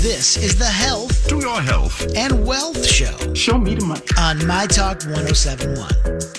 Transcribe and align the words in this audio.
This 0.00 0.36
is 0.36 0.56
the 0.56 0.64
Health 0.64 1.26
To 1.28 1.38
your 1.40 1.60
health. 1.60 2.06
and 2.16 2.46
Wealth 2.46 2.86
Show 2.86 3.34
Show 3.34 3.58
me 3.58 3.74
the 3.74 3.84
money. 3.84 4.00
on 4.18 4.46
My 4.46 4.66
Talk 4.66 5.02
1071 5.02 5.88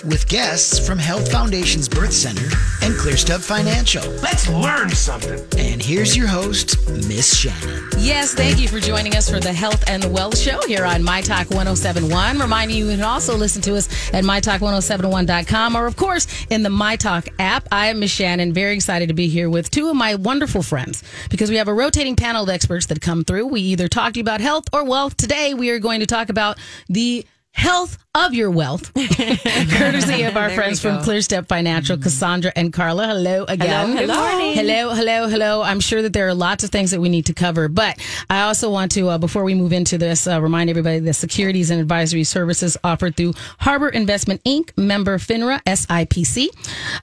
with 0.08 0.26
guests 0.28 0.84
from 0.86 0.98
Health 0.98 1.30
Foundation's 1.30 1.86
Birth 1.88 2.12
Center 2.12 2.44
and 2.82 2.94
ClearStep 2.94 3.40
Financial. 3.44 4.02
Let's 4.22 4.48
learn 4.48 4.88
something. 4.90 5.38
And 5.58 5.82
here's 5.82 6.16
your 6.16 6.26
host, 6.26 6.78
Miss 6.88 7.34
Shannan. 7.44 7.92
Yes, 7.98 8.32
thank 8.34 8.58
you 8.58 8.66
for 8.66 8.80
joining 8.80 9.14
us 9.14 9.28
for 9.30 9.40
the 9.40 9.52
Health 9.52 9.84
and 9.88 10.10
Wealth 10.10 10.38
Show 10.38 10.58
here 10.66 10.84
on 10.86 11.02
My 11.02 11.20
Talk 11.20 11.50
1071. 11.50 12.38
Reminding 12.38 12.76
you, 12.78 12.86
you 12.88 12.96
can 12.96 13.04
also 13.04 13.36
listen 13.36 13.60
to 13.62 13.76
us 13.76 13.88
at 14.14 14.24
MyTalk1071.com 14.24 15.76
or, 15.76 15.86
of 15.86 15.96
course, 15.96 16.26
in 16.48 16.62
the 16.62 16.70
My 16.70 16.96
Talk 16.96 17.28
app. 17.38 17.68
I 17.70 17.88
am 17.88 18.00
Miss 18.00 18.16
Shannan, 18.18 18.52
very 18.52 18.74
excited 18.74 19.08
to 19.08 19.14
be 19.14 19.28
here 19.28 19.50
with 19.50 19.70
two 19.70 19.90
of 19.90 19.96
my 19.96 20.14
wonderful 20.14 20.62
friends 20.62 21.02
because 21.28 21.50
we 21.50 21.56
have 21.56 21.68
a 21.68 21.74
rotating 21.74 22.16
panel 22.16 22.44
of 22.44 22.48
experts 22.48 22.86
that 22.86 23.00
come 23.02 23.22
through. 23.24 23.49
We 23.50 23.60
either 23.62 23.88
talk 23.88 24.12
to 24.12 24.18
you 24.18 24.22
about 24.22 24.40
health 24.40 24.64
or 24.72 24.84
wealth. 24.84 25.16
Today, 25.16 25.54
we 25.54 25.70
are 25.70 25.78
going 25.78 26.00
to 26.00 26.06
talk 26.06 26.28
about 26.28 26.58
the 26.88 27.26
health 27.52 27.98
of 28.12 28.34
your 28.34 28.50
wealth, 28.50 28.92
courtesy 28.94 30.24
of 30.24 30.36
our 30.36 30.50
friends 30.50 30.80
from 30.80 30.98
ClearStep 30.98 31.46
Financial, 31.46 31.96
Cassandra 31.96 32.50
and 32.56 32.72
Carla. 32.72 33.06
Hello 33.06 33.44
again. 33.44 33.96
Hello. 33.96 34.14
Morning. 34.14 34.54
Hello, 34.54 34.94
hello, 34.94 35.28
hello. 35.28 35.62
I'm 35.62 35.78
sure 35.78 36.02
that 36.02 36.12
there 36.12 36.26
are 36.26 36.34
lots 36.34 36.64
of 36.64 36.70
things 36.70 36.90
that 36.90 37.00
we 37.00 37.08
need 37.08 37.26
to 37.26 37.34
cover, 37.34 37.68
but 37.68 38.04
I 38.28 38.42
also 38.42 38.68
want 38.68 38.90
to, 38.92 39.10
uh, 39.10 39.18
before 39.18 39.44
we 39.44 39.54
move 39.54 39.72
into 39.72 39.96
this, 39.96 40.26
uh, 40.26 40.42
remind 40.42 40.70
everybody 40.70 40.98
the 40.98 41.12
securities 41.12 41.70
and 41.70 41.80
advisory 41.80 42.24
services 42.24 42.76
offered 42.82 43.16
through 43.16 43.34
Harbor 43.60 43.88
Investment 43.88 44.42
Inc., 44.42 44.76
member 44.76 45.18
FINRA, 45.18 45.62
SIPC. 45.62 46.48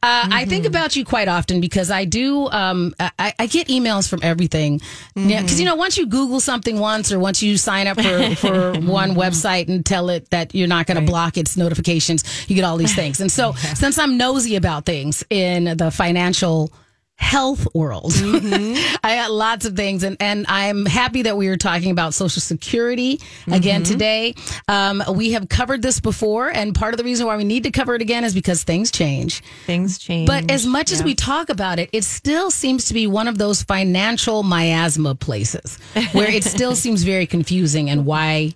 Uh, 0.04 0.28
I 0.30 0.44
think 0.44 0.66
about 0.66 0.98
you 0.98 1.06
quite 1.06 1.30
often 1.30 1.62
because 1.62 1.90
I 1.90 2.04
do, 2.04 2.50
um, 2.50 2.94
I, 3.00 3.34
I 3.40 3.48
get 3.48 3.70
emails 3.70 4.10
from 4.10 4.20
everything. 4.24 4.82
Because, 5.16 5.60
you 5.60 5.66
know, 5.66 5.76
once 5.76 5.98
you 5.98 6.06
Google 6.06 6.42
something 6.42 6.80
once 6.80 7.14
or 7.14 7.20
once 7.20 7.42
you 7.42 7.58
sign 7.58 7.88
up 7.88 8.00
for, 8.00 8.36
for 8.36 8.74
one 8.82 9.12
website 9.12 9.70
and 9.70 9.86
tell 9.86 10.10
it 10.10 10.30
that 10.32 10.37
you're 10.54 10.68
not 10.68 10.86
going 10.88 11.00
to 11.00 11.06
block 11.06 11.38
its 11.38 11.58
notifications, 11.58 12.24
you 12.48 12.56
get 12.56 12.64
all 12.64 12.78
these 12.78 12.96
things. 13.02 13.20
And 13.20 13.32
so, 13.32 13.54
since 13.54 13.98
I'm 13.98 14.18
nosy 14.18 14.56
about 14.56 14.86
things 14.86 15.24
in 15.30 15.78
the 15.78 15.92
financial 15.92 16.72
health 17.18 17.68
world. 17.74 18.14
I 18.16 19.16
got 19.16 19.32
lots 19.32 19.66
of 19.66 19.76
things, 19.76 20.04
and, 20.04 20.18
and 20.20 20.46
I'm 20.48 20.86
happy 20.86 21.24
that 21.24 21.36
we 21.36 21.48
are 21.48 21.58
talking 21.58 21.92
about 21.92 22.14
Social 22.14 22.42
Security 22.42 23.20
again 23.52 23.84
today. 23.84 24.36
Um, 24.68 25.04
we 25.14 25.32
have 25.32 25.50
covered 25.50 25.82
this 25.82 26.00
before, 26.00 26.50
and 26.50 26.76
part 26.76 26.94
of 26.94 27.00
the 27.00 27.04
reason 27.04 27.26
why 27.26 27.36
we 27.36 27.44
need 27.44 27.64
to 27.64 27.72
cover 27.72 27.96
it 27.96 28.02
again 28.02 28.24
is 28.24 28.34
because 28.34 28.64
things 28.64 28.92
change. 28.92 29.42
Things 29.66 29.98
change. 29.98 30.28
But 30.28 30.52
as 30.52 30.66
much 30.66 30.92
as 30.92 31.04
we 31.04 31.16
talk 31.16 31.50
about 31.50 31.80
it, 31.80 31.90
it 31.92 32.04
still 32.04 32.52
seems 32.52 32.86
to 32.86 32.94
be 32.94 33.08
one 33.08 33.28
of 33.28 33.38
those 33.38 33.64
financial 33.64 34.44
miasma 34.44 35.16
places 35.16 35.78
where 36.12 36.30
it 36.30 36.44
still 36.44 36.76
seems 36.76 37.04
very 37.04 37.26
confusing 37.26 37.90
and 37.90 38.06
why. 38.06 38.54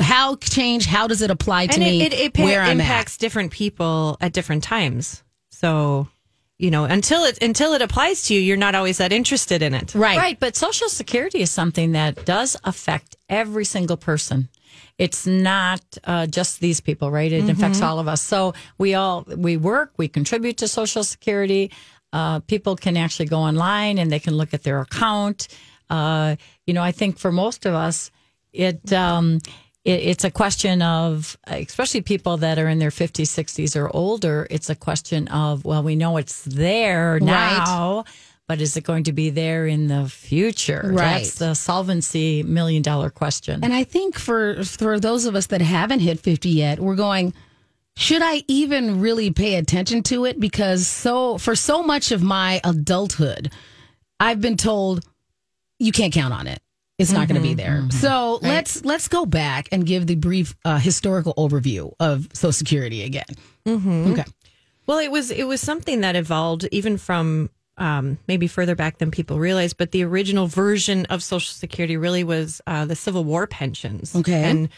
How 0.00 0.36
change? 0.36 0.86
How 0.86 1.06
does 1.06 1.22
it 1.22 1.30
apply 1.30 1.66
to 1.66 1.74
and 1.74 1.82
me? 1.82 2.02
it, 2.02 2.12
it, 2.12 2.20
it 2.20 2.34
pa- 2.34 2.44
where 2.44 2.62
I'm 2.62 2.80
impacts 2.80 3.16
different 3.18 3.52
people 3.52 4.16
at 4.20 4.32
different 4.32 4.62
times. 4.62 5.22
So, 5.50 6.08
you 6.58 6.70
know, 6.70 6.84
until 6.84 7.24
it 7.24 7.42
until 7.42 7.74
it 7.74 7.82
applies 7.82 8.24
to 8.24 8.34
you, 8.34 8.40
you're 8.40 8.56
not 8.56 8.74
always 8.74 8.98
that 8.98 9.12
interested 9.12 9.62
in 9.62 9.74
it. 9.74 9.94
Right. 9.94 10.16
Right, 10.16 10.40
but 10.40 10.56
Social 10.56 10.88
Security 10.88 11.40
is 11.40 11.50
something 11.50 11.92
that 11.92 12.24
does 12.24 12.56
affect 12.64 13.16
every 13.28 13.64
single 13.64 13.96
person. 13.96 14.48
It's 14.98 15.26
not 15.26 15.82
uh, 16.04 16.26
just 16.26 16.60
these 16.60 16.80
people, 16.80 17.10
right? 17.10 17.30
It 17.30 17.48
affects 17.50 17.82
all 17.82 17.98
of 17.98 18.08
us. 18.08 18.22
So 18.22 18.54
we 18.78 18.94
all 18.94 19.24
we 19.26 19.58
work, 19.58 19.92
we 19.98 20.08
contribute 20.08 20.56
to 20.58 20.68
Social 20.68 21.04
Security. 21.04 21.70
Uh, 22.12 22.40
people 22.40 22.76
can 22.76 22.96
actually 22.96 23.26
go 23.26 23.38
online 23.38 23.98
and 23.98 24.10
they 24.10 24.20
can 24.20 24.34
look 24.34 24.54
at 24.54 24.62
their 24.62 24.80
account. 24.80 25.48
Uh, 25.90 26.36
you 26.66 26.72
know, 26.72 26.82
I 26.82 26.92
think 26.92 27.18
for 27.18 27.30
most 27.30 27.66
of 27.66 27.74
us, 27.74 28.10
it. 28.54 28.90
Um, 28.90 29.40
it, 29.86 30.02
it's 30.02 30.24
a 30.24 30.30
question 30.30 30.82
of, 30.82 31.38
especially 31.46 32.00
people 32.00 32.38
that 32.38 32.58
are 32.58 32.68
in 32.68 32.78
their 32.78 32.90
50s, 32.90 33.28
60s, 33.28 33.80
or 33.80 33.88
older, 33.94 34.46
it's 34.50 34.68
a 34.68 34.74
question 34.74 35.28
of, 35.28 35.64
well, 35.64 35.82
we 35.82 35.94
know 35.94 36.16
it's 36.16 36.42
there 36.42 37.20
now, 37.20 38.04
but 38.48 38.60
is 38.60 38.76
it 38.76 38.82
going 38.82 39.04
to 39.04 39.12
be 39.12 39.30
there 39.30 39.66
in 39.66 39.86
the 39.86 40.08
future? 40.08 40.82
Right. 40.84 41.18
That's 41.18 41.36
the 41.36 41.54
solvency 41.54 42.42
million 42.42 42.82
dollar 42.82 43.10
question. 43.10 43.60
And 43.62 43.72
I 43.72 43.84
think 43.84 44.18
for 44.18 44.62
for 44.64 44.98
those 44.98 45.24
of 45.24 45.34
us 45.34 45.46
that 45.46 45.60
haven't 45.60 46.00
hit 46.00 46.20
50 46.20 46.48
yet, 46.48 46.80
we're 46.80 46.96
going 46.96 47.32
should 47.96 48.22
I 48.22 48.42
even 48.46 49.00
really 49.00 49.30
pay 49.30 49.54
attention 49.54 50.02
to 50.04 50.26
it 50.26 50.38
because 50.38 50.86
so 50.86 51.38
for 51.38 51.56
so 51.56 51.82
much 51.82 52.12
of 52.12 52.22
my 52.22 52.60
adulthood, 52.62 53.50
I've 54.20 54.40
been 54.40 54.56
told 54.56 55.04
you 55.78 55.92
can't 55.92 56.12
count 56.12 56.34
on 56.34 56.46
it. 56.46 56.60
It's 56.98 57.12
not 57.12 57.28
going 57.28 57.40
to 57.40 57.46
be 57.46 57.54
there. 57.54 57.86
So 57.90 58.38
let's 58.42 58.84
let's 58.84 59.08
go 59.08 59.26
back 59.26 59.68
and 59.70 59.84
give 59.84 60.06
the 60.06 60.14
brief 60.14 60.56
uh, 60.64 60.78
historical 60.78 61.34
overview 61.34 61.92
of 62.00 62.28
Social 62.32 62.52
Security 62.52 63.02
again. 63.02 63.26
Okay. 64.12 64.24
Well, 64.86 64.98
it 64.98 65.10
was 65.10 65.30
it 65.30 65.44
was 65.44 65.60
something 65.60 66.00
that 66.00 66.16
evolved 66.16 66.66
even 66.72 66.96
from 66.96 67.50
um, 67.76 68.16
maybe 68.26 68.46
further 68.46 68.74
back 68.74 68.96
than 68.98 69.10
people 69.10 69.38
realize. 69.38 69.74
But 69.74 69.90
the 69.90 70.04
original 70.04 70.46
version 70.46 71.04
of 71.06 71.22
Social 71.22 71.52
Security 71.52 71.96
really 71.98 72.24
was 72.24 72.62
uh, 72.66 72.86
the 72.86 72.96
Civil 72.96 73.24
War 73.24 73.46
pensions. 73.46 74.16
Okay. 74.16 74.44
and 74.44 74.68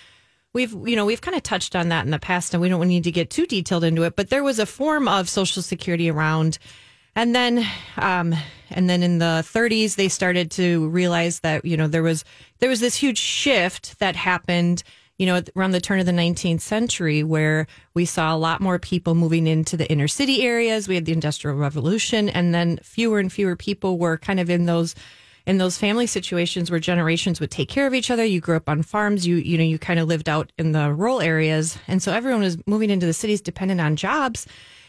we've 0.55 0.73
you 0.73 0.97
know 0.97 1.07
we've 1.07 1.21
kind 1.21 1.37
of 1.37 1.43
touched 1.45 1.77
on 1.77 1.91
that 1.91 2.05
in 2.05 2.11
the 2.11 2.19
past, 2.19 2.53
and 2.53 2.61
we 2.61 2.69
don't 2.69 2.89
need 2.89 3.05
to 3.05 3.13
get 3.13 3.31
too 3.31 3.47
detailed 3.47 3.85
into 3.85 4.03
it. 4.03 4.17
But 4.17 4.31
there 4.31 4.43
was 4.43 4.59
a 4.59 4.67
form 4.67 5.07
of 5.07 5.29
Social 5.29 5.63
Security 5.63 6.11
around. 6.11 6.59
And 7.19 7.35
then, 7.35 7.67
um, 7.97 8.33
and 8.71 8.89
then 8.89 9.03
in 9.03 9.19
the 9.19 9.45
30s, 9.45 9.97
they 9.97 10.09
started 10.09 10.53
to 10.53 10.89
realize 10.91 11.41
that 11.41 11.65
you 11.65 11.77
know 11.77 11.89
there 11.89 12.05
was 12.05 12.25
there 12.61 12.69
was 12.69 12.79
this 12.79 12.95
huge 12.95 13.19
shift 13.19 13.99
that 13.99 14.15
happened 14.15 14.85
you 15.19 15.27
know, 15.27 15.43
around 15.57 15.73
the 15.73 15.81
turn 15.81 15.99
of 15.99 16.07
the 16.07 16.13
19th 16.13 16.61
century, 16.61 17.25
where 17.25 17.67
we 17.93 18.05
saw 18.05 18.33
a 18.33 18.39
lot 18.39 18.61
more 18.61 18.79
people 18.79 19.17
moving 19.17 19.49
into 19.49 19.77
the 19.77 19.91
inner 19.91 20.07
city 20.07 20.43
areas. 20.43 20.87
We 20.87 20.95
had 20.95 21.07
the 21.07 21.13
Industrial 21.13 21.57
Revolution, 21.57 22.29
and 22.29 22.55
then 22.55 22.79
fewer 22.85 23.19
and 23.19 23.33
fewer 23.33 23.57
people 23.57 23.99
were 23.99 24.17
kind 24.17 24.39
of 24.39 24.49
in 24.49 24.67
those 24.67 24.95
in 25.45 25.59
those 25.59 25.77
family 25.77 26.07
situations 26.07 26.71
where 26.71 26.79
generations 26.79 27.41
would 27.41 27.51
take 27.51 27.69
care 27.69 27.89
of 27.89 27.95
each 27.95 28.13
other. 28.13 28.25
You 28.25 28.41
grew 28.41 28.55
up 28.55 28.69
on 28.69 28.85
farms. 28.85 29.27
You 29.27 29.39
you 29.39 29.59
know 29.59 29.65
you 29.65 29.77
kind 29.77 29.99
of 29.99 30.07
lived 30.07 30.29
out 30.29 30.53
in 30.57 30.71
the 30.71 30.93
rural 30.93 31.21
areas, 31.21 31.79
and 31.89 32.01
so 32.01 32.13
everyone 32.13 32.43
was 32.43 32.65
moving 32.69 32.91
into 32.91 33.07
the 33.07 33.13
cities 33.13 33.41
dependent 33.41 33.81
on 33.81 33.97
jobs. 33.97 34.47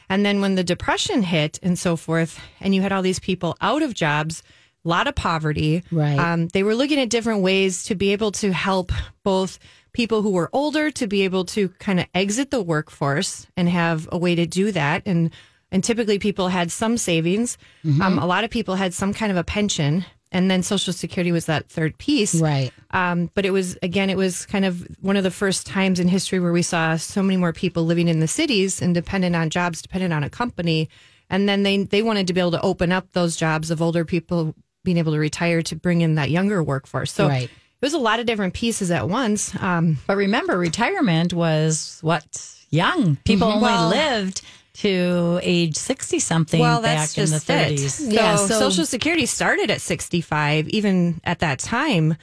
And 0.09 0.25
then 0.25 0.41
when 0.41 0.55
the 0.55 0.63
depression 0.63 1.21
hit 1.21 1.59
and 1.61 1.77
so 1.77 1.95
forth, 1.95 2.39
and 2.59 2.73
you 2.73 2.81
had 2.81 2.91
all 2.91 3.01
these 3.01 3.19
people 3.19 3.55
out 3.61 3.81
of 3.81 3.93
jobs, 3.93 4.43
a 4.83 4.87
lot 4.87 5.07
of 5.07 5.15
poverty. 5.15 5.83
Right. 5.91 6.17
Um, 6.17 6.47
they 6.47 6.63
were 6.63 6.75
looking 6.75 6.99
at 6.99 7.09
different 7.09 7.41
ways 7.41 7.83
to 7.85 7.95
be 7.95 8.11
able 8.11 8.31
to 8.33 8.51
help 8.51 8.91
both 9.23 9.59
people 9.93 10.21
who 10.21 10.31
were 10.31 10.49
older 10.53 10.91
to 10.91 11.07
be 11.07 11.23
able 11.23 11.45
to 11.45 11.69
kind 11.79 11.99
of 11.99 12.05
exit 12.13 12.51
the 12.51 12.61
workforce 12.61 13.47
and 13.57 13.67
have 13.67 14.07
a 14.11 14.17
way 14.17 14.35
to 14.35 14.45
do 14.45 14.71
that. 14.71 15.03
And 15.05 15.31
and 15.71 15.83
typically 15.83 16.17
people 16.17 16.47
had 16.47 16.71
some 16.71 16.97
savings. 16.97 17.57
Um, 18.01 18.17
a 18.17 18.25
lot 18.25 18.43
of 18.43 18.49
people 18.49 18.73
had 18.75 18.93
some 18.93 19.13
kind 19.13 19.31
of 19.31 19.37
a 19.37 19.43
pension. 19.43 20.03
And 20.31 20.49
then 20.51 20.61
Social 20.61 20.93
Security 20.93 21.31
was 21.31 21.45
that 21.47 21.69
third 21.69 21.97
piece. 21.97 22.35
Right. 22.35 22.71
Um, 22.91 23.31
but 23.33 23.45
it 23.45 23.51
was 23.51 23.77
again, 23.81 24.09
it 24.11 24.17
was 24.17 24.45
kind 24.45 24.63
of 24.63 24.87
one 25.01 25.17
of 25.17 25.23
the 25.23 25.31
first 25.31 25.65
times 25.65 25.99
in 25.99 26.07
history 26.07 26.39
where 26.39 26.51
we 26.51 26.61
saw 26.61 26.97
so 26.97 27.23
many 27.23 27.37
more 27.37 27.53
people 27.53 27.83
living 27.85 28.07
in 28.07 28.19
the 28.19 28.27
cities 28.27 28.81
and 28.81 28.93
dependent 28.93 29.35
on 29.35 29.49
jobs, 29.49 29.81
dependent 29.81 30.13
on 30.13 30.23
a 30.23 30.29
company. 30.29 30.87
And 31.31 31.49
then 31.49 31.63
they 31.63 31.83
they 31.83 32.01
wanted 32.03 32.27
to 32.27 32.33
be 32.33 32.39
able 32.39 32.51
to 32.51 32.61
open 32.61 32.91
up 32.91 33.11
those 33.13 33.35
jobs 33.35 33.71
of 33.71 33.81
older 33.81 34.05
people 34.05 34.53
being 34.83 34.97
able 34.97 35.13
to 35.13 35.19
retire 35.19 35.61
to 35.63 35.75
bring 35.75 36.01
in 36.01 36.15
that 36.15 36.29
younger 36.29 36.61
workforce. 36.63 37.11
So 37.11 37.27
Right. 37.27 37.43
it 37.49 37.81
was 37.81 37.93
a 37.93 37.99
lot 37.99 38.19
of 38.19 38.25
different 38.25 38.53
pieces 38.53 38.91
at 38.91 39.09
once. 39.09 39.53
Um, 39.59 39.97
But 40.07 40.15
remember, 40.17 40.57
retirement 40.57 41.33
was 41.33 41.97
what 42.01 42.23
young 42.69 43.17
people 43.25 43.47
only 43.47 43.63
Well- 43.63 43.89
lived 43.89 44.41
to 44.81 45.39
age 45.43 45.75
sixty 45.75 46.19
something 46.19 46.59
well, 46.59 46.81
back 46.81 46.97
that's 46.97 47.17
in 47.17 47.25
the 47.25 47.29
just 47.31 47.49
it. 47.49 47.53
thirties. 47.53 47.93
So, 47.95 48.09
Yeah, 48.11 48.35
so- 48.35 48.59
Social 48.59 48.85
Security 48.85 49.25
started 49.25 49.69
at 49.71 49.81
65, 49.81 50.67
even 50.69 51.19
at 51.23 51.39
that 51.39 51.59
time. 51.59 52.15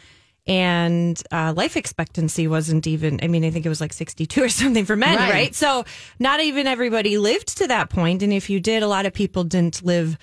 And 0.49 1.21
uh, 1.33 1.53
life 1.57 1.77
expectancy 1.77 2.47
wasn't 2.47 2.87
even, 2.87 3.19
I 3.23 3.27
mean, 3.27 3.45
I 3.45 3.51
think 3.51 3.67
it 3.67 3.69
was 3.69 3.81
like 3.81 3.93
62 3.93 4.43
or 4.45 4.49
something 4.49 4.85
for 4.85 4.95
men, 4.95 5.17
Right. 5.17 5.31
right. 5.33 5.55
So 5.55 5.85
not 6.21 6.41
even 6.41 6.69
everybody 6.69 7.19
lived 7.19 7.59
to 7.59 7.67
that 7.67 7.91
point. 7.91 8.23
And 8.23 8.33
if 8.33 8.49
you 8.49 8.61
did, 8.61 8.85
a 8.85 8.87
lot 8.89 9.07
of 9.07 9.13
people 9.13 9.43
didn't 9.43 9.83
live 9.85 10.17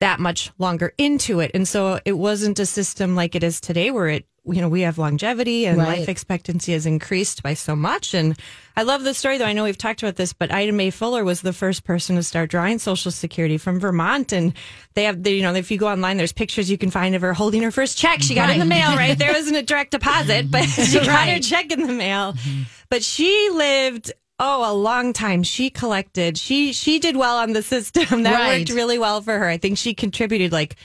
that 0.00 0.18
much 0.18 0.50
longer 0.58 0.94
into 0.98 1.38
it. 1.40 1.52
And 1.54 1.66
so 1.66 2.00
it 2.04 2.12
wasn't 2.18 2.58
a 2.58 2.66
system 2.66 3.14
like 3.14 3.36
it 3.36 3.44
is 3.44 3.60
today 3.60 3.90
where 3.92 4.08
it, 4.08 4.26
you 4.52 4.60
know, 4.60 4.68
we 4.68 4.80
have 4.82 4.98
longevity 4.98 5.66
and 5.66 5.78
Right. 5.78 6.00
life 6.00 6.08
expectancy 6.08 6.72
has 6.72 6.86
increased 6.86 7.42
by 7.42 7.54
so 7.54 7.74
much. 7.76 8.14
And 8.14 8.36
I 8.76 8.82
love 8.82 9.04
the 9.04 9.14
story, 9.14 9.38
though. 9.38 9.44
I 9.44 9.52
know 9.52 9.64
we've 9.64 9.76
talked 9.78 10.02
about 10.02 10.16
this, 10.16 10.32
but 10.32 10.52
Ida 10.52 10.72
Mae 10.72 10.90
Fuller 10.90 11.24
was 11.24 11.40
the 11.40 11.52
first 11.52 11.84
person 11.84 12.16
to 12.16 12.22
start 12.22 12.50
drawing 12.50 12.78
Social 12.78 13.10
Security 13.10 13.58
from 13.58 13.80
Vermont. 13.80 14.32
And 14.32 14.52
they 14.94 15.04
have, 15.04 15.22
the, 15.22 15.30
you 15.32 15.42
know, 15.42 15.54
if 15.54 15.70
you 15.70 15.78
go 15.78 15.88
online, 15.88 16.16
there's 16.16 16.32
pictures 16.32 16.70
you 16.70 16.78
can 16.78 16.90
find 16.90 17.14
of 17.14 17.22
her 17.22 17.34
holding 17.34 17.62
her 17.62 17.70
first 17.70 17.98
check. 17.98 18.22
She 18.22 18.34
got 18.34 18.50
it 18.50 18.54
in 18.54 18.58
the 18.60 18.64
mail, 18.64 18.96
right? 18.96 19.18
There 19.18 19.32
wasn't 19.34 19.56
a 19.56 19.62
direct 19.62 19.90
deposit, 19.90 20.50
but 20.50 20.64
she 20.64 21.00
got 21.00 21.28
her 21.28 21.40
check 21.40 21.70
in 21.72 21.86
the 21.86 21.92
mail. 21.92 22.34
Mm-hmm. 22.34 22.62
But 22.90 23.02
she 23.02 23.50
lived 23.52 24.12
oh 24.40 24.70
a 24.70 24.72
long 24.72 25.12
time 25.12 25.42
she 25.42 25.68
collected 25.68 26.38
she 26.38 26.72
she 26.72 27.00
did 27.00 27.16
well 27.16 27.38
on 27.38 27.54
the 27.54 27.60
system 27.62 28.22
that 28.22 28.34
Right. 28.34 28.58
worked 28.60 28.70
really 28.70 28.96
well 28.96 29.20
for 29.20 29.36
her 29.36 29.48
i 29.48 29.56
think 29.58 29.76
she 29.76 29.94
contributed 29.94 30.52
like 30.52 30.76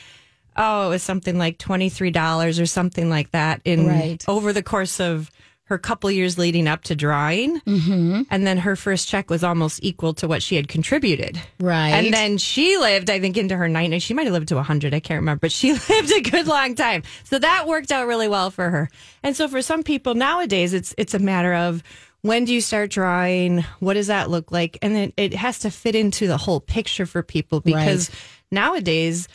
oh, 0.55 0.87
it 0.87 0.89
was 0.89 1.03
something 1.03 1.37
like 1.37 1.57
$23 1.57 2.61
or 2.61 2.65
something 2.65 3.09
like 3.09 3.31
that 3.31 3.61
in 3.65 3.87
Right. 3.87 4.23
over 4.27 4.53
the 4.53 4.63
course 4.63 4.99
of 4.99 5.29
her 5.67 5.77
couple 5.77 6.11
years 6.11 6.37
leading 6.37 6.67
up 6.67 6.83
to 6.83 6.93
drawing. 6.95 7.59
Mm-hmm. 7.61 8.23
And 8.29 8.45
then 8.45 8.57
her 8.59 8.75
first 8.75 9.07
check 9.07 9.29
was 9.29 9.45
almost 9.45 9.79
equal 9.81 10.13
to 10.15 10.27
what 10.27 10.43
she 10.43 10.57
had 10.57 10.67
contributed. 10.67 11.39
Right. 11.59 11.89
And 11.91 12.13
then 12.13 12.37
she 12.37 12.77
lived, 12.77 13.09
I 13.09 13.19
think, 13.21 13.37
into 13.37 13.55
her 13.55 13.67
90s. 13.69 14.01
She 14.01 14.13
might 14.13 14.25
have 14.25 14.33
lived 14.33 14.49
to 14.49 14.55
100. 14.55 14.93
I 14.93 14.99
can't 14.99 15.19
remember, 15.19 15.39
but 15.39 15.51
she 15.53 15.71
lived 15.89 16.11
a 16.11 16.21
good 16.21 16.47
long 16.47 16.75
time. 16.75 17.03
So 17.23 17.39
that 17.39 17.65
worked 17.65 17.91
out 17.93 18.07
really 18.07 18.27
well 18.27 18.51
for 18.51 18.69
her. 18.69 18.89
And 19.23 19.37
so 19.37 19.47
for 19.47 19.61
some 19.61 19.83
people 19.83 20.15
nowadays, 20.15 20.73
it's 20.73 20.93
it's 20.97 21.13
a 21.13 21.19
matter 21.19 21.53
of 21.53 21.81
when 22.23 22.43
do 22.43 22.53
you 22.53 22.61
start 22.61 22.91
drawing? 22.91 23.61
What 23.79 23.93
does 23.95 24.07
that 24.07 24.29
look 24.29 24.51
like? 24.51 24.77
And 24.81 24.93
then 24.93 25.13
it 25.15 25.33
has 25.33 25.59
to 25.59 25.71
fit 25.71 25.95
into 25.95 26.27
the 26.27 26.37
whole 26.37 26.59
picture 26.59 27.05
for 27.05 27.23
people 27.23 27.61
because 27.61 28.11
nowadays, 28.51 29.27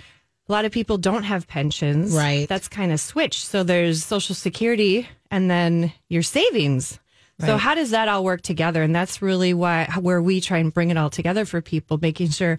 a 0.48 0.52
lot 0.52 0.64
of 0.64 0.72
people 0.72 0.98
don't 0.98 1.24
have 1.24 1.46
pensions. 1.46 2.14
Right. 2.14 2.48
That's 2.48 2.68
kind 2.68 2.92
of 2.92 3.00
switched. 3.00 3.44
So 3.44 3.62
there's 3.62 4.04
Social 4.04 4.34
Security 4.34 5.08
and 5.30 5.50
then 5.50 5.92
your 6.08 6.22
savings. 6.22 6.98
Right. 7.38 7.46
So 7.46 7.56
how 7.56 7.74
does 7.74 7.90
that 7.90 8.08
all 8.08 8.24
work 8.24 8.40
together? 8.40 8.82
And 8.82 8.94
that's 8.94 9.22
really 9.22 9.54
why 9.54 9.88
where 10.00 10.22
we 10.22 10.40
try 10.40 10.58
and 10.58 10.72
bring 10.72 10.90
it 10.90 10.96
all 10.96 11.10
together 11.10 11.44
for 11.44 11.60
people, 11.60 11.98
making 12.00 12.30
sure 12.30 12.58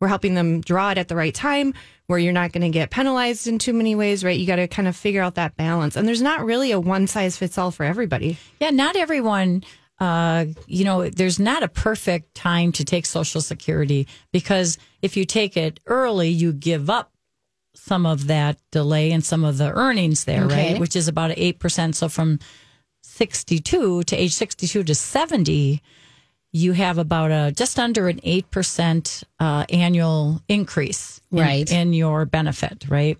we're 0.00 0.08
helping 0.08 0.34
them 0.34 0.60
draw 0.60 0.90
it 0.90 0.98
at 0.98 1.08
the 1.08 1.16
right 1.16 1.34
time, 1.34 1.74
where 2.06 2.18
you're 2.18 2.32
not 2.32 2.52
going 2.52 2.62
to 2.62 2.70
get 2.70 2.90
penalized 2.90 3.46
in 3.46 3.58
too 3.58 3.72
many 3.72 3.94
ways, 3.94 4.24
right? 4.24 4.38
You 4.38 4.46
got 4.46 4.56
to 4.56 4.68
kind 4.68 4.88
of 4.88 4.96
figure 4.96 5.22
out 5.22 5.34
that 5.34 5.56
balance. 5.56 5.96
And 5.96 6.08
there's 6.08 6.22
not 6.22 6.44
really 6.44 6.72
a 6.72 6.80
one 6.80 7.06
size 7.06 7.36
fits 7.36 7.58
all 7.58 7.70
for 7.70 7.84
everybody. 7.84 8.38
Yeah, 8.60 8.70
not 8.70 8.96
everyone. 8.96 9.64
Uh, 9.98 10.46
you 10.66 10.84
know, 10.84 11.10
there's 11.10 11.38
not 11.38 11.62
a 11.62 11.68
perfect 11.68 12.34
time 12.34 12.72
to 12.72 12.84
take 12.84 13.04
Social 13.04 13.42
Security 13.42 14.08
because 14.32 14.78
if 15.02 15.16
you 15.16 15.26
take 15.26 15.58
it 15.58 15.78
early, 15.86 16.30
you 16.30 16.54
give 16.54 16.88
up 16.88 17.09
some 17.74 18.04
of 18.06 18.26
that 18.26 18.58
delay 18.70 19.12
and 19.12 19.24
some 19.24 19.44
of 19.44 19.58
the 19.58 19.70
earnings 19.72 20.24
there, 20.24 20.44
Okay. 20.44 20.72
right? 20.72 20.80
Which 20.80 20.96
is 20.96 21.08
about 21.08 21.32
eight 21.36 21.58
percent. 21.58 21.96
So 21.96 22.08
from 22.08 22.38
62 23.02 24.02
to 24.04 24.16
age 24.16 24.32
62 24.32 24.84
to 24.84 24.94
70, 24.94 25.82
you 26.52 26.72
have 26.72 26.98
about 26.98 27.30
a 27.30 27.52
just 27.52 27.78
under 27.78 28.08
an 28.08 28.20
eight 28.22 28.50
percent 28.50 29.22
uh, 29.38 29.64
annual 29.70 30.42
increase, 30.48 31.20
in- 31.30 31.38
Right. 31.38 31.70
in 31.70 31.92
your 31.92 32.24
benefit, 32.26 32.86
right? 32.88 33.18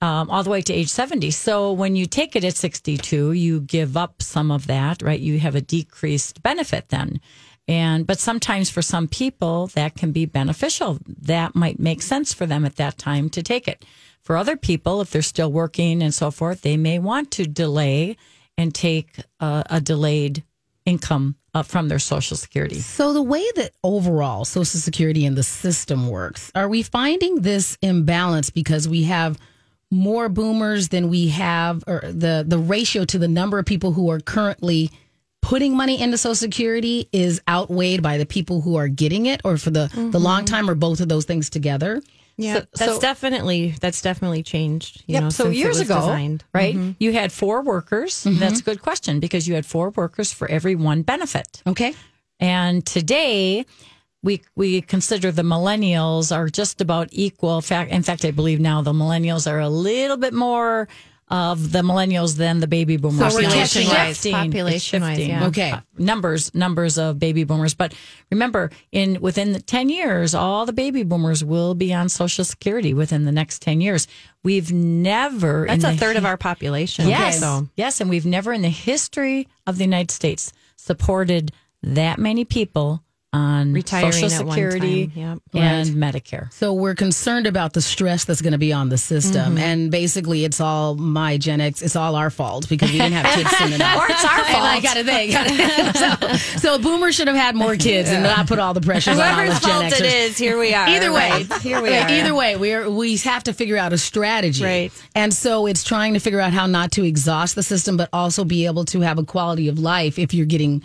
um, 0.00 0.30
all 0.30 0.44
the 0.44 0.50
way 0.50 0.62
to 0.62 0.72
age 0.72 0.86
70. 0.90 1.32
So 1.32 1.72
when 1.72 1.96
you 1.96 2.06
take 2.06 2.36
it 2.36 2.44
at 2.44 2.54
62, 2.54 3.32
you 3.32 3.60
give 3.62 3.96
up 3.96 4.22
some 4.22 4.52
of 4.52 4.68
that, 4.68 5.02
right? 5.02 5.18
You 5.18 5.40
have 5.40 5.56
a 5.56 5.60
decreased 5.60 6.40
benefit 6.40 6.90
then. 6.90 7.20
And, 7.68 8.06
but 8.06 8.18
sometimes 8.18 8.70
for 8.70 8.80
some 8.80 9.06
people 9.06 9.66
that 9.68 9.94
can 9.94 10.10
be 10.10 10.24
beneficial. 10.24 10.98
That 11.06 11.54
might 11.54 11.78
make 11.78 12.00
sense 12.00 12.32
for 12.32 12.46
them 12.46 12.64
at 12.64 12.76
that 12.76 12.96
time 12.96 13.28
to 13.30 13.42
take 13.42 13.68
it. 13.68 13.84
For 14.22 14.36
other 14.36 14.56
people, 14.56 15.00
if 15.02 15.10
they're 15.10 15.22
still 15.22 15.52
working 15.52 16.02
and 16.02 16.14
so 16.14 16.30
forth, 16.30 16.62
they 16.62 16.78
may 16.78 16.98
want 16.98 17.30
to 17.32 17.44
delay 17.44 18.16
and 18.56 18.74
take 18.74 19.18
a, 19.38 19.64
a 19.70 19.80
delayed 19.80 20.44
income 20.86 21.36
uh, 21.54 21.62
from 21.62 21.88
their 21.88 21.98
social 21.98 22.36
security. 22.36 22.80
So 22.80 23.12
the 23.12 23.22
way 23.22 23.44
that 23.56 23.72
overall 23.84 24.44
Social 24.44 24.80
Security 24.80 25.26
and 25.26 25.36
the 25.36 25.42
system 25.42 26.08
works, 26.08 26.50
are 26.54 26.68
we 26.68 26.82
finding 26.82 27.42
this 27.42 27.76
imbalance 27.82 28.50
because 28.50 28.88
we 28.88 29.04
have 29.04 29.38
more 29.90 30.28
boomers 30.28 30.88
than 30.88 31.08
we 31.08 31.28
have, 31.28 31.82
or 31.86 32.00
the 32.04 32.44
the 32.46 32.58
ratio 32.58 33.04
to 33.06 33.18
the 33.18 33.28
number 33.28 33.58
of 33.58 33.64
people 33.66 33.92
who 33.92 34.10
are 34.10 34.20
currently 34.20 34.90
putting 35.42 35.76
money 35.76 36.00
into 36.00 36.18
Social 36.18 36.34
Security 36.34 37.08
is 37.12 37.40
outweighed 37.48 38.02
by 38.02 38.18
the 38.18 38.26
people 38.26 38.60
who 38.60 38.76
are 38.76 38.88
getting 38.88 39.26
it, 39.26 39.40
or 39.44 39.56
for 39.56 39.70
the 39.70 39.88
the 40.12 40.18
long 40.20 40.40
mm-hmm. 40.44 40.54
time, 40.54 40.70
or 40.70 40.74
both 40.74 41.00
of 41.00 41.08
those 41.08 41.24
things 41.24 41.48
together? 41.50 42.02
Yeah, 42.36 42.54
So- 42.54 42.66
that's 42.76 42.92
so- 42.94 43.00
definitely 43.00 43.74
that's 43.80 44.00
definitely 44.00 44.42
changed. 44.42 45.02
You 45.06 45.14
Yep. 45.14 45.22
know, 45.22 45.30
so 45.30 45.44
since 45.44 45.56
it 45.56 45.58
years 45.58 45.78
was 45.78 45.90
ago, 45.90 46.00
designed. 46.00 46.44
right? 46.54 46.74
Mm-hmm. 46.76 46.90
You 47.00 47.12
had 47.12 47.32
four 47.32 47.62
workers. 47.62 48.24
Mm-hmm. 48.24 48.38
That's 48.38 48.60
a 48.60 48.62
good 48.62 48.80
question 48.80 49.18
because 49.20 49.48
you 49.48 49.54
had 49.54 49.66
four 49.66 49.90
workers 49.90 50.32
for 50.32 50.48
every 50.48 50.74
one 50.76 51.02
benefit. 51.02 51.62
Okay, 51.66 51.94
And 52.40 52.86
today, 52.86 53.66
we 54.22 54.42
we 54.54 54.80
consider 54.82 55.32
the 55.32 55.42
millennials 55.42 56.34
are 56.34 56.48
just 56.48 56.80
about 56.80 57.08
equal. 57.10 57.56
In 57.56 57.62
fact, 57.62 57.90
in 57.90 58.02
fact, 58.02 58.24
I 58.24 58.30
believe 58.30 58.60
now 58.60 58.82
the 58.82 58.92
millennials 58.92 59.50
are 59.50 59.58
a 59.60 59.68
little 59.68 60.16
bit 60.16 60.34
more 60.34 60.88
of 61.30 61.72
the 61.72 61.80
millennials 61.82 62.36
than 62.36 62.60
the 62.60 62.66
baby 62.66 62.96
boomers. 62.96 63.34
we're 63.34 63.42
Now, 63.42 63.48
it's 63.48 63.74
catching 63.74 63.88
shifting. 63.88 64.32
Population-wise, 64.32 65.16
shifting. 65.16 65.28
yeah. 65.30 65.46
Okay. 65.46 65.70
Uh, 65.72 65.80
numbers 65.98 66.54
numbers 66.54 66.98
of 66.98 67.18
baby 67.18 67.44
boomers. 67.44 67.74
But 67.74 67.94
remember, 68.30 68.70
in 68.92 69.20
within 69.20 69.52
the 69.52 69.60
ten 69.60 69.88
years, 69.88 70.34
all 70.34 70.64
the 70.66 70.72
baby 70.72 71.02
boomers 71.02 71.44
will 71.44 71.74
be 71.74 71.92
on 71.92 72.08
Social 72.08 72.44
Security 72.44 72.94
within 72.94 73.24
the 73.24 73.32
next 73.32 73.60
ten 73.62 73.80
years. 73.80 74.06
We've 74.42 74.72
never 74.72 75.66
That's 75.68 75.84
a 75.84 75.88
the 75.88 75.96
third 75.96 76.16
of 76.16 76.24
our 76.24 76.36
population. 76.36 77.08
Yes. 77.08 77.40
So 77.40 77.68
Yes. 77.76 78.00
And 78.00 78.08
we've 78.08 78.26
never 78.26 78.52
in 78.52 78.62
the 78.62 78.68
history 78.68 79.48
of 79.66 79.76
the 79.78 79.84
United 79.84 80.10
States 80.10 80.52
supported 80.76 81.52
that 81.82 82.18
many 82.18 82.44
people 82.44 83.02
on 83.32 83.74
Retiring 83.74 84.12
Social 84.12 84.32
at 84.40 84.46
one 84.46 84.54
Security 84.54 85.06
time. 85.08 85.40
and 85.52 85.88
Medicare. 85.90 86.50
So 86.54 86.72
we're 86.72 86.94
concerned 86.94 87.46
about 87.46 87.74
the 87.74 87.82
stress 87.82 88.24
that's 88.24 88.40
going 88.40 88.52
to 88.52 88.58
be 88.58 88.72
on 88.72 88.88
the 88.88 88.96
system, 88.96 89.56
mm-hmm. 89.56 89.58
and 89.58 89.90
basically, 89.90 90.44
it's 90.44 90.60
all 90.60 90.94
my 90.94 91.36
Gen 91.36 91.60
X. 91.60 91.82
It's 91.82 91.94
all 91.94 92.16
our 92.16 92.30
fault 92.30 92.68
because 92.70 92.90
we 92.90 92.98
didn't 92.98 93.12
have 93.12 93.34
kids 93.34 93.50
soon 93.50 93.72
enough. 93.74 93.98
Or 93.98 94.10
it's 94.10 94.24
our 94.24 94.38
And 94.38 94.56
I 94.56 94.80
got 94.80 94.94
to 94.94 95.04
think. 95.04 96.36
so, 96.58 96.58
so 96.58 96.78
boomers 96.78 97.14
should 97.14 97.28
have 97.28 97.36
had 97.36 97.54
more 97.54 97.76
kids 97.88 98.08
and 98.08 98.22
not 98.22 98.46
put 98.46 98.58
all 98.58 98.72
the 98.72 98.80
pressures 98.80 99.18
on 99.18 99.24
all 99.26 99.34
whoever's 99.34 99.56
us 99.56 99.62
Gen 99.62 99.70
fault 99.70 99.92
Xers. 99.92 100.00
it 100.00 100.06
is, 100.30 100.38
here 100.38 100.58
we 100.58 100.72
are. 100.72 100.88
Either 100.88 101.12
way, 101.12 101.28
Right. 101.28 101.52
here 101.60 101.82
we 101.82 101.94
are. 101.96 102.08
Either 102.08 102.34
way, 102.34 102.56
we 102.56 102.72
are, 102.72 102.88
we 102.90 103.16
have 103.18 103.44
to 103.44 103.52
figure 103.52 103.76
out 103.76 103.92
a 103.92 103.98
strategy, 103.98 104.64
Right. 104.64 104.92
And 105.14 105.34
so 105.34 105.66
it's 105.66 105.84
trying 105.84 106.14
to 106.14 106.20
figure 106.20 106.40
out 106.40 106.52
how 106.52 106.66
not 106.66 106.92
to 106.92 107.04
exhaust 107.04 107.54
the 107.56 107.62
system, 107.62 107.96
but 107.98 108.08
also 108.12 108.44
be 108.44 108.64
able 108.66 108.86
to 108.86 109.00
have 109.00 109.18
a 109.18 109.24
quality 109.24 109.68
of 109.68 109.78
life 109.78 110.18
if 110.18 110.32
you're 110.32 110.46
getting 110.46 110.82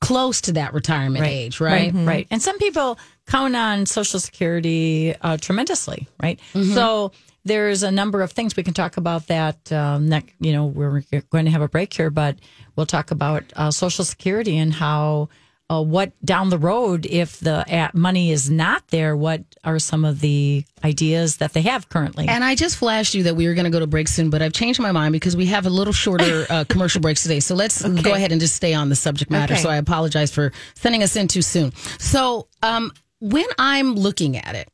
close 0.00 0.40
to 0.42 0.52
that 0.52 0.74
retirement 0.74 1.24
age, 1.24 1.60
right? 1.60 1.92
Right. 1.92 2.06
Right. 2.06 2.26
And 2.30 2.42
some 2.42 2.58
people 2.58 2.98
count 3.26 3.56
on 3.56 3.86
Social 3.86 4.20
Security 4.20 5.14
uh, 5.20 5.36
tremendously, 5.36 6.06
right? 6.22 6.38
Mm-hmm. 6.52 6.74
So 6.74 7.12
there's 7.44 7.82
a 7.82 7.90
number 7.90 8.22
of 8.22 8.32
things 8.32 8.56
we 8.56 8.62
can 8.62 8.74
talk 8.74 8.96
about 8.96 9.28
that. 9.28 9.72
Um, 9.72 10.08
next, 10.08 10.34
you 10.40 10.52
know, 10.52 10.66
we're 10.66 11.02
going 11.30 11.44
to 11.46 11.50
have 11.50 11.62
a 11.62 11.68
break 11.68 11.92
here, 11.94 12.10
but 12.10 12.36
we'll 12.74 12.86
talk 12.86 13.10
about 13.10 13.44
uh, 13.56 13.70
Social 13.70 14.04
Security 14.04 14.58
and 14.58 14.72
how. 14.72 15.28
Uh, 15.68 15.82
what 15.82 16.12
down 16.24 16.48
the 16.48 16.58
road, 16.58 17.06
if 17.06 17.40
the 17.40 17.90
money 17.92 18.30
is 18.30 18.48
not 18.48 18.86
there, 18.88 19.16
what 19.16 19.42
are 19.64 19.80
some 19.80 20.04
of 20.04 20.20
the 20.20 20.64
ideas 20.84 21.38
that 21.38 21.54
they 21.54 21.62
have 21.62 21.88
currently? 21.88 22.28
And 22.28 22.44
I 22.44 22.54
just 22.54 22.76
flashed 22.76 23.14
you 23.14 23.24
that 23.24 23.34
we 23.34 23.48
were 23.48 23.54
going 23.54 23.64
to 23.64 23.70
go 23.70 23.80
to 23.80 23.86
break 23.88 24.06
soon, 24.06 24.30
but 24.30 24.42
I've 24.42 24.52
changed 24.52 24.78
my 24.78 24.92
mind 24.92 25.12
because 25.12 25.36
we 25.36 25.46
have 25.46 25.66
a 25.66 25.70
little 25.70 25.92
shorter 25.92 26.46
uh, 26.50 26.64
commercial 26.68 27.00
breaks 27.00 27.22
today. 27.24 27.40
So 27.40 27.56
let's 27.56 27.82
go 27.82 28.14
ahead 28.14 28.30
and 28.30 28.40
just 28.40 28.54
stay 28.54 28.74
on 28.74 28.90
the 28.90 28.94
subject 28.94 29.28
matter. 29.28 29.54
Okay. 29.54 29.62
So 29.62 29.68
I 29.68 29.76
apologize 29.76 30.30
for 30.32 30.52
sending 30.74 31.02
us 31.02 31.16
in 31.16 31.26
too 31.26 31.42
soon. 31.42 31.72
So 31.98 32.46
um, 32.62 32.92
when 33.20 33.46
I'm 33.58 33.96
looking 33.96 34.36
at 34.36 34.54
it, 34.54 34.70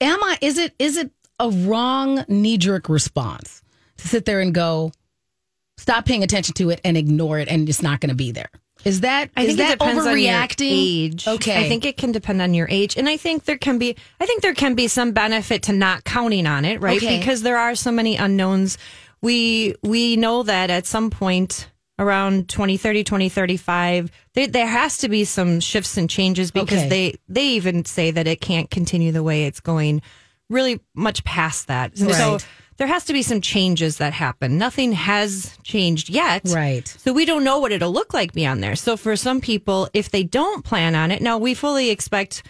am 0.00 0.22
I? 0.24 0.38
Is 0.40 0.56
it 0.56 0.74
is 0.78 0.96
it 0.96 1.10
a 1.38 1.50
wrong 1.50 2.24
knee 2.28 2.56
jerk 2.56 2.88
response 2.88 3.62
to 3.98 4.08
sit 4.08 4.24
there 4.24 4.40
and 4.40 4.54
go, 4.54 4.92
stop 5.76 6.06
paying 6.06 6.22
attention 6.22 6.54
to 6.54 6.70
it 6.70 6.80
and 6.82 6.96
ignore 6.96 7.38
it, 7.38 7.48
and 7.48 7.68
it's 7.68 7.82
not 7.82 8.00
going 8.00 8.08
to 8.08 8.16
be 8.16 8.32
there? 8.32 8.48
Is 8.86 9.00
that 9.00 9.30
I 9.36 9.42
is 9.42 9.46
think 9.48 9.58
that 9.58 9.72
it 9.72 9.78
depends 9.80 10.06
on 10.06 10.18
your 10.18 10.32
overreacting? 10.32 10.70
age. 11.04 11.26
Okay, 11.28 11.64
I 11.64 11.68
think 11.68 11.84
it 11.84 11.96
can 11.96 12.12
depend 12.12 12.40
on 12.40 12.54
your 12.54 12.68
age, 12.70 12.96
and 12.96 13.08
I 13.08 13.16
think 13.16 13.44
there 13.44 13.58
can 13.58 13.78
be. 13.78 13.96
I 14.20 14.26
think 14.26 14.42
there 14.42 14.54
can 14.54 14.74
be 14.74 14.86
some 14.86 15.10
benefit 15.12 15.64
to 15.64 15.72
not 15.72 16.04
counting 16.04 16.46
on 16.46 16.64
it, 16.64 16.80
right? 16.80 16.96
Okay. 17.02 17.18
Because 17.18 17.42
there 17.42 17.58
are 17.58 17.74
so 17.74 17.90
many 17.90 18.16
unknowns. 18.16 18.78
We 19.22 19.74
we 19.82 20.14
know 20.16 20.44
that 20.44 20.70
at 20.70 20.86
some 20.86 21.10
point 21.10 21.68
around 21.98 22.48
2030 22.50 23.04
2035 23.04 24.10
there, 24.34 24.46
there 24.46 24.66
has 24.66 24.98
to 24.98 25.08
be 25.08 25.24
some 25.24 25.60
shifts 25.60 25.96
and 25.96 26.10
changes 26.10 26.50
because 26.50 26.80
Okay. 26.80 26.88
they 26.90 27.14
they 27.26 27.46
even 27.48 27.86
say 27.86 28.10
that 28.10 28.26
it 28.26 28.40
can't 28.42 28.70
continue 28.70 29.12
the 29.12 29.22
way 29.22 29.44
it's 29.46 29.60
going 29.60 30.02
really 30.50 30.78
much 30.94 31.24
past 31.24 31.68
that 31.68 31.96
so 31.96 32.06
Right. 32.32 32.46
There 32.78 32.86
has 32.86 33.04
to 33.06 33.12
be 33.12 33.22
some 33.22 33.40
changes 33.40 33.96
that 33.98 34.12
happen 34.12 34.58
nothing 34.58 34.92
has 34.92 35.56
changed 35.62 36.08
yet 36.10 36.42
Right. 36.46 36.86
so 36.86 37.12
we 37.12 37.24
don't 37.24 37.44
know 37.44 37.58
what 37.58 37.72
it'll 37.72 37.92
look 37.92 38.12
like 38.14 38.32
beyond 38.32 38.62
there. 38.62 38.76
So 38.76 38.96
for 38.96 39.16
some 39.16 39.40
people, 39.40 39.88
if 39.94 40.10
they 40.10 40.22
don't 40.22 40.64
plan 40.64 40.94
on 40.94 41.10
it, 41.10 41.22
now 41.22 41.38
we 41.38 41.54
fully 41.54 41.90
expect 41.90 42.42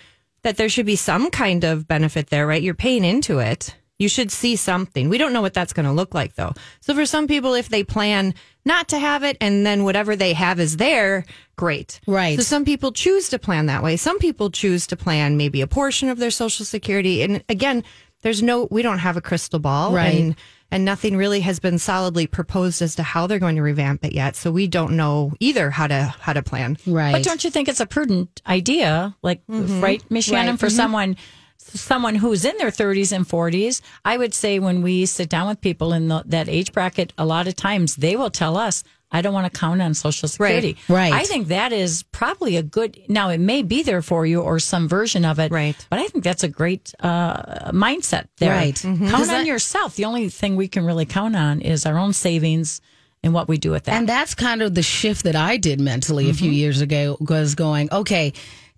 that 0.42 0.56
there 0.56 0.68
should 0.68 0.86
be 0.86 0.96
some 0.96 1.30
kind 1.30 1.64
of 1.64 1.88
benefit 1.88 2.28
there, 2.30 2.46
right? 2.46 2.62
You're 2.62 2.74
paying 2.74 3.04
into 3.04 3.38
it. 3.40 3.74
You 3.98 4.08
should 4.08 4.30
see 4.30 4.56
something. 4.56 5.08
We 5.08 5.16
don't 5.18 5.32
know 5.32 5.40
what 5.40 5.54
that's 5.54 5.72
going 5.72 5.86
to 5.86 5.92
look 5.92 6.14
like 6.14 6.34
though. 6.34 6.52
So 6.80 6.94
for 6.94 7.06
some 7.06 7.26
people, 7.26 7.54
if 7.54 7.68
they 7.68 7.82
plan 7.82 8.34
not 8.64 8.88
to 8.88 8.98
have 8.98 9.22
it 9.24 9.36
and 9.40 9.64
then 9.64 9.84
whatever 9.84 10.14
they 10.16 10.34
have 10.34 10.60
is 10.60 10.76
there, 10.76 11.24
great. 11.56 11.98
Right. 12.06 12.36
So 12.36 12.42
some 12.42 12.64
people 12.64 12.92
choose 12.92 13.28
to 13.30 13.38
plan 13.38 13.66
that 13.66 13.82
way. 13.82 13.96
Some 13.96 14.18
people 14.18 14.50
choose 14.50 14.86
to 14.88 14.96
plan 14.96 15.36
maybe 15.38 15.62
a 15.62 15.66
portion 15.66 16.08
of 16.10 16.18
their 16.18 16.30
social 16.30 16.66
security. 16.66 17.22
And 17.22 17.42
again, 17.48 17.84
there's 18.22 18.42
no, 18.42 18.68
we 18.70 18.82
don't 18.82 18.98
have 18.98 19.16
a 19.16 19.20
crystal 19.20 19.58
ball. 19.58 19.92
Right. 19.92 20.20
And 20.20 20.36
and 20.70 20.84
nothing 20.84 21.16
really 21.16 21.40
has 21.40 21.60
been 21.60 21.78
solidly 21.78 22.26
proposed 22.26 22.82
as 22.82 22.96
to 22.96 23.02
how 23.02 23.26
they're 23.26 23.38
going 23.38 23.56
to 23.56 23.62
revamp 23.62 24.04
it 24.04 24.12
yet. 24.12 24.34
So 24.34 24.50
we 24.50 24.66
don't 24.66 24.96
know 24.96 25.32
either 25.38 25.70
how 25.70 25.86
to 25.86 26.14
how 26.20 26.32
to 26.32 26.42
plan. 26.42 26.76
right. 26.86 27.12
But 27.12 27.22
don't 27.22 27.44
you 27.44 27.50
think 27.50 27.68
it's 27.68 27.80
a 27.80 27.86
prudent 27.86 28.42
idea, 28.46 29.14
like 29.22 29.46
mm-hmm. 29.46 29.80
right, 29.80 30.02
Miss 30.10 30.28
Shannan, 30.28 30.50
Right. 30.50 30.58
for 30.58 30.66
mm-hmm. 30.66 30.76
someone 30.76 31.16
someone 31.58 32.14
who's 32.14 32.44
in 32.44 32.56
their 32.58 32.70
30s 32.70 33.12
and 33.12 33.26
40s, 33.26 33.80
I 34.04 34.16
would 34.16 34.34
say 34.34 34.58
when 34.58 34.82
we 34.82 35.06
sit 35.06 35.28
down 35.28 35.48
with 35.48 35.60
people 35.60 35.92
in 35.92 36.08
the, 36.08 36.22
that 36.26 36.48
age 36.48 36.72
bracket, 36.72 37.12
a 37.18 37.24
lot 37.24 37.48
of 37.48 37.56
times 37.56 37.96
they 37.96 38.14
will 38.14 38.30
tell 38.30 38.56
us, 38.56 38.84
I 39.12 39.22
don't 39.22 39.32
want 39.32 39.52
to 39.52 39.58
count 39.58 39.80
on 39.80 39.94
Social 39.94 40.28
Security. 40.28 40.76
Right. 40.88 41.10
right. 41.10 41.12
I 41.12 41.24
think 41.24 41.48
that 41.48 41.72
is 41.72 42.02
probably 42.02 42.56
a 42.56 42.62
good. 42.62 42.98
Now 43.08 43.28
it 43.30 43.38
may 43.38 43.62
be 43.62 43.82
there 43.82 44.02
for 44.02 44.26
you 44.26 44.40
or 44.42 44.58
some 44.58 44.88
version 44.88 45.24
of 45.24 45.38
it. 45.38 45.52
Right. 45.52 45.76
But 45.90 46.00
I 46.00 46.06
think 46.08 46.24
that's 46.24 46.42
a 46.42 46.48
great 46.48 46.92
uh, 47.00 47.70
mindset 47.72 48.26
there. 48.38 48.50
Right. 48.50 48.74
Mhm. 48.74 49.08
Count 49.08 49.22
on 49.22 49.26
that- 49.28 49.46
yourself. 49.46 49.94
The 49.96 50.06
only 50.06 50.28
thing 50.28 50.56
we 50.56 50.66
can 50.68 50.84
really 50.84 51.06
count 51.06 51.36
on 51.36 51.60
is 51.60 51.86
our 51.86 51.96
own 51.98 52.12
savings 52.12 52.80
and 53.22 53.32
what 53.32 53.48
we 53.48 53.58
do 53.58 53.70
with 53.70 53.84
that. 53.84 53.94
And 53.94 54.08
that's 54.08 54.34
kind 54.34 54.60
of 54.60 54.74
the 54.74 54.82
shift 54.82 55.24
that 55.24 55.36
I 55.36 55.56
did 55.56 55.80
mentally 55.80 56.28
a 56.28 56.34
few 56.34 56.50
years 56.50 56.80
ago 56.80 57.16
was 57.20 57.54
going, 57.54 57.88
okay, 57.92 58.32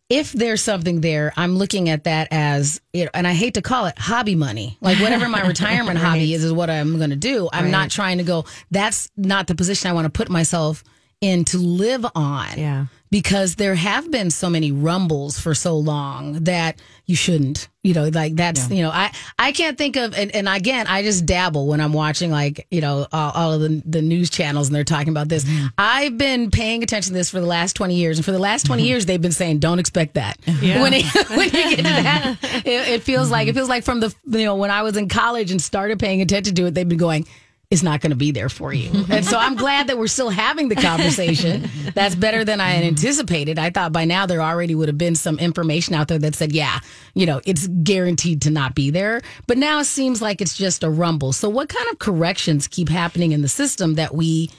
if 0.08 0.32
there's 0.32 0.62
something 0.62 1.02
there, 1.02 1.32
I'm 1.36 1.56
looking 1.56 1.88
at 1.90 2.04
that 2.04 2.28
as, 2.30 2.80
you 2.92 3.04
know, 3.04 3.10
and 3.12 3.26
I 3.26 3.34
hate 3.34 3.54
to 3.54 3.62
call 3.62 3.86
it 3.86 3.98
hobby 3.98 4.34
money. 4.34 4.78
Like 4.80 4.98
whatever 4.98 5.28
my 5.28 5.40
retirement 5.46 5.98
hobby 5.98 6.32
is, 6.32 6.44
is 6.44 6.52
what 6.52 6.70
I'm 6.70 6.96
going 6.96 7.10
to 7.10 7.16
do. 7.16 7.48
I'm 7.52 7.70
not 7.70 7.90
trying 7.90 8.18
to 8.18 8.24
go, 8.24 8.46
that's 8.70 9.10
not 9.16 9.46
the 9.46 9.54
position 9.54 9.90
I 9.90 9.92
want 9.92 10.06
to 10.06 10.10
put 10.10 10.30
myself 10.30 10.82
in 11.20 11.44
to 11.46 11.58
live 11.58 12.06
on. 12.14 12.48
Yeah. 12.56 12.86
Because 13.10 13.54
there 13.54 13.74
have 13.74 14.10
been 14.10 14.30
so 14.30 14.50
many 14.50 14.70
rumbles 14.70 15.38
for 15.38 15.54
so 15.54 15.78
long 15.78 16.44
that 16.44 16.78
you 17.06 17.16
shouldn't, 17.16 17.68
you 17.82 17.94
know, 17.94 18.08
like 18.08 18.34
that's, 18.36 18.68
you 18.68 18.82
know, 18.82 18.90
I, 18.90 19.10
I 19.38 19.52
can't 19.52 19.78
think 19.78 19.96
of, 19.96 20.14
and, 20.14 20.30
and 20.34 20.46
again, 20.46 20.86
I 20.86 21.02
just 21.02 21.24
dabble 21.24 21.66
when 21.68 21.80
I'm 21.80 21.94
watching 21.94 22.30
like, 22.30 22.66
you 22.70 22.82
know, 22.82 23.06
all, 23.10 23.30
all 23.30 23.52
of 23.54 23.62
the, 23.62 23.82
the 23.86 24.02
news 24.02 24.28
channels 24.28 24.68
and 24.68 24.76
they're 24.76 24.84
talking 24.84 25.08
about 25.08 25.30
this. 25.30 25.44
Mm-hmm. 25.44 25.66
I've 25.78 26.18
been 26.18 26.50
paying 26.50 26.82
attention 26.82 27.14
to 27.14 27.18
this 27.18 27.30
for 27.30 27.40
the 27.40 27.46
last 27.46 27.72
20 27.76 27.94
years. 27.94 28.18
And 28.18 28.26
for 28.26 28.32
the 28.32 28.38
last 28.38 28.66
20 28.66 28.82
mm-hmm. 28.82 28.88
years, 28.88 29.06
they've 29.06 29.22
been 29.22 29.32
saying, 29.32 29.60
don't 29.60 29.78
expect 29.78 30.14
that. 30.14 30.38
When, 30.78 30.92
it, 30.92 31.06
when 31.30 31.46
you 31.46 31.50
get 31.50 31.76
to 31.78 31.82
that, 31.82 32.36
it, 32.42 32.88
it 32.88 33.02
feels 33.02 33.30
like, 33.30 33.48
it 33.48 33.52
mm-hmm. 33.52 33.58
feels 33.58 33.68
like 33.70 33.84
from 33.84 34.00
the, 34.00 34.14
you 34.26 34.44
know, 34.44 34.56
when 34.56 34.70
I 34.70 34.82
was 34.82 34.98
in 34.98 35.08
college 35.08 35.50
and 35.50 35.62
started 35.62 35.98
paying 35.98 36.20
attention 36.20 36.54
to 36.56 36.66
it, 36.66 36.74
they've 36.74 36.86
been 36.86 36.98
going, 36.98 37.26
it's 37.70 37.82
not 37.82 38.00
going 38.00 38.10
to 38.10 38.16
be 38.16 38.30
there 38.30 38.48
for 38.48 38.72
you. 38.72 39.04
And 39.10 39.26
so 39.26 39.36
I'm 39.38 39.54
glad 39.54 39.88
that 39.88 39.98
we're 39.98 40.06
still 40.06 40.30
having 40.30 40.68
the 40.70 40.74
conversation. 40.74 41.68
That's 41.94 42.14
better 42.14 42.42
than 42.42 42.62
I 42.62 42.70
had 42.70 42.84
anticipated. 42.84 43.58
I 43.58 43.68
thought 43.68 43.92
by 43.92 44.06
now 44.06 44.24
there 44.24 44.40
already 44.40 44.74
would 44.74 44.88
have 44.88 44.96
been 44.96 45.14
some 45.14 45.38
information 45.38 45.94
out 45.94 46.08
there 46.08 46.18
that 46.18 46.34
said, 46.34 46.52
yeah, 46.52 46.80
you 47.14 47.26
know, 47.26 47.42
it's 47.44 47.66
guaranteed 47.68 48.40
to 48.42 48.50
not 48.50 48.74
be 48.74 48.88
there. 48.90 49.20
But 49.46 49.58
now 49.58 49.80
it 49.80 49.84
seems 49.84 50.22
like 50.22 50.40
it's 50.40 50.56
just 50.56 50.82
a 50.82 50.88
rumble. 50.88 51.32
So 51.34 51.50
what 51.50 51.68
kind 51.68 51.86
of 51.92 51.98
corrections 51.98 52.68
keep 52.68 52.88
happening 52.88 53.32
in 53.32 53.42
the 53.42 53.48
system 53.48 53.96
that 53.96 54.14
we 54.14 54.50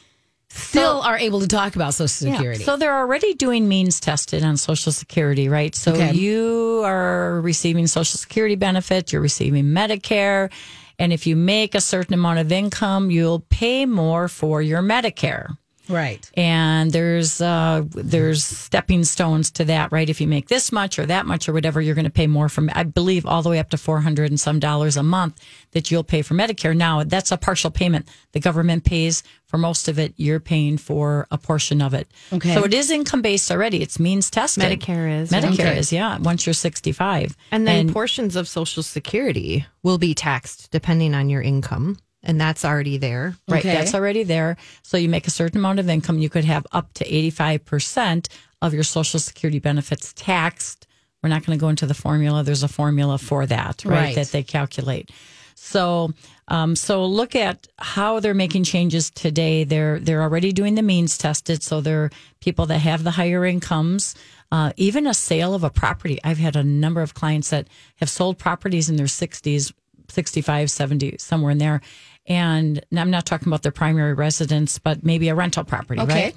still 0.49 1.01
are 1.01 1.17
able 1.17 1.39
to 1.39 1.47
talk 1.47 1.75
about 1.75 1.95
Social 1.95 2.27
Yeah. 2.27 2.35
Security? 2.35 2.63
So 2.63 2.77
they're 2.77 2.95
already 2.95 3.33
doing 3.33 3.67
means 3.67 3.99
tested 3.99 4.43
on 4.43 4.55
Social 4.55 4.91
Security, 4.91 5.49
right? 5.49 5.73
So 5.73 5.93
Okay. 5.93 6.13
you 6.13 6.83
are 6.85 7.41
receiving 7.41 7.87
Social 7.87 8.19
Security 8.19 8.55
benefits, 8.55 9.11
you're 9.11 9.21
receiving 9.23 9.65
Medicare, 9.65 10.51
and 10.99 11.13
if 11.13 11.25
you 11.25 11.35
make 11.35 11.73
a 11.73 11.81
certain 11.81 12.13
amount 12.13 12.39
of 12.39 12.51
income, 12.51 13.09
you'll 13.09 13.39
pay 13.49 13.85
more 13.85 14.27
for 14.27 14.61
your 14.61 14.81
Medicare. 14.81 15.57
Right. 15.89 16.29
And 16.35 16.91
there's 16.91 17.41
uh, 17.41 17.83
there's 17.89 18.43
stepping 18.43 19.03
stones 19.03 19.51
to 19.51 19.65
that, 19.65 19.91
right? 19.91 20.09
If 20.09 20.21
you 20.21 20.27
make 20.27 20.47
this 20.47 20.71
much 20.71 20.97
or 20.99 21.05
that 21.07 21.25
much 21.25 21.49
or 21.49 21.53
whatever, 21.53 21.81
you're 21.81 21.95
going 21.95 22.05
to 22.05 22.11
pay 22.11 22.27
more 22.27 22.47
from. 22.49 22.69
I 22.73 22.83
believe 22.83 23.25
all 23.25 23.41
the 23.41 23.49
way 23.49 23.59
up 23.59 23.69
to 23.71 23.77
four 23.77 24.01
hundred 24.01 24.29
and 24.29 24.39
some 24.39 24.59
dollars 24.59 24.95
a 24.97 25.03
month 25.03 25.41
that 25.71 25.91
you'll 25.91 26.03
pay 26.03 26.21
for 26.21 26.33
Medicare. 26.35 26.75
Now 26.75 27.03
that's 27.03 27.31
a 27.31 27.37
partial 27.37 27.71
payment. 27.71 28.07
The 28.31 28.39
government 28.39 28.85
pays 28.85 29.23
for 29.47 29.57
most 29.57 29.87
of 29.87 29.97
it. 29.97 30.13
You're 30.17 30.39
paying 30.39 30.77
for 30.77 31.27
a 31.31 31.37
portion 31.37 31.81
of 31.81 31.93
it. 31.95 32.07
Okay. 32.31 32.53
So 32.53 32.63
it 32.63 32.73
is 32.73 32.91
income 32.91 33.21
based 33.23 33.49
already. 33.51 33.81
It's 33.81 33.99
means 33.99 34.29
tested. 34.29 34.63
Medicare 34.63 35.21
is. 35.21 35.31
Medicare 35.31 35.53
Okay. 35.53 35.77
is 35.79 35.91
yeah. 35.91 36.17
Once 36.19 36.45
you're 36.45 36.53
65, 36.53 37.35
And 37.51 37.67
then 37.67 37.91
portions 37.91 38.35
of 38.35 38.47
Social 38.47 38.83
Security 38.83 39.65
will 39.81 39.97
be 39.97 40.13
taxed 40.13 40.69
depending 40.71 41.15
on 41.15 41.29
your 41.29 41.41
income. 41.41 41.97
And 42.23 42.39
that's 42.39 42.65
already 42.65 42.97
there. 42.97 43.35
Right, 43.47 43.59
Okay. 43.59 43.73
that's 43.73 43.93
already 43.95 44.23
there. 44.23 44.57
So 44.83 44.97
you 44.97 45.07
make 45.07 45.25
a 45.27 45.31
certain 45.31 45.57
amount 45.59 45.79
of 45.79 45.89
income, 45.89 46.19
you 46.19 46.29
could 46.29 46.45
have 46.45 46.67
up 46.73 46.93
to 46.95 47.05
85% 47.05 48.27
of 48.61 48.73
your 48.73 48.83
Social 48.83 49.19
Security 49.19 49.59
benefits 49.59 50.13
taxed. 50.13 50.85
We're 51.23 51.29
not 51.29 51.45
going 51.45 51.57
to 51.57 51.61
go 51.61 51.69
into 51.69 51.85
the 51.85 51.93
formula. 51.93 52.43
There's 52.43 52.63
a 52.63 52.67
formula 52.67 53.17
for 53.17 53.45
that, 53.45 53.83
right? 53.85 53.93
Right. 53.93 54.15
That 54.15 54.27
they 54.27 54.43
calculate. 54.43 55.11
So, 55.55 56.13
um, 56.47 56.75
so 56.75 57.05
look 57.05 57.35
at 57.35 57.67
how 57.77 58.21
they're 58.21 58.33
making 58.33 58.63
changes 58.63 59.09
today. 59.09 59.65
They're 59.65 59.99
they're 59.99 60.21
already 60.21 60.53
doing 60.53 60.75
the 60.75 60.81
means 60.81 61.17
tested. 61.17 61.61
So 61.63 61.81
they're 61.81 62.09
people 62.39 62.65
that 62.67 62.79
have 62.79 63.03
the 63.03 63.11
higher 63.11 63.45
incomes. 63.45 64.15
Uh, 64.51 64.71
even 64.77 65.05
a 65.05 65.13
sale 65.13 65.53
of 65.53 65.63
a 65.63 65.69
property. 65.69 66.17
I've 66.23 66.37
had 66.39 66.55
a 66.55 66.63
number 66.63 67.01
of 67.01 67.13
clients 67.13 67.49
that 67.51 67.67
have 67.97 68.09
sold 68.09 68.39
properties 68.39 68.89
in 68.89 68.95
their 68.95 69.05
60s 69.05 69.71
65, 70.07 70.71
70, 70.71 71.17
somewhere 71.19 71.51
in 71.51 71.59
there. 71.59 71.81
And 72.29 72.79
I'm 72.95 73.09
not 73.11 73.25
talking 73.25 73.47
about 73.47 73.63
their 73.63 73.71
primary 73.71 74.13
residence, 74.13 74.77
but 74.79 75.03
maybe 75.03 75.27
a 75.29 75.35
rental 75.35 75.63
property, 75.63 75.99
Okay. 75.99 76.13
right? 76.25 76.35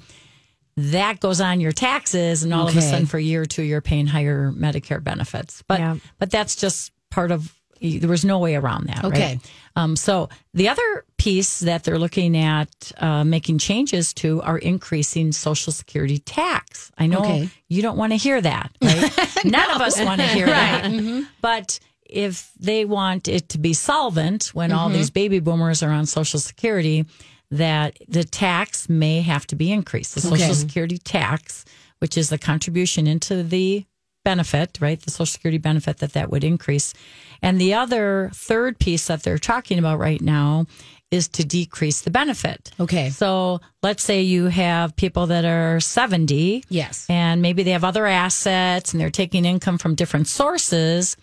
That 0.77 1.19
goes 1.19 1.39
on 1.39 1.59
your 1.61 1.71
taxes, 1.71 2.41
and 2.43 2.51
all 2.51 2.67
of 2.67 2.75
a 2.75 2.81
sudden, 2.81 3.05
for 3.05 3.17
a 3.17 3.21
year 3.21 3.43
or 3.43 3.45
two, 3.45 3.61
you're 3.61 3.79
paying 3.79 4.07
higher 4.07 4.51
Medicare 4.51 5.03
benefits. 5.03 5.63
But 5.67 5.79
Yeah. 5.79 5.97
but 6.17 6.31
that's 6.31 6.55
just 6.55 6.91
part 7.11 7.29
of. 7.31 7.53
There 7.79 8.09
was 8.09 8.23
no 8.23 8.39
way 8.39 8.55
around 8.55 8.87
that. 8.87 9.03
Okay. 9.03 9.33
Right? 9.33 9.39
Um, 9.75 9.95
so 9.97 10.29
the 10.53 10.69
other 10.69 11.03
piece 11.17 11.59
that 11.59 11.83
they're 11.83 11.99
looking 11.99 12.37
at 12.37 12.69
uh, 12.97 13.25
making 13.25 13.57
changes 13.57 14.13
to 14.15 14.41
are 14.41 14.57
increasing 14.57 15.33
Social 15.33 15.73
Security 15.73 16.17
tax. 16.19 16.91
I 16.97 17.07
know 17.07 17.19
Okay. 17.19 17.49
you 17.67 17.81
don't 17.81 17.97
want 17.97 18.13
to 18.13 18.17
hear 18.17 18.39
that, 18.39 18.71
right? 18.81 19.11
None 19.45 19.69
of 19.71 19.81
us 19.81 19.99
want 20.01 20.21
to 20.21 20.27
hear 20.27 20.45
that. 20.57 21.25
But 21.41 21.79
if 22.05 22.51
they 22.59 22.85
want 22.85 23.27
it 23.27 23.49
to 23.49 23.57
be 23.57 23.73
solvent 23.73 24.47
when 24.53 24.71
all 24.71 24.87
mm-hmm. 24.87 24.97
these 24.97 25.09
baby 25.09 25.39
boomers 25.39 25.81
are 25.83 25.91
on 25.91 26.05
Social 26.05 26.39
Security, 26.39 27.05
that 27.51 27.97
the 28.07 28.23
tax 28.23 28.89
may 28.89 29.21
have 29.21 29.45
to 29.47 29.55
be 29.55 29.71
increased. 29.71 30.15
The 30.15 30.21
Social 30.21 30.45
Okay. 30.45 30.53
Security 30.53 30.97
tax, 30.97 31.65
which 31.99 32.17
is 32.17 32.29
the 32.29 32.37
contribution 32.37 33.07
into 33.07 33.43
the 33.43 33.85
benefit, 34.25 34.77
right? 34.81 34.99
The 34.99 35.11
Social 35.11 35.25
Security 35.25 35.57
benefit 35.57 35.97
that 35.97 36.13
that 36.13 36.29
would 36.29 36.43
increase. 36.43 36.93
And 37.41 37.59
the 37.59 37.73
other 37.73 38.31
third 38.33 38.79
piece 38.79 39.07
that 39.07 39.23
they're 39.23 39.37
talking 39.37 39.77
about 39.79 39.99
right 39.99 40.21
now 40.21 40.65
is 41.11 41.27
to 41.27 41.45
decrease 41.45 42.01
the 42.01 42.09
benefit. 42.09 42.71
Okay. 42.79 43.11
So 43.11 43.61
let's 43.83 44.01
say 44.01 44.23
you 44.23 44.47
have 44.47 44.95
people 44.95 45.27
that 45.27 45.45
are 45.45 45.79
70 45.79 46.63
Yes. 46.69 47.05
and 47.07 47.41
maybe 47.41 47.61
they 47.61 47.71
have 47.71 47.83
other 47.83 48.07
assets 48.07 48.93
and 48.93 49.01
they're 49.01 49.11
taking 49.11 49.45
income 49.45 49.77
from 49.77 49.93
different 49.93 50.27
sources. 50.27 51.15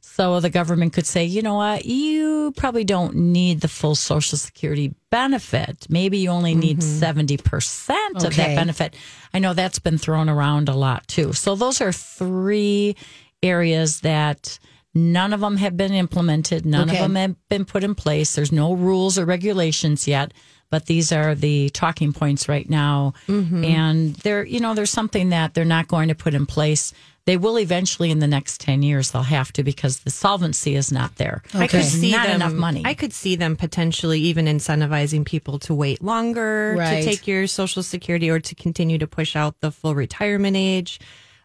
So 0.00 0.40
the 0.40 0.50
government 0.50 0.92
could 0.92 1.06
say, 1.06 1.24
you 1.24 1.42
know 1.42 1.54
what, 1.54 1.84
you 1.84 2.52
probably 2.56 2.84
don't 2.84 3.14
need 3.14 3.60
the 3.60 3.68
full 3.68 3.94
Social 3.94 4.36
Security 4.36 4.94
benefit. 5.10 5.86
Maybe 5.88 6.18
you 6.18 6.30
only 6.30 6.54
need 6.54 6.78
mm-hmm. 6.78 7.36
70% 7.36 8.24
of 8.24 8.36
that 8.36 8.56
benefit. 8.56 8.96
I 9.32 9.38
know 9.38 9.54
that's 9.54 9.78
been 9.78 9.98
thrown 9.98 10.28
around 10.28 10.68
a 10.68 10.74
lot 10.74 11.06
too. 11.06 11.32
So 11.32 11.54
those 11.54 11.80
are 11.80 11.92
three 11.92 12.96
areas 13.42 14.00
that 14.00 14.58
none 14.94 15.32
of 15.32 15.40
them 15.40 15.56
have 15.58 15.76
been 15.76 15.92
implemented, 15.92 16.66
none 16.66 16.90
Okay. 16.90 16.98
of 16.98 17.02
them 17.02 17.14
have 17.14 17.48
been 17.48 17.64
put 17.64 17.84
in 17.84 17.94
place. 17.94 18.34
There's 18.34 18.52
no 18.52 18.72
rules 18.72 19.18
or 19.18 19.24
regulations 19.24 20.08
yet. 20.08 20.32
But 20.70 20.84
these 20.86 21.12
are 21.12 21.34
the 21.34 21.70
talking 21.70 22.12
points 22.12 22.46
right 22.46 22.68
now, 22.68 23.14
mm-hmm. 23.26 23.64
and 23.64 24.14
they're 24.16 24.44
you 24.44 24.60
know 24.60 24.74
there's 24.74 24.90
something 24.90 25.30
that 25.30 25.54
they're 25.54 25.64
not 25.64 25.88
going 25.88 26.08
to 26.08 26.14
put 26.14 26.34
in 26.34 26.44
place. 26.44 26.92
They 27.28 27.36
will 27.36 27.58
eventually 27.58 28.10
in 28.10 28.20
the 28.20 28.26
next 28.26 28.58
ten 28.58 28.82
years. 28.82 29.10
They'll 29.10 29.20
have 29.22 29.52
to 29.52 29.62
because 29.62 29.98
the 29.98 30.10
solvency 30.10 30.76
is 30.76 30.90
not 30.90 31.16
there. 31.16 31.42
I 31.52 31.66
could 31.66 31.80
There's 31.80 31.88
see 31.92 32.10
not 32.10 32.26
them, 32.26 32.36
enough 32.36 32.54
money. 32.54 32.80
I 32.86 32.94
could 32.94 33.12
see 33.12 33.36
them 33.36 33.54
potentially 33.54 34.18
even 34.20 34.46
incentivizing 34.46 35.26
people 35.26 35.58
to 35.58 35.74
wait 35.74 36.02
longer 36.02 36.74
Right. 36.78 37.02
to 37.02 37.04
take 37.04 37.26
your 37.26 37.46
Social 37.46 37.82
Security 37.82 38.30
or 38.30 38.40
to 38.40 38.54
continue 38.54 38.96
to 38.96 39.06
push 39.06 39.36
out 39.36 39.60
the 39.60 39.70
full 39.70 39.94
retirement 39.94 40.56
age. 40.56 41.00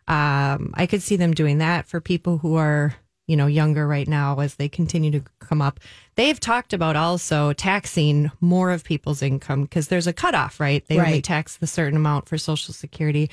Um, 0.07 0.73
I 0.73 0.85
could 0.89 1.01
see 1.01 1.17
them 1.17 1.33
doing 1.33 1.57
that 1.57 1.85
for 1.85 1.99
people 1.99 2.37
who 2.37 2.55
are, 2.55 2.95
you 3.27 3.35
know, 3.35 3.47
younger 3.47 3.85
right 3.85 4.07
now 4.07 4.39
as 4.39 4.55
they 4.55 4.69
continue 4.69 5.11
to 5.11 5.23
come 5.39 5.61
up. 5.61 5.81
They've 6.15 6.39
talked 6.39 6.71
about 6.71 6.95
also 6.95 7.51
taxing 7.51 8.31
more 8.39 8.71
of 8.71 8.85
people's 8.85 9.21
income 9.21 9.63
because 9.63 9.89
there's 9.89 10.07
a 10.07 10.13
cutoff, 10.13 10.61
right? 10.61 10.81
They 10.87 10.97
only 10.97 11.21
tax 11.21 11.57
the 11.57 11.67
certain 11.67 11.97
amount 11.97 12.29
for 12.29 12.37
Social 12.37 12.73
Security. 12.73 13.29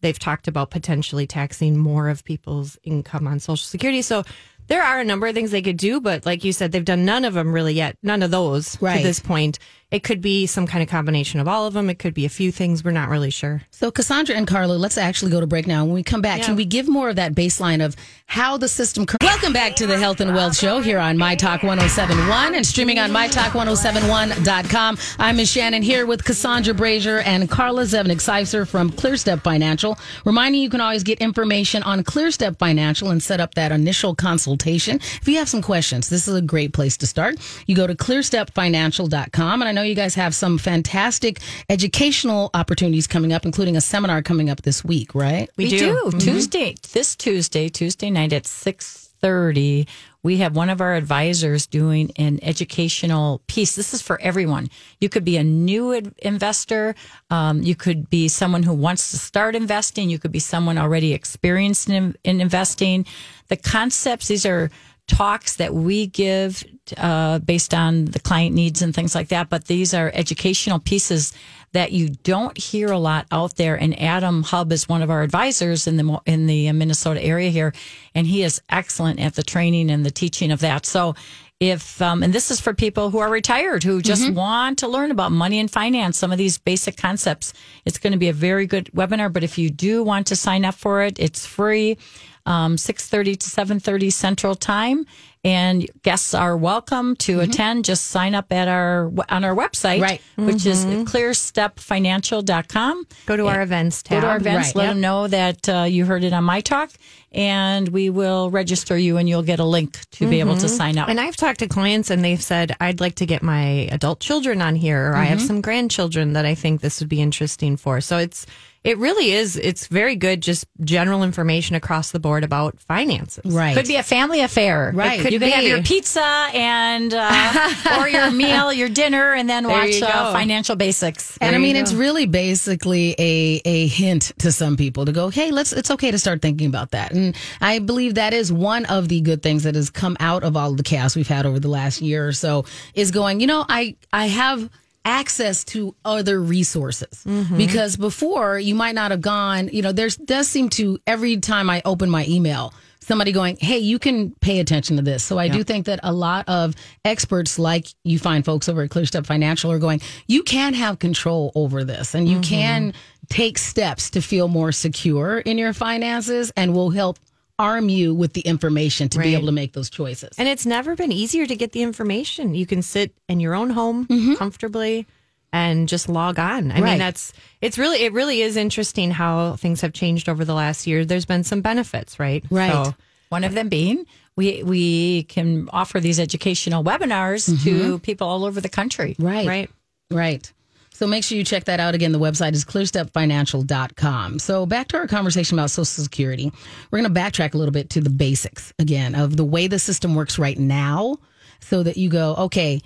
They've 0.00 0.18
talked 0.18 0.48
about 0.48 0.70
potentially 0.70 1.26
taxing 1.26 1.76
more 1.76 2.08
of 2.08 2.24
people's 2.24 2.78
income 2.84 3.26
on 3.26 3.40
Social 3.40 3.56
Security. 3.64 4.02
So 4.02 4.24
there 4.68 4.82
are 4.82 5.00
a 5.00 5.04
number 5.04 5.26
of 5.26 5.34
things 5.34 5.50
they 5.50 5.62
could 5.62 5.76
do, 5.78 6.00
but 6.00 6.26
like 6.26 6.44
you 6.44 6.52
said, 6.52 6.72
they've 6.72 6.84
done 6.84 7.04
none 7.04 7.24
of 7.24 7.34
them 7.34 7.52
really 7.52 7.72
yet. 7.74 7.96
None 8.02 8.22
of 8.22 8.30
those 8.30 8.80
Right. 8.82 8.98
to 8.98 9.02
this 9.02 9.18
point. 9.18 9.58
It 9.90 10.02
could 10.02 10.20
be 10.20 10.46
some 10.46 10.66
kind 10.66 10.82
of 10.82 10.88
combination 10.90 11.40
of 11.40 11.48
all 11.48 11.66
of 11.66 11.72
them. 11.72 11.88
It 11.88 11.98
could 11.98 12.12
be 12.12 12.26
a 12.26 12.28
few 12.28 12.52
things. 12.52 12.84
We're 12.84 12.90
not 12.90 13.08
really 13.08 13.30
sure. 13.30 13.62
So, 13.70 13.90
Cassandra 13.90 14.36
and 14.36 14.46
Carla, 14.46 14.74
let's 14.74 14.98
actually 14.98 15.30
go 15.30 15.40
to 15.40 15.46
break 15.46 15.66
now. 15.66 15.86
When 15.86 15.94
we 15.94 16.02
come 16.02 16.20
back, 16.20 16.42
can 16.42 16.56
we 16.56 16.66
give 16.66 16.88
more 16.88 17.08
of 17.08 17.16
that 17.16 17.34
baseline 17.34 17.82
of 17.82 17.96
how 18.28 18.58
the 18.58 18.68
system. 18.68 19.06
Welcome 19.22 19.54
back 19.54 19.74
to 19.76 19.86
the 19.86 19.96
Health 19.96 20.20
and 20.20 20.34
Wealth 20.34 20.54
Show 20.54 20.80
here 20.80 20.98
on 20.98 21.16
My 21.16 21.34
Talk 21.34 21.62
1071 21.62 22.54
and 22.54 22.66
streaming 22.66 22.98
on 22.98 23.10
MyTalk1071.com. 23.10 24.98
I'm 25.18 25.36
Ms. 25.36 25.48
Shannan 25.48 25.82
here 25.82 26.04
with 26.04 26.22
Cassandra 26.24 26.74
Brashier 26.74 27.22
and 27.24 27.48
Carla 27.50 27.84
Zevnik 27.84 28.20
Seufzer 28.20 28.68
from 28.68 28.90
ClearStep 28.90 29.42
Financial. 29.42 29.98
Reminding 30.26 30.60
you 30.60 30.68
can 30.68 30.82
always 30.82 31.02
get 31.02 31.18
information 31.20 31.82
on 31.84 32.04
ClearStep 32.04 32.58
Financial 32.58 33.08
and 33.08 33.22
set 33.22 33.40
up 33.40 33.54
that 33.54 33.72
initial 33.72 34.14
consultation. 34.14 34.96
If 34.96 35.26
you 35.26 35.38
have 35.38 35.48
some 35.48 35.62
questions, 35.62 36.10
this 36.10 36.28
is 36.28 36.34
a 36.34 36.42
great 36.42 36.74
place 36.74 36.98
to 36.98 37.06
start. 37.06 37.36
You 37.66 37.74
go 37.74 37.86
to 37.86 37.94
clearstepfinancial.com. 37.94 39.62
And 39.62 39.68
I 39.70 39.72
know 39.78 39.84
you 39.84 39.94
guys 39.94 40.14
have 40.16 40.34
some 40.34 40.58
fantastic 40.58 41.40
educational 41.68 42.50
opportunities 42.54 43.06
coming 43.06 43.32
up, 43.32 43.44
including 43.44 43.76
a 43.76 43.80
seminar 43.80 44.22
coming 44.22 44.50
up 44.50 44.62
this 44.62 44.84
week, 44.84 45.14
right? 45.14 45.48
We, 45.56 45.68
do, 45.68 46.10
Tuesday, 46.18 46.74
this 46.92 47.14
Tuesday, 47.16 47.68
Tuesday 47.68 48.10
night 48.10 48.32
at 48.32 48.46
six 48.46 49.10
thirty. 49.20 49.86
We 50.22 50.38
have 50.38 50.56
one 50.56 50.68
of 50.68 50.80
our 50.80 50.94
advisors 50.94 51.66
doing 51.66 52.10
an 52.16 52.40
educational 52.42 53.40
piece. 53.46 53.76
This 53.76 53.94
is 53.94 54.02
for 54.02 54.20
everyone. 54.20 54.68
You 55.00 55.08
could 55.08 55.24
be 55.24 55.36
a 55.36 55.44
new 55.44 55.94
ad- 55.94 56.12
investor. 56.18 56.96
Um, 57.30 57.62
you 57.62 57.76
could 57.76 58.10
be 58.10 58.26
someone 58.28 58.64
who 58.64 58.74
wants 58.74 59.12
to 59.12 59.18
start 59.18 59.54
investing. 59.54 60.10
You 60.10 60.18
could 60.18 60.32
be 60.32 60.40
someone 60.40 60.76
already 60.76 61.14
experienced 61.14 61.88
in, 61.88 62.16
in 62.24 62.40
investing. 62.40 63.06
The 63.46 63.56
concepts, 63.56 64.28
these 64.28 64.44
are 64.44 64.70
talks 65.08 65.56
that 65.56 65.74
we 65.74 66.06
give 66.06 66.64
uh, 66.96 67.40
based 67.40 67.74
on 67.74 68.04
the 68.04 68.20
client 68.20 68.54
needs 68.54 68.82
and 68.82 68.94
things 68.94 69.14
like 69.14 69.28
that. 69.28 69.48
But 69.48 69.64
these 69.64 69.92
are 69.94 70.12
educational 70.14 70.78
pieces 70.78 71.32
that 71.72 71.92
you 71.92 72.10
don't 72.10 72.56
hear 72.56 72.90
a 72.92 72.98
lot 72.98 73.26
out 73.32 73.56
there. 73.56 73.74
And 73.74 74.00
Adam 74.00 74.42
Hub 74.42 74.72
is 74.72 74.88
one 74.88 75.02
of 75.02 75.10
our 75.10 75.22
advisors 75.22 75.86
in 75.86 75.96
the 75.96 76.20
in 76.24 76.46
the 76.46 76.70
Minnesota 76.72 77.22
area 77.22 77.50
here, 77.50 77.74
and 78.14 78.26
he 78.26 78.42
is 78.42 78.62
excellent 78.70 79.20
at 79.20 79.34
the 79.34 79.42
training 79.42 79.90
and 79.90 80.06
the 80.06 80.10
teaching 80.10 80.52
of 80.52 80.60
that. 80.60 80.86
So. 80.86 81.14
If 81.60 82.00
um, 82.00 82.22
and 82.22 82.32
this 82.32 82.52
is 82.52 82.60
for 82.60 82.72
people 82.72 83.10
who 83.10 83.18
are 83.18 83.28
retired 83.28 83.82
who 83.82 84.00
just 84.00 84.32
want 84.32 84.78
to 84.78 84.86
learn 84.86 85.10
about 85.10 85.32
money 85.32 85.58
and 85.58 85.68
finance, 85.68 86.16
some 86.16 86.30
of 86.30 86.38
these 86.38 86.56
basic 86.56 86.96
concepts. 86.96 87.52
It's 87.84 87.98
going 87.98 88.12
to 88.12 88.16
be 88.16 88.28
a 88.28 88.32
very 88.32 88.64
good 88.64 88.88
webinar. 88.94 89.32
But 89.32 89.42
if 89.42 89.58
you 89.58 89.68
do 89.68 90.04
want 90.04 90.28
to 90.28 90.36
sign 90.36 90.64
up 90.64 90.76
for 90.76 91.02
it, 91.02 91.18
it's 91.18 91.44
free 91.44 91.98
um, 92.46 92.76
6.30 92.76 93.38
to 93.38 93.50
7.30 93.50 94.12
central 94.12 94.54
time 94.54 95.04
and 95.44 95.86
guests 96.02 96.34
are 96.34 96.56
welcome 96.56 97.14
to 97.16 97.40
attend 97.40 97.84
just 97.84 98.06
sign 98.06 98.34
up 98.34 98.52
at 98.52 98.66
our 98.66 99.12
on 99.28 99.44
our 99.44 99.54
website 99.54 100.00
Right. 100.00 100.20
which 100.36 100.66
is 100.66 100.84
clearstepfinancial.com 100.84 103.06
Go 103.26 103.36
to 103.36 103.46
our 103.46 103.62
events 103.62 104.02
tab. 104.02 104.16
go 104.16 104.20
to 104.22 104.26
our 104.30 104.36
events 104.38 104.68
Right, 104.68 104.76
let 104.76 104.84
yep. 104.84 104.92
them 104.94 105.00
know 105.00 105.26
that 105.28 105.68
uh, 105.68 105.82
you 105.84 106.04
heard 106.04 106.24
it 106.24 106.32
on 106.32 106.42
my 106.44 106.60
talk 106.60 106.90
and 107.30 107.88
we 107.88 108.10
will 108.10 108.50
register 108.50 108.96
you 108.96 109.16
and 109.18 109.28
you'll 109.28 109.42
get 109.42 109.60
a 109.60 109.64
link 109.64 109.98
to 110.12 110.28
be 110.28 110.40
able 110.40 110.56
to 110.56 110.68
sign 110.68 110.96
up 110.98 111.08
And 111.08 111.20
I've 111.20 111.36
talked 111.36 111.58
to 111.60 111.68
clients 111.68 112.10
and 112.10 112.24
they've 112.24 112.42
said, 112.42 112.74
I'd 112.80 113.00
like 113.00 113.16
to 113.16 113.26
get 113.26 113.42
my 113.42 113.86
adult 113.92 114.20
children 114.20 114.62
on 114.62 114.74
here, 114.76 115.10
or 115.10 115.14
I 115.14 115.26
Mm-hmm. 115.26 115.38
have 115.38 115.42
some 115.42 115.60
grandchildren 115.60 116.32
that 116.32 116.46
I 116.46 116.54
think 116.54 116.80
this 116.80 117.00
would 117.00 117.08
be 117.10 117.20
interesting 117.20 117.76
for. 117.76 118.00
So 118.00 118.16
it's, 118.16 118.46
it 118.84 118.96
really 118.98 119.32
is, 119.32 119.56
it's 119.56 119.86
very 119.88 120.16
good, 120.16 120.40
just 120.40 120.64
general 120.82 121.22
information 121.22 121.74
across 121.76 122.12
the 122.12 122.20
board 122.20 122.44
about 122.44 122.80
finances. 122.80 123.44
Right. 123.52 123.76
Could 123.76 123.86
be 123.88 123.96
a 123.96 124.02
family 124.02 124.40
affair. 124.40 124.92
Right. 124.94 125.18
It 125.18 125.22
Could 125.22 125.32
you 125.32 125.38
could 125.40 125.48
have 125.50 125.62
be. 125.62 125.68
your 125.68 125.82
pizza 125.82 126.22
and 126.54 127.12
uh, 127.12 127.98
or 128.00 128.08
your 128.08 128.30
meal, 128.32 128.72
your 128.72 128.88
dinner, 128.88 129.34
and 129.34 129.48
then 129.48 129.66
watch 129.66 130.00
uh, 130.00 130.32
financial 130.32 130.76
basics. 130.76 131.36
And 131.38 131.54
I 131.54 131.58
mean, 131.58 131.76
it's 131.76 131.92
really 131.92 132.26
basically 132.26 133.14
a 133.18 133.60
a 133.64 133.86
hint 133.88 134.32
to 134.38 134.52
some 134.52 134.76
people 134.76 135.04
to 135.04 135.12
go, 135.12 135.28
hey, 135.28 135.50
let's. 135.50 135.72
It's 135.72 135.90
okay 135.90 136.10
to 136.10 136.18
start 136.18 136.40
thinking 136.40 136.68
about 136.68 136.92
that. 136.92 137.12
And 137.12 137.36
I 137.60 137.80
believe 137.80 138.14
that 138.14 138.32
is 138.32 138.52
one 138.52 138.84
of 138.86 139.08
the 139.08 139.20
good 139.20 139.42
things 139.42 139.64
that 139.64 139.74
has 139.74 139.90
come 139.90 140.16
out 140.20 140.44
of 140.44 140.56
all 140.56 140.70
of 140.70 140.76
the 140.76 140.82
chaos 140.82 141.16
we've 141.16 141.28
had 141.28 141.46
over 141.46 141.58
the 141.58 141.68
last 141.68 142.00
year 142.00 142.26
or 142.26 142.32
so. 142.32 142.64
Is 142.94 143.10
going, 143.10 143.40
you 143.40 143.46
know, 143.46 143.64
I 143.68 143.96
I 144.12 144.26
have 144.26 144.70
access 145.08 145.64
to 145.64 145.94
other 146.04 146.38
resources 146.38 147.24
mm-hmm. 147.24 147.56
because 147.56 147.96
before 147.96 148.58
you 148.58 148.74
might 148.74 148.94
not 148.94 149.10
have 149.10 149.22
gone. 149.22 149.68
You 149.68 149.80
know, 149.82 149.92
there 149.92 150.08
does 150.08 150.48
seem 150.48 150.68
to 150.70 150.98
every 151.06 151.38
time 151.38 151.70
I 151.70 151.80
open 151.84 152.10
my 152.10 152.26
email. 152.26 152.74
Somebody 153.00 153.32
going, 153.32 153.56
hey, 153.58 153.78
you 153.78 153.98
can 153.98 154.32
pay 154.42 154.60
attention 154.60 154.96
to 154.96 155.02
this. 155.02 155.24
So 155.24 155.38
I 155.38 155.48
do 155.48 155.64
think 155.64 155.86
that 155.86 155.98
a 156.02 156.12
lot 156.12 156.46
of 156.46 156.74
experts, 157.06 157.58
like 157.58 157.86
you 158.04 158.18
find 158.18 158.44
folks 158.44 158.68
over 158.68 158.82
at 158.82 158.90
ClearStep 158.90 159.24
Financial, 159.24 159.72
are 159.72 159.78
going, 159.78 160.02
you 160.26 160.42
can 160.42 160.74
have 160.74 160.98
control 160.98 161.50
over 161.54 161.84
this 161.84 162.14
and 162.14 162.28
you 162.28 162.34
mm-hmm. 162.36 162.42
can 162.42 162.94
take 163.30 163.56
steps 163.56 164.10
to 164.10 164.20
feel 164.20 164.46
more 164.46 164.72
secure 164.72 165.38
in 165.38 165.56
your 165.56 165.72
finances 165.72 166.52
and 166.54 166.74
will 166.74 166.90
help 166.90 167.18
arm 167.58 167.88
you 167.88 168.14
with 168.14 168.32
the 168.34 168.40
information 168.42 169.08
to 169.10 169.18
be 169.18 169.34
able 169.34 169.46
to 169.46 169.52
make 169.52 169.72
those 169.72 169.90
choices. 169.90 170.30
And 170.38 170.48
it's 170.48 170.64
never 170.66 170.94
been 170.94 171.10
easier 171.12 171.46
to 171.46 171.56
get 171.56 171.72
the 171.72 171.82
information. 171.82 172.54
You 172.54 172.66
can 172.66 172.82
sit 172.82 173.12
in 173.28 173.40
your 173.40 173.54
own 173.54 173.70
home 173.70 174.06
comfortably 174.36 175.06
and 175.52 175.88
just 175.88 176.08
log 176.08 176.38
on. 176.38 176.70
I 176.70 176.74
Mm-hmm. 176.74 176.82
Right. 176.84 176.90
mean, 176.90 176.98
that's 176.98 177.32
it's 177.60 177.78
really 177.78 178.04
it 178.04 178.12
really 178.12 178.42
is 178.42 178.56
interesting 178.56 179.10
how 179.10 179.56
things 179.56 179.80
have 179.80 179.92
changed 179.92 180.28
over 180.28 180.44
the 180.44 180.54
last 180.54 180.86
year. 180.86 181.04
There's 181.04 181.24
been 181.24 181.42
some 181.44 181.60
benefits, 181.62 182.20
right? 182.20 182.44
Right. 182.50 182.70
So, 182.72 182.94
One 183.30 183.44
of 183.44 183.54
them 183.54 183.68
being 183.68 184.04
we 184.36 184.62
we 184.62 185.22
can 185.24 185.68
offer 185.72 185.98
these 186.00 186.20
educational 186.20 186.84
webinars 186.84 187.60
to 187.64 187.98
people 188.00 188.28
all 188.28 188.44
over 188.44 188.60
the 188.60 188.68
country. 188.68 189.16
right. 189.18 189.46
right. 189.46 189.70
Right. 190.10 190.52
So 190.98 191.06
make 191.06 191.22
sure 191.22 191.38
you 191.38 191.44
check 191.44 191.66
that 191.66 191.78
out. 191.78 191.94
Again, 191.94 192.10
the 192.10 192.18
website 192.18 192.54
is 192.54 192.64
clearstepfinancial.com. 192.64 194.40
So 194.40 194.66
back 194.66 194.88
to 194.88 194.96
our 194.96 195.06
conversation 195.06 195.56
about 195.56 195.70
Social 195.70 195.84
Security. 195.84 196.50
We're 196.90 197.00
going 197.00 197.14
to 197.14 197.20
backtrack 197.20 197.54
a 197.54 197.56
little 197.56 197.70
bit 197.70 197.90
to 197.90 198.00
the 198.00 198.10
basics 198.10 198.72
again 198.80 199.14
of 199.14 199.36
the 199.36 199.44
way 199.44 199.68
the 199.68 199.78
system 199.78 200.16
works 200.16 200.40
right 200.40 200.58
now 200.58 201.18
so 201.60 201.84
that 201.84 201.98
you 201.98 202.10
go, 202.10 202.34
okay, 202.34 202.80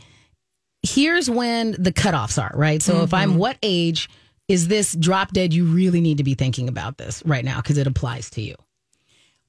here's 0.82 1.30
when 1.30 1.74
the 1.78 1.90
cutoffs 1.90 2.38
are, 2.38 2.54
right? 2.54 2.82
So 2.82 3.00
if 3.00 3.14
I'm 3.14 3.30
mm-hmm. 3.30 3.38
what 3.38 3.56
age 3.62 4.10
is 4.46 4.68
this 4.68 4.94
drop 4.94 5.32
dead? 5.32 5.54
You 5.54 5.64
really 5.64 6.02
need 6.02 6.18
to 6.18 6.24
be 6.24 6.34
thinking 6.34 6.68
about 6.68 6.98
this 6.98 7.22
right 7.24 7.46
now 7.46 7.62
because 7.62 7.78
it 7.78 7.86
applies 7.86 8.28
to 8.32 8.42
you. 8.42 8.56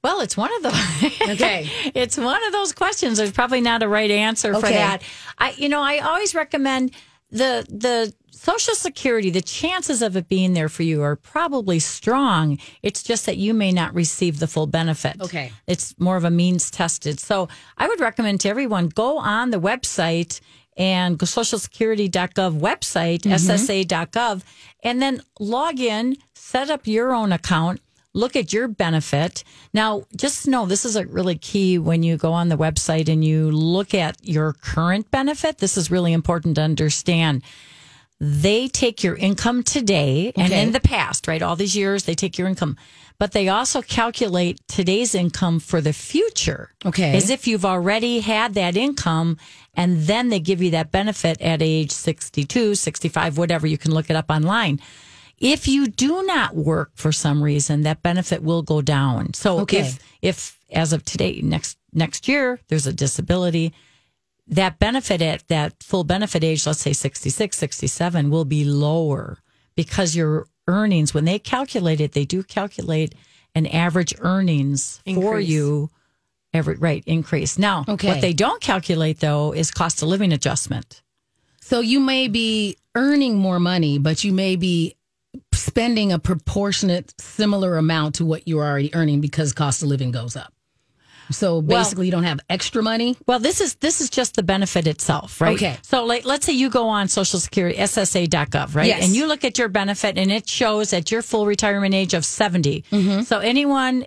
Well, 0.02 0.22
it's 0.22 0.38
one 0.38 0.50
of 0.56 0.62
those. 0.62 1.20
Okay. 1.34 1.68
it's 1.94 2.16
one 2.16 2.42
of 2.46 2.52
those 2.52 2.72
questions. 2.72 3.18
There's 3.18 3.30
probably 3.30 3.60
not 3.60 3.82
a 3.82 3.88
right 3.88 4.10
answer 4.10 4.54
for 4.54 4.62
that. 4.62 5.02
I, 5.36 5.50
you 5.50 5.68
know, 5.68 5.82
I 5.82 5.98
always 5.98 6.34
recommend 6.34 6.92
the 7.30 7.66
the 7.68 8.14
Social 8.44 8.74
Security. 8.74 9.30
The 9.30 9.40
chances 9.40 10.02
of 10.02 10.16
it 10.16 10.28
being 10.28 10.52
there 10.52 10.68
for 10.68 10.82
you 10.82 11.02
are 11.02 11.16
probably 11.16 11.78
strong. 11.78 12.58
It's 12.82 13.02
just 13.02 13.24
that 13.24 13.38
you 13.38 13.54
may 13.54 13.72
not 13.72 13.94
receive 13.94 14.38
the 14.38 14.46
full 14.46 14.66
benefit. 14.66 15.20
Okay. 15.22 15.50
it's 15.66 15.98
more 15.98 16.18
of 16.18 16.24
a 16.24 16.30
means 16.30 16.70
tested. 16.70 17.18
So 17.18 17.48
I 17.78 17.88
would 17.88 18.00
recommend 18.00 18.40
to 18.42 18.50
everyone 18.50 18.88
go 18.88 19.16
on 19.16 19.50
the 19.50 19.58
website 19.58 20.40
and 20.76 21.18
go 21.18 21.24
socialsecurity.gov 21.24 22.60
website, 22.60 23.20
mm-hmm. 23.20 23.32
ssa.gov, 23.32 24.42
and 24.82 25.00
then 25.00 25.22
log 25.40 25.80
in, 25.80 26.18
set 26.34 26.68
up 26.68 26.86
your 26.86 27.14
own 27.14 27.32
account, 27.32 27.80
look 28.12 28.36
at 28.36 28.52
your 28.52 28.68
benefit. 28.68 29.42
Now, 29.72 30.04
just 30.16 30.46
know 30.46 30.66
this 30.66 30.84
is 30.84 30.96
a 30.96 31.06
really 31.06 31.38
key 31.38 31.78
when 31.78 32.02
you 32.02 32.18
go 32.18 32.32
on 32.32 32.50
the 32.50 32.58
website 32.58 33.08
and 33.08 33.24
you 33.24 33.50
look 33.50 33.94
at 33.94 34.18
your 34.22 34.52
current 34.52 35.10
benefit. 35.10 35.58
This 35.58 35.78
is 35.78 35.90
really 35.90 36.12
important 36.12 36.56
to 36.56 36.62
understand 36.62 37.42
they 38.26 38.68
take 38.68 39.02
your 39.04 39.16
income 39.16 39.62
today 39.62 40.32
and 40.36 40.52
Okay. 40.52 40.62
in 40.62 40.72
the 40.72 40.80
past, 40.80 41.28
right? 41.28 41.42
All 41.42 41.56
these 41.56 41.76
years, 41.76 42.04
they 42.04 42.14
take 42.14 42.38
your 42.38 42.48
income, 42.48 42.76
but 43.18 43.32
they 43.32 43.48
also 43.48 43.82
calculate 43.82 44.58
today's 44.66 45.14
income 45.14 45.60
for 45.60 45.80
the 45.80 45.92
future. 45.92 46.70
Okay. 46.86 47.14
As 47.16 47.28
if 47.28 47.46
you've 47.46 47.64
already 47.66 48.20
had 48.20 48.54
that 48.54 48.76
income 48.76 49.36
and 49.74 50.02
then 50.06 50.30
they 50.30 50.40
give 50.40 50.62
you 50.62 50.70
that 50.70 50.90
benefit 50.90 51.40
at 51.42 51.60
age 51.60 51.90
62, 51.90 52.74
65, 52.74 53.36
whatever. 53.36 53.66
You 53.66 53.78
can 53.78 53.92
look 53.92 54.08
it 54.08 54.16
up 54.16 54.30
online. 54.30 54.80
If 55.38 55.68
you 55.68 55.88
do 55.88 56.22
not 56.22 56.54
work 56.56 56.92
for 56.94 57.12
some 57.12 57.42
reason, 57.42 57.82
that 57.82 58.02
benefit 58.02 58.42
will 58.42 58.62
go 58.62 58.80
down. 58.80 59.34
So 59.34 59.60
Okay. 59.60 59.80
if, 59.80 59.98
if 60.22 60.58
as 60.72 60.92
of 60.92 61.04
today, 61.04 61.40
next, 61.42 61.76
next 61.92 62.26
year, 62.28 62.58
there's 62.68 62.86
a 62.86 62.92
disability, 62.92 63.74
that 64.46 64.78
benefit 64.78 65.22
at 65.22 65.46
that 65.48 65.82
full 65.82 66.04
benefit 66.04 66.44
age, 66.44 66.66
let's 66.66 66.80
say 66.80 66.92
66, 66.92 67.56
67, 67.56 68.30
will 68.30 68.44
be 68.44 68.64
lower 68.64 69.38
because 69.74 70.14
your 70.14 70.46
earnings, 70.68 71.12
when 71.14 71.24
they 71.24 71.38
calculate 71.38 72.00
it, 72.00 72.12
they 72.12 72.24
do 72.24 72.42
calculate 72.42 73.14
an 73.54 73.66
average 73.66 74.14
earnings 74.20 75.00
for 75.04 75.38
you 75.38 75.90
every 76.52 76.76
right 76.76 77.02
increase. 77.06 77.58
Now, 77.58 77.84
Okay. 77.88 78.08
what 78.08 78.20
they 78.20 78.32
don't 78.32 78.60
calculate 78.60 79.20
though 79.20 79.52
is 79.52 79.70
cost 79.70 80.02
of 80.02 80.08
living 80.08 80.32
adjustment. 80.32 81.02
So 81.60 81.80
you 81.80 81.98
may 82.00 82.28
be 82.28 82.76
earning 82.94 83.38
more 83.38 83.58
money, 83.58 83.98
but 83.98 84.22
you 84.24 84.32
may 84.32 84.54
be 84.56 84.94
spending 85.52 86.12
a 86.12 86.18
proportionate 86.18 87.12
similar 87.18 87.76
amount 87.76 88.14
to 88.16 88.24
what 88.24 88.46
you're 88.46 88.64
already 88.64 88.94
earning 88.94 89.20
because 89.20 89.52
cost 89.52 89.82
of 89.82 89.88
living 89.88 90.12
goes 90.12 90.36
up. 90.36 90.52
So 91.30 91.62
basically, 91.62 92.06
you 92.06 92.12
don't 92.12 92.24
have 92.24 92.40
extra 92.50 92.82
money. 92.82 93.16
Well, 93.26 93.38
this 93.38 93.60
is 93.60 93.76
this 93.76 94.00
is 94.00 94.10
just 94.10 94.36
the 94.36 94.42
benefit 94.42 94.86
itself, 94.86 95.40
right? 95.40 95.56
Okay. 95.56 95.78
So, 95.82 96.04
like, 96.04 96.24
let's 96.24 96.46
say 96.46 96.52
you 96.52 96.70
go 96.70 96.88
on 96.88 97.08
Social 97.08 97.40
Security 97.40 97.78
SSA.gov, 97.78 98.74
right? 98.74 98.86
Yes. 98.86 99.04
And 99.04 99.14
you 99.14 99.26
look 99.26 99.44
at 99.44 99.58
your 99.58 99.68
benefit, 99.68 100.18
and 100.18 100.30
it 100.30 100.48
shows 100.48 100.92
at 100.92 101.10
your 101.10 101.22
full 101.22 101.46
retirement 101.46 101.94
age 101.94 102.14
of 102.14 102.24
70 102.24 102.84
Mm-hmm. 102.90 103.22
So, 103.22 103.38
anyone 103.38 104.02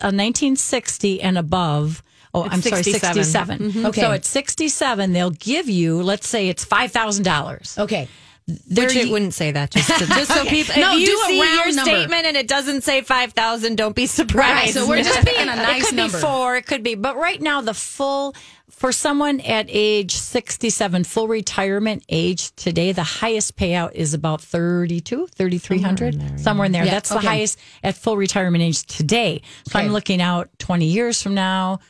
uh, 0.00 0.10
1960 0.12 1.20
and 1.22 1.38
above. 1.38 2.02
Oh, 2.34 2.44
I'm 2.44 2.60
sorry, 2.60 2.82
67. 2.82 3.14
67. 3.14 3.58
Mm-hmm. 3.58 3.86
Okay. 3.86 4.00
So 4.02 4.12
at 4.12 4.24
67, 4.24 5.12
they'll 5.12 5.30
give 5.30 5.68
you, 5.68 6.02
let's 6.02 6.28
say 6.28 6.48
it's 6.48 6.64
$5,000. 6.64 7.78
Okay. 7.78 8.08
Which 8.48 8.96
it 8.96 9.10
wouldn't 9.10 9.34
say 9.34 9.52
that. 9.52 9.70
Just, 9.70 9.88
to, 9.98 10.06
just 10.06 10.32
so 10.32 10.44
people, 10.46 10.74
No, 10.78 10.94
if 10.94 11.00
you 11.00 11.06
do 11.06 11.20
a 11.22 11.26
see 11.26 11.40
round 11.42 11.54
your 11.66 11.74
number. 11.76 11.90
statement 11.90 12.26
and 12.26 12.36
it 12.36 12.48
doesn't 12.48 12.80
say 12.82 13.02
five 13.02 13.32
thousand, 13.34 13.76
don't 13.76 13.94
be 13.94 14.06
surprised. 14.06 14.74
so 14.74 14.88
we're 14.88 15.02
just 15.02 15.24
being 15.24 15.48
a 15.48 15.52
it 15.52 15.56
nice 15.56 15.86
could 15.86 15.96
number. 15.96 16.16
be 16.16 16.22
four, 16.22 16.56
it 16.56 16.64
could 16.66 16.82
be, 16.82 16.94
but 16.94 17.16
right 17.16 17.40
now 17.42 17.60
the 17.60 17.74
full 17.74 18.34
for 18.70 18.92
someone 18.92 19.40
at 19.40 19.66
age 19.68 20.12
67, 20.14 21.02
full 21.04 21.26
retirement 21.26 22.04
age 22.08 22.54
today, 22.54 22.92
the 22.92 23.02
highest 23.02 23.56
payout 23.56 23.92
is 23.92 24.14
about 24.14 24.40
32, 24.40 25.26
3300, 25.34 26.38
somewhere 26.38 26.66
in 26.66 26.72
there. 26.72 26.84
Yeah, 26.84 26.92
That's 26.92 27.08
the 27.08 27.18
highest 27.18 27.58
at 27.82 27.96
full 27.96 28.16
retirement 28.16 28.62
age 28.62 28.84
today. 28.84 29.42
So 29.68 29.78
Okay. 29.78 29.84
I'm 29.86 29.92
looking 29.92 30.22
out 30.22 30.50
20 30.58 30.84
years 30.86 31.20
from 31.20 31.34
now 31.34 31.80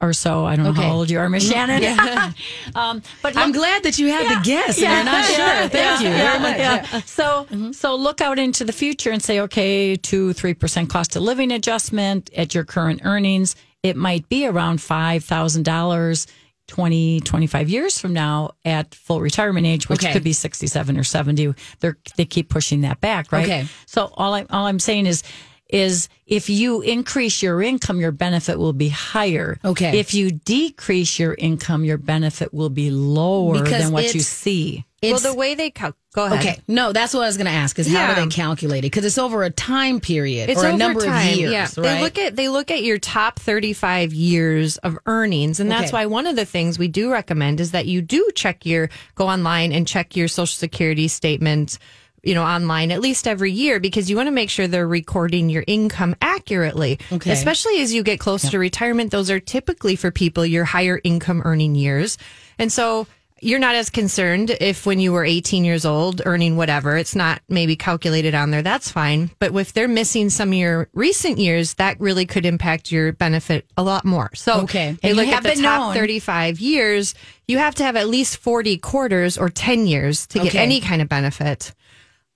or 0.00 0.12
so. 0.12 0.44
I 0.44 0.56
don't 0.56 0.64
know 0.66 0.72
how 0.72 0.92
old 0.92 1.08
you 1.10 1.18
are, 1.18 1.28
Miss 1.28 1.50
Shannan. 1.50 2.34
um, 2.74 3.02
but 3.22 3.36
I'm 3.36 3.52
glad 3.52 3.84
that 3.84 3.98
you 3.98 4.08
had 4.08 4.22
Yeah. 4.24 4.38
the 4.38 4.44
guess 4.44 4.76
and 4.76 4.82
Yeah. 4.82 4.96
you're 4.96 5.04
not 5.04 5.24
sure. 5.24 5.38
Yeah. 5.38 5.68
Thank 5.68 6.00
you 6.02 6.08
Yeah. 6.08 6.16
very 6.30 6.38
much. 6.40 6.58
Yeah. 6.58 7.00
So, 7.06 7.46
so 7.72 7.94
look 7.96 8.20
out 8.20 8.38
into 8.38 8.64
the 8.64 8.72
future 8.72 9.10
and 9.10 9.22
say, 9.22 9.40
okay, 9.40 9.96
two, 9.96 10.32
three 10.32 10.54
percent 10.54 10.90
cost 10.90 11.16
of 11.16 11.22
living 11.22 11.50
adjustment 11.52 12.30
at 12.36 12.54
your 12.54 12.64
current 12.64 13.00
earnings. 13.04 13.56
It 13.82 13.96
might 13.96 14.28
be 14.28 14.46
around 14.46 14.80
five 14.82 15.24
thousand 15.24 15.64
dollars 15.64 16.26
20, 16.68 17.20
25 17.20 17.68
years 17.68 17.98
from 17.98 18.14
now 18.14 18.52
at 18.64 18.94
full 18.94 19.20
retirement 19.20 19.66
age, 19.66 19.86
which 19.90 20.02
Okay. 20.02 20.14
could 20.14 20.24
be 20.24 20.32
67 20.32 20.96
or 20.96 21.04
70. 21.04 21.54
They're, 21.80 21.98
they 22.16 22.24
keep 22.24 22.48
pushing 22.48 22.80
that 22.80 23.02
back, 23.02 23.30
right? 23.32 23.44
Okay. 23.44 23.66
So 23.84 24.10
all 24.16 24.32
I 24.32 24.46
all 24.48 24.64
I'm 24.64 24.78
saying 24.78 25.04
is 25.04 25.22
is 25.68 26.08
if 26.26 26.48
you 26.50 26.82
increase 26.82 27.42
your 27.42 27.62
income, 27.62 27.98
your 28.00 28.12
benefit 28.12 28.58
will 28.58 28.72
be 28.74 28.88
higher. 28.90 29.58
Okay. 29.64 29.98
If 29.98 30.14
you 30.14 30.30
decrease 30.30 31.18
your 31.18 31.34
income, 31.34 31.84
your 31.84 31.98
benefit 31.98 32.52
will 32.52 32.70
be 32.70 32.90
lower 32.90 33.62
Because 33.62 33.84
than 33.84 33.92
what 33.92 34.12
you 34.14 34.20
see. 34.20 34.84
well, 35.02 35.18
the 35.18 35.34
way 35.34 35.54
they 35.54 35.70
cal- 35.70 35.94
go 36.14 36.26
ahead. 36.26 36.38
Okay, 36.38 36.60
no, 36.68 36.92
that's 36.92 37.12
what 37.12 37.22
I 37.24 37.26
was 37.26 37.36
going 37.36 37.46
to 37.46 37.52
ask: 37.52 37.78
is 37.78 37.86
how 37.86 37.92
Yeah. 37.94 38.14
do 38.14 38.20
they 38.22 38.26
calculate 38.28 38.78
it? 38.84 38.92
Because 38.92 39.04
it's 39.04 39.18
over 39.18 39.42
a 39.42 39.50
time 39.50 40.00
period 40.00 40.48
It's 40.48 40.62
or 40.62 40.68
a 40.68 40.76
number 40.76 41.00
time. 41.04 41.32
of 41.32 41.38
years, 41.38 41.52
Yeah, 41.52 41.62
right? 41.62 41.74
they 41.76 42.00
look 42.02 42.18
at 42.18 42.36
they 42.36 42.48
look 42.48 42.70
at 42.70 42.82
your 42.82 42.98
top 42.98 43.38
thirty 43.40 43.72
five 43.72 44.12
years 44.14 44.76
of 44.78 44.96
earnings, 45.06 45.60
and 45.60 45.70
that's 45.70 45.84
Okay. 45.92 45.92
why 45.92 46.06
one 46.06 46.26
of 46.26 46.36
the 46.36 46.44
things 46.46 46.78
we 46.78 46.88
do 46.88 47.10
recommend 47.10 47.60
is 47.60 47.72
that 47.72 47.86
you 47.86 48.00
do 48.00 48.30
check 48.34 48.64
your 48.64 48.88
go 49.14 49.28
online 49.28 49.72
and 49.72 49.86
check 49.86 50.14
your 50.16 50.28
Social 50.28 50.46
Security 50.56 51.08
statement. 51.08 51.78
You 52.24 52.34
know, 52.34 52.42
online 52.44 52.90
at 52.90 53.00
least 53.00 53.26
every 53.28 53.52
year 53.52 53.80
because 53.80 54.08
you 54.08 54.16
want 54.16 54.26
to 54.28 54.32
make 54.32 54.50
sure 54.50 54.66
they're 54.66 54.86
recording 54.88 55.50
your 55.50 55.64
income 55.66 56.16
accurately. 56.22 56.98
Okay. 57.12 57.30
Especially 57.32 57.80
as 57.80 57.92
you 57.92 58.02
get 58.02 58.18
closer 58.20 58.48
to 58.50 58.58
retirement, 58.58 59.10
those 59.10 59.30
are 59.30 59.40
typically 59.40 59.96
for 59.96 60.10
people 60.10 60.44
your 60.46 60.64
higher 60.64 61.00
income 61.04 61.42
earning 61.44 61.74
years. 61.74 62.16
And 62.58 62.72
so 62.72 63.06
you're 63.40 63.58
not 63.58 63.74
as 63.74 63.90
concerned 63.90 64.56
if 64.58 64.86
when 64.86 65.00
you 65.00 65.12
were 65.12 65.24
18 65.24 65.64
years 65.66 65.84
old 65.84 66.22
earning 66.24 66.56
whatever 66.56 66.96
it's 66.96 67.14
not 67.14 67.42
maybe 67.46 67.76
calculated 67.76 68.34
on 68.34 68.50
there 68.50 68.62
that's 68.62 68.90
fine 68.90 69.28
but 69.38 69.54
if 69.54 69.74
they're 69.74 69.88
missing 69.88 70.30
some 70.30 70.48
of 70.48 70.54
your 70.54 70.88
recent 70.94 71.36
years 71.36 71.74
that 71.74 72.00
really 72.00 72.24
could 72.24 72.46
impact 72.46 72.90
your 72.90 73.12
benefit 73.12 73.66
a 73.76 73.82
lot 73.82 74.02
more 74.06 74.30
so 74.34 74.62
Okay. 74.62 74.96
they 75.02 75.08
And 75.10 75.16
look 75.18 75.26
at 75.26 75.34
have 75.34 75.42
the 75.42 75.60
top 75.62 75.80
known- 75.80 75.94
35 75.94 76.58
years 76.60 77.14
you 77.46 77.58
have 77.58 77.74
to 77.74 77.82
have 77.84 77.96
at 77.96 78.08
least 78.08 78.38
40 78.38 78.78
quarters 78.78 79.36
or 79.36 79.50
10 79.50 79.86
years 79.88 80.26
to 80.28 80.38
get 80.38 80.54
any 80.54 80.80
kind 80.80 81.02
of 81.02 81.10
benefit 81.10 81.74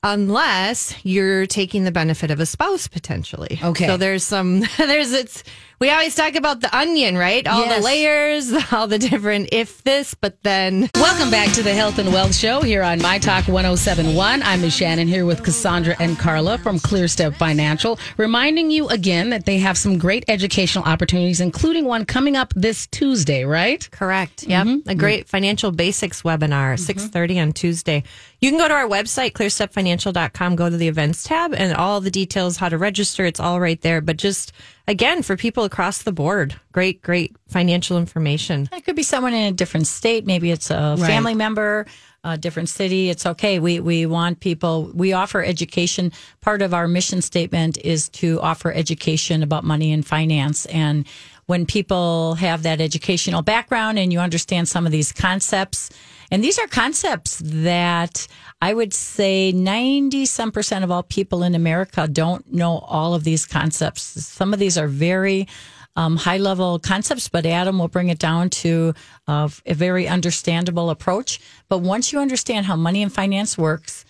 unless 0.04 0.94
you're 1.04 1.44
taking 1.46 1.82
the 1.84 1.90
benefit 1.90 2.30
of 2.30 2.38
a 2.38 2.46
spouse 2.46 2.86
potentially 2.86 3.58
Okay. 3.62 3.86
so 3.86 3.96
there's 3.96 4.22
some 4.22 4.60
there's 4.78 5.12
it's 5.12 5.42
we 5.80 5.90
always 5.90 6.14
talk 6.14 6.34
about 6.36 6.60
the 6.60 6.76
onion 6.76 7.16
right 7.18 7.44
all 7.48 7.60
Yes. 7.64 7.78
the 7.78 7.84
layers 7.84 8.52
all 8.72 8.86
the 8.86 8.98
different 8.98 9.48
if 9.50 9.82
this 9.82 10.14
but 10.14 10.40
then 10.44 10.88
Welcome 10.94 11.30
back 11.30 11.52
to 11.54 11.62
the 11.64 11.74
Health 11.74 11.98
and 11.98 12.12
Wealth 12.12 12.34
Show 12.34 12.60
here 12.62 12.82
on 12.82 13.00
My 13.02 13.18
Talk 13.18 13.46
1071. 13.48 14.42
I'm 14.42 14.60
Ms. 14.60 14.72
Shannan 14.74 15.06
here 15.08 15.24
with 15.24 15.42
Cassandra 15.42 15.96
and 15.98 16.18
Carla 16.18 16.58
from 16.58 16.78
ClearStep 16.78 17.36
Financial, 17.36 17.98
reminding 18.16 18.70
you 18.70 18.88
again 18.88 19.30
that 19.30 19.46
they 19.46 19.58
have 19.58 19.78
some 19.78 19.96
great 19.98 20.24
educational 20.28 20.84
opportunities, 20.84 21.40
including 21.40 21.84
one 21.86 22.04
coming 22.04 22.36
up 22.36 22.52
this 22.56 22.86
Tuesday, 22.88 23.44
right? 23.44 23.88
Correct. 23.90 24.42
Yep. 24.44 24.66
Mm-hmm. 24.66 24.88
A 24.88 24.94
great 24.94 25.28
financial 25.28 25.70
basics 25.70 26.22
webinar, 26.22 26.74
6.30 26.74 27.42
on 27.42 27.52
Tuesday. 27.52 28.02
You 28.40 28.50
can 28.50 28.58
go 28.58 28.68
to 28.68 28.74
our 28.74 28.86
website, 28.86 29.32
clearstepfinancial.com, 29.32 30.54
go 30.56 30.70
to 30.70 30.76
the 30.76 30.86
events 30.86 31.24
tab 31.24 31.52
and 31.54 31.74
all 31.74 32.00
the 32.00 32.10
details, 32.10 32.56
how 32.56 32.68
to 32.68 32.78
register. 32.78 33.24
It's 33.24 33.40
all 33.40 33.60
right 33.60 33.80
there. 33.80 34.00
But 34.00 34.16
just 34.16 34.52
again, 34.86 35.22
for 35.22 35.36
people 35.36 35.64
across 35.64 36.02
the 36.02 36.12
board, 36.12 36.54
great, 36.72 37.02
great 37.02 37.34
financial 37.48 37.98
information. 37.98 38.68
It 38.72 38.84
could 38.84 38.94
be 38.96 39.02
someone 39.02 39.34
in 39.34 39.52
a 39.52 39.52
different 39.52 39.88
state. 39.88 40.24
Maybe 40.24 40.52
it's 40.52 40.70
a 40.70 40.94
Right. 40.98 41.06
family 41.06 41.34
member, 41.34 41.86
a 42.22 42.38
different 42.38 42.68
city. 42.68 43.10
It's 43.10 43.26
okay. 43.26 43.58
We 43.58 43.80
we 43.80 44.06
want 44.06 44.38
people. 44.40 44.90
We 44.94 45.12
offer 45.12 45.42
education. 45.42 46.12
Part 46.40 46.62
of 46.62 46.72
our 46.74 46.86
mission 46.86 47.22
statement 47.22 47.76
is 47.78 48.08
to 48.10 48.40
offer 48.40 48.72
education 48.72 49.42
about 49.42 49.64
money 49.64 49.92
and 49.92 50.06
finance. 50.06 50.64
And 50.66 51.06
when 51.48 51.64
people 51.64 52.34
have 52.34 52.62
that 52.62 52.78
educational 52.78 53.40
background 53.40 53.98
and 53.98 54.12
you 54.12 54.18
understand 54.18 54.68
some 54.68 54.84
of 54.84 54.92
these 54.92 55.12
concepts, 55.12 55.88
and 56.30 56.44
these 56.44 56.58
are 56.58 56.66
concepts 56.66 57.40
that 57.42 58.28
I 58.60 58.74
would 58.74 58.92
say 58.92 59.50
90 59.52 60.26
some 60.26 60.52
percent 60.52 60.84
of 60.84 60.90
all 60.90 61.02
people 61.02 61.42
in 61.42 61.54
America 61.54 62.06
don't 62.06 62.52
know 62.52 62.80
all 62.80 63.14
of 63.14 63.24
these 63.24 63.46
concepts. 63.46 64.02
Some 64.02 64.52
of 64.52 64.58
these 64.58 64.76
are 64.76 64.88
very 64.88 65.48
um, 65.96 66.18
high 66.18 66.36
level 66.36 66.78
concepts, 66.78 67.30
but 67.30 67.46
Adam 67.46 67.78
will 67.78 67.88
bring 67.88 68.10
it 68.10 68.18
down 68.18 68.50
to 68.50 68.92
uh, 69.26 69.48
a 69.64 69.72
very 69.72 70.06
understandable 70.06 70.90
approach. 70.90 71.40
But 71.70 71.78
once 71.78 72.12
you 72.12 72.18
understand 72.18 72.66
how 72.66 72.76
money 72.76 73.02
and 73.02 73.10
finance 73.10 73.56
works, 73.56 74.04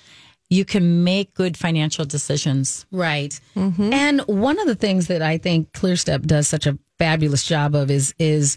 you 0.51 0.65
can 0.65 1.05
make 1.05 1.35
good 1.35 1.57
financial 1.57 2.05
decisions. 2.05 2.85
Right. 2.91 3.39
And 3.93 4.23
one 4.23 4.59
of 4.59 4.67
the 4.67 4.75
things 4.75 5.07
that 5.07 5.23
I 5.23 5.39
think 5.39 5.71
ClearStep 5.73 6.27
does 6.27 6.49
such 6.49 6.67
a 6.67 6.77
fabulous 6.99 7.45
job 7.45 7.75
of 7.75 7.91
is 7.91 8.15
is 8.19 8.57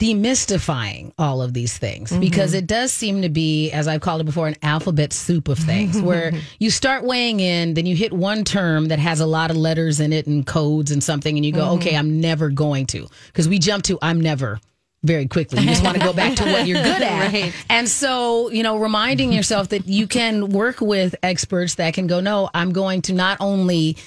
demystifying 0.00 1.12
all 1.18 1.42
of 1.42 1.52
these 1.52 1.76
things 1.76 2.10
mm-hmm. 2.10 2.20
because 2.20 2.54
it 2.54 2.66
does 2.66 2.90
seem 2.90 3.20
to 3.20 3.28
be, 3.28 3.70
as 3.70 3.86
I've 3.86 4.00
called 4.00 4.22
it 4.22 4.24
before, 4.24 4.48
an 4.48 4.56
alphabet 4.62 5.12
soup 5.12 5.46
of 5.48 5.58
things 5.58 6.00
where 6.02 6.32
you 6.58 6.70
start 6.70 7.04
weighing 7.04 7.38
in, 7.38 7.74
then 7.74 7.84
you 7.84 7.94
hit 7.94 8.10
one 8.10 8.42
term 8.42 8.86
that 8.88 8.98
has 8.98 9.20
a 9.20 9.26
lot 9.26 9.50
of 9.50 9.58
letters 9.58 10.00
in 10.00 10.14
it 10.14 10.26
and 10.26 10.46
codes 10.46 10.90
and 10.90 11.04
something, 11.04 11.36
and 11.36 11.44
you 11.44 11.52
go, 11.52 11.72
okay, 11.72 11.90
mm-hmm. 11.90 11.98
I'm 11.98 12.20
never 12.20 12.48
going 12.48 12.86
to. 12.86 13.06
Because 13.26 13.46
we 13.46 13.58
jump 13.58 13.84
to, 13.84 13.98
I'm 14.00 14.22
never 14.22 14.58
very 15.02 15.26
quickly. 15.26 15.60
You 15.60 15.68
just 15.68 15.84
want 15.84 15.98
to 15.98 16.02
go 16.02 16.14
back 16.14 16.34
to 16.36 16.44
what 16.44 16.66
you're 16.66 16.82
good 16.82 17.02
at. 17.02 17.32
Right. 17.32 17.54
And 17.68 17.86
so, 17.86 18.50
you 18.50 18.62
know, 18.62 18.78
reminding 18.78 19.32
yourself 19.32 19.68
that 19.68 19.86
you 19.86 20.06
can 20.06 20.48
work 20.48 20.80
with 20.80 21.14
experts 21.22 21.74
that 21.74 21.92
can 21.92 22.06
go, 22.06 22.20
no, 22.20 22.48
I'm 22.54 22.72
going 22.72 23.02
to 23.02 23.12
not 23.12 23.36
only 23.40 23.98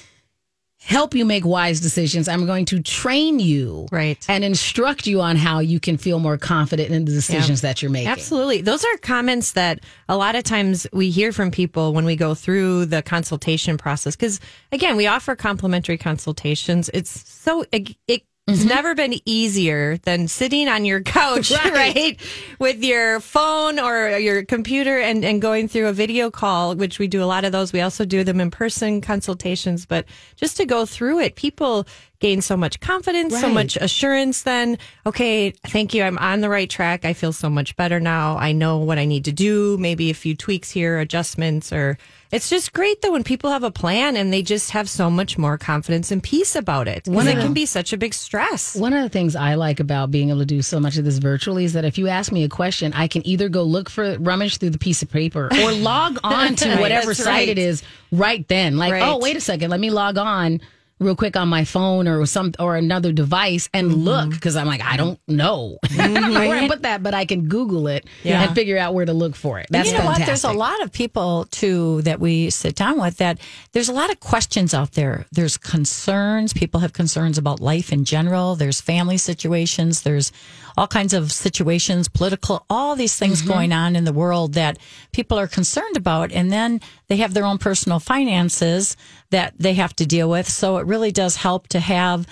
help 0.84 1.14
you 1.14 1.24
make 1.24 1.44
wise 1.46 1.80
decisions, 1.80 2.28
I'm 2.28 2.44
going 2.44 2.66
to 2.66 2.80
train 2.82 3.40
you 3.40 3.88
Right. 3.90 4.22
and 4.28 4.44
instruct 4.44 5.06
you 5.06 5.20
on 5.22 5.36
how 5.36 5.60
you 5.60 5.80
can 5.80 5.96
feel 5.96 6.18
more 6.18 6.36
confident 6.36 6.90
in 6.90 7.06
the 7.06 7.12
decisions 7.12 7.62
that 7.62 7.80
you're 7.80 7.90
making. 7.90 8.08
Absolutely. 8.08 8.60
Those 8.60 8.84
are 8.84 8.96
comments 8.98 9.52
that 9.52 9.80
a 10.08 10.16
lot 10.16 10.34
of 10.34 10.44
times 10.44 10.86
we 10.92 11.08
hear 11.10 11.32
from 11.32 11.50
people 11.50 11.94
when 11.94 12.04
we 12.04 12.16
go 12.16 12.34
through 12.34 12.86
the 12.86 13.02
consultation 13.02 13.78
process. 13.78 14.14
Because 14.14 14.40
again, 14.72 14.96
we 14.96 15.06
offer 15.06 15.34
complimentary 15.34 15.96
consultations. 15.96 16.90
It's 16.92 17.28
so, 17.30 17.64
it, 17.72 17.96
it's 18.06 18.24
Mm-hmm. 18.46 18.68
never 18.68 18.94
been 18.94 19.14
easier 19.24 19.96
than 19.98 20.28
sitting 20.28 20.68
on 20.68 20.84
your 20.84 21.00
couch, 21.00 21.50
Right. 21.64 21.72
right. 21.72 22.20
With 22.58 22.84
your 22.84 23.20
phone 23.20 23.78
or 23.78 24.18
your 24.18 24.44
computer 24.44 24.98
and, 24.98 25.24
and 25.24 25.40
going 25.40 25.66
through 25.66 25.86
a 25.86 25.94
video 25.94 26.30
call, 26.30 26.74
which 26.74 26.98
we 26.98 27.08
do 27.08 27.22
a 27.22 27.24
lot 27.24 27.46
of 27.46 27.52
those. 27.52 27.72
We 27.72 27.80
also 27.80 28.04
do 28.04 28.22
them 28.22 28.40
in 28.40 28.50
person 28.50 29.00
consultations, 29.00 29.86
but 29.86 30.04
just 30.36 30.58
to 30.58 30.66
go 30.66 30.84
through 30.84 31.20
it, 31.20 31.36
people 31.36 31.86
gain 32.20 32.42
so 32.42 32.54
much 32.54 32.80
confidence, 32.80 33.38
so 33.38 33.48
much 33.48 33.76
assurance 33.76 34.42
then 34.42 34.78
okay 35.04 35.50
thank 35.50 35.92
you 35.92 36.02
i'm 36.02 36.16
on 36.16 36.40
the 36.40 36.48
right 36.48 36.70
track 36.70 37.04
i 37.04 37.12
feel 37.12 37.34
so 37.34 37.50
much 37.50 37.76
better 37.76 38.00
now 38.00 38.38
i 38.38 38.50
know 38.50 38.78
what 38.78 38.98
i 38.98 39.04
need 39.04 39.26
to 39.26 39.32
do 39.32 39.76
maybe 39.76 40.08
a 40.08 40.14
few 40.14 40.34
tweaks 40.34 40.70
here 40.70 40.98
adjustments 41.00 41.70
or 41.70 41.98
it's 42.34 42.50
just 42.50 42.72
great 42.72 43.00
though 43.00 43.12
when 43.12 43.22
people 43.22 43.50
have 43.50 43.62
a 43.62 43.70
plan 43.70 44.16
and 44.16 44.32
they 44.32 44.42
just 44.42 44.72
have 44.72 44.90
so 44.90 45.08
much 45.08 45.38
more 45.38 45.56
confidence 45.56 46.10
and 46.10 46.22
peace 46.22 46.56
about 46.56 46.88
it 46.88 47.04
because 47.04 47.26
it 47.26 47.36
can 47.38 47.52
be 47.52 47.64
such 47.64 47.92
a 47.92 47.96
big 47.96 48.12
stress 48.12 48.74
One 48.74 48.92
of 48.92 49.02
the 49.04 49.08
things 49.08 49.36
I 49.36 49.54
like 49.54 49.78
about 49.78 50.10
being 50.10 50.30
able 50.30 50.40
to 50.40 50.44
do 50.44 50.60
so 50.60 50.80
much 50.80 50.96
of 50.98 51.04
this 51.04 51.18
virtually 51.18 51.64
is 51.64 51.72
that 51.74 51.84
if 51.84 51.96
you 51.96 52.08
ask 52.08 52.32
me 52.32 52.42
a 52.44 52.48
question, 52.48 52.92
I 52.92 53.06
can 53.06 53.24
either 53.26 53.48
go 53.48 53.62
look 53.62 53.88
for 53.88 54.18
rummage 54.18 54.58
through 54.58 54.70
the 54.70 54.78
piece 54.78 55.00
of 55.02 55.10
paper 55.10 55.48
or 55.62 55.72
log 55.90 56.18
on 56.24 56.56
to 56.56 56.76
whatever 56.78 57.06
that's 57.14 57.22
site 57.22 57.26
right. 57.26 57.48
it 57.48 57.58
is 57.58 57.82
right 58.10 58.46
then. 58.48 58.76
Like, 58.76 58.92
oh, 58.92 58.94
Right. 58.94 59.02
oh, 59.10 59.18
wait 59.18 59.36
a 59.36 59.40
second, 59.40 59.70
let 59.70 59.78
me 59.80 59.90
log 59.90 60.18
on 60.18 60.60
real 61.00 61.16
quick 61.16 61.36
on 61.36 61.48
my 61.48 61.64
phone 61.64 62.06
or 62.08 62.24
some 62.24 62.52
or 62.58 62.76
another 62.76 63.12
device 63.12 63.68
and 63.74 63.90
Mm-hmm. 63.90 64.00
look 64.04 64.30
because 64.30 64.56
I'm 64.56 64.66
like 64.66 64.82
I 64.82 64.96
don't 64.96 65.18
know 65.28 65.78
where 65.96 66.54
I 66.56 66.68
put 66.68 66.82
that, 66.82 67.02
but 67.02 67.14
I 67.14 67.24
can 67.24 67.48
Google 67.48 67.88
it 67.88 68.06
Yeah. 68.22 68.44
and 68.44 68.54
figure 68.54 68.78
out 68.78 68.94
where 68.94 69.04
to 69.04 69.12
look 69.12 69.34
for 69.36 69.58
it. 69.58 69.66
That's 69.70 69.88
you 69.88 69.94
know 69.94 69.98
fantastic. 70.04 70.20
what? 70.20 70.26
There's 70.26 70.44
a 70.44 70.52
lot 70.52 70.82
of 70.82 70.92
people 70.92 71.46
too 71.50 72.02
that 72.02 72.20
we 72.20 72.50
sit 72.50 72.74
down 72.76 73.00
with 73.00 73.16
that 73.18 73.38
there's 73.72 73.88
a 73.88 73.92
lot 73.92 74.10
of 74.10 74.20
questions 74.20 74.72
out 74.72 74.92
there. 74.92 75.26
There's 75.32 75.56
concerns. 75.56 76.52
People 76.52 76.80
have 76.80 76.92
concerns 76.92 77.38
about 77.38 77.60
life 77.60 77.92
in 77.92 78.04
general. 78.04 78.54
There's 78.56 78.80
family 78.80 79.18
situations. 79.18 80.02
There's 80.02 80.32
all 80.76 80.86
kinds 80.88 81.14
of 81.14 81.30
situations, 81.30 82.08
political, 82.08 82.64
all 82.68 82.96
these 82.96 83.16
things 83.16 83.42
going 83.42 83.72
on 83.72 83.94
in 83.94 84.04
the 84.04 84.12
world 84.12 84.54
that 84.54 84.76
people 85.12 85.38
are 85.38 85.46
concerned 85.46 85.96
about. 85.96 86.32
And 86.32 86.50
then 86.50 86.80
they 87.08 87.16
have 87.16 87.34
their 87.34 87.44
own 87.44 87.58
personal 87.58 88.00
finances 88.00 88.96
that 89.30 89.54
they 89.58 89.74
have 89.74 89.94
to 89.96 90.06
deal 90.06 90.28
with. 90.28 90.48
So 90.48 90.78
it 90.78 90.86
really 90.86 91.12
does 91.12 91.36
help 91.36 91.68
to 91.68 91.80
have 91.80 92.26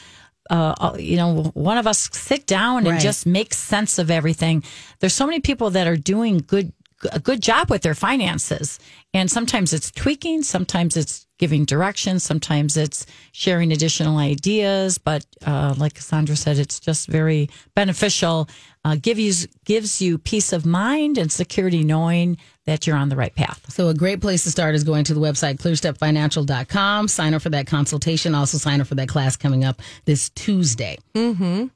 uh, 0.50 0.96
you 0.98 1.16
know, 1.16 1.44
one 1.54 1.78
of 1.78 1.86
us 1.86 2.10
sit 2.12 2.46
down 2.46 2.78
and 2.78 2.88
Right. 2.88 3.00
just 3.00 3.24
make 3.26 3.54
sense 3.54 3.98
of 3.98 4.10
everything. 4.10 4.62
There's 4.98 5.14
so 5.14 5.24
many 5.24 5.40
people 5.40 5.70
that 5.70 5.86
are 5.86 5.96
doing 5.96 6.42
good 6.46 6.72
a 7.10 7.18
good 7.18 7.42
job 7.42 7.68
with 7.68 7.82
their 7.82 7.94
finances, 7.96 8.78
and 9.12 9.28
sometimes 9.28 9.72
it's 9.72 9.90
tweaking, 9.90 10.44
sometimes 10.44 10.96
it's 10.96 11.26
giving 11.36 11.64
direction, 11.64 12.20
sometimes 12.20 12.76
it's 12.76 13.06
sharing 13.32 13.72
additional 13.72 14.18
ideas. 14.18 14.98
But 14.98 15.26
uh, 15.44 15.74
like 15.76 15.94
Cassandra 15.94 16.36
said, 16.36 16.58
it's 16.58 16.78
just 16.78 17.08
very 17.08 17.50
beneficial. 17.74 18.48
Uh, 18.84 18.96
give 19.00 19.18
you 19.18 19.32
gives 19.64 20.02
you 20.02 20.18
peace 20.18 20.52
of 20.52 20.66
mind 20.66 21.16
and 21.16 21.30
security, 21.30 21.84
knowing 21.84 22.36
that 22.66 22.86
you're 22.86 22.96
on 22.96 23.08
the 23.08 23.16
right 23.16 23.34
path. 23.34 23.64
So 23.72 23.88
a 23.88 23.94
great 23.94 24.20
place 24.20 24.42
to 24.44 24.50
start 24.50 24.74
is 24.74 24.84
going 24.84 25.04
to 25.04 25.14
the 25.14 25.20
website 25.20 25.58
clearstepfinancial.com. 25.58 27.08
Sign 27.08 27.34
up 27.34 27.42
for 27.42 27.50
that 27.50 27.66
consultation. 27.66 28.34
Also 28.34 28.58
sign 28.58 28.80
up 28.80 28.86
for 28.88 28.96
that 28.96 29.08
class 29.08 29.36
coming 29.36 29.64
up 29.64 29.80
this 30.04 30.30
Tuesday. 30.30 30.98
Mm-hmm. 31.14 31.66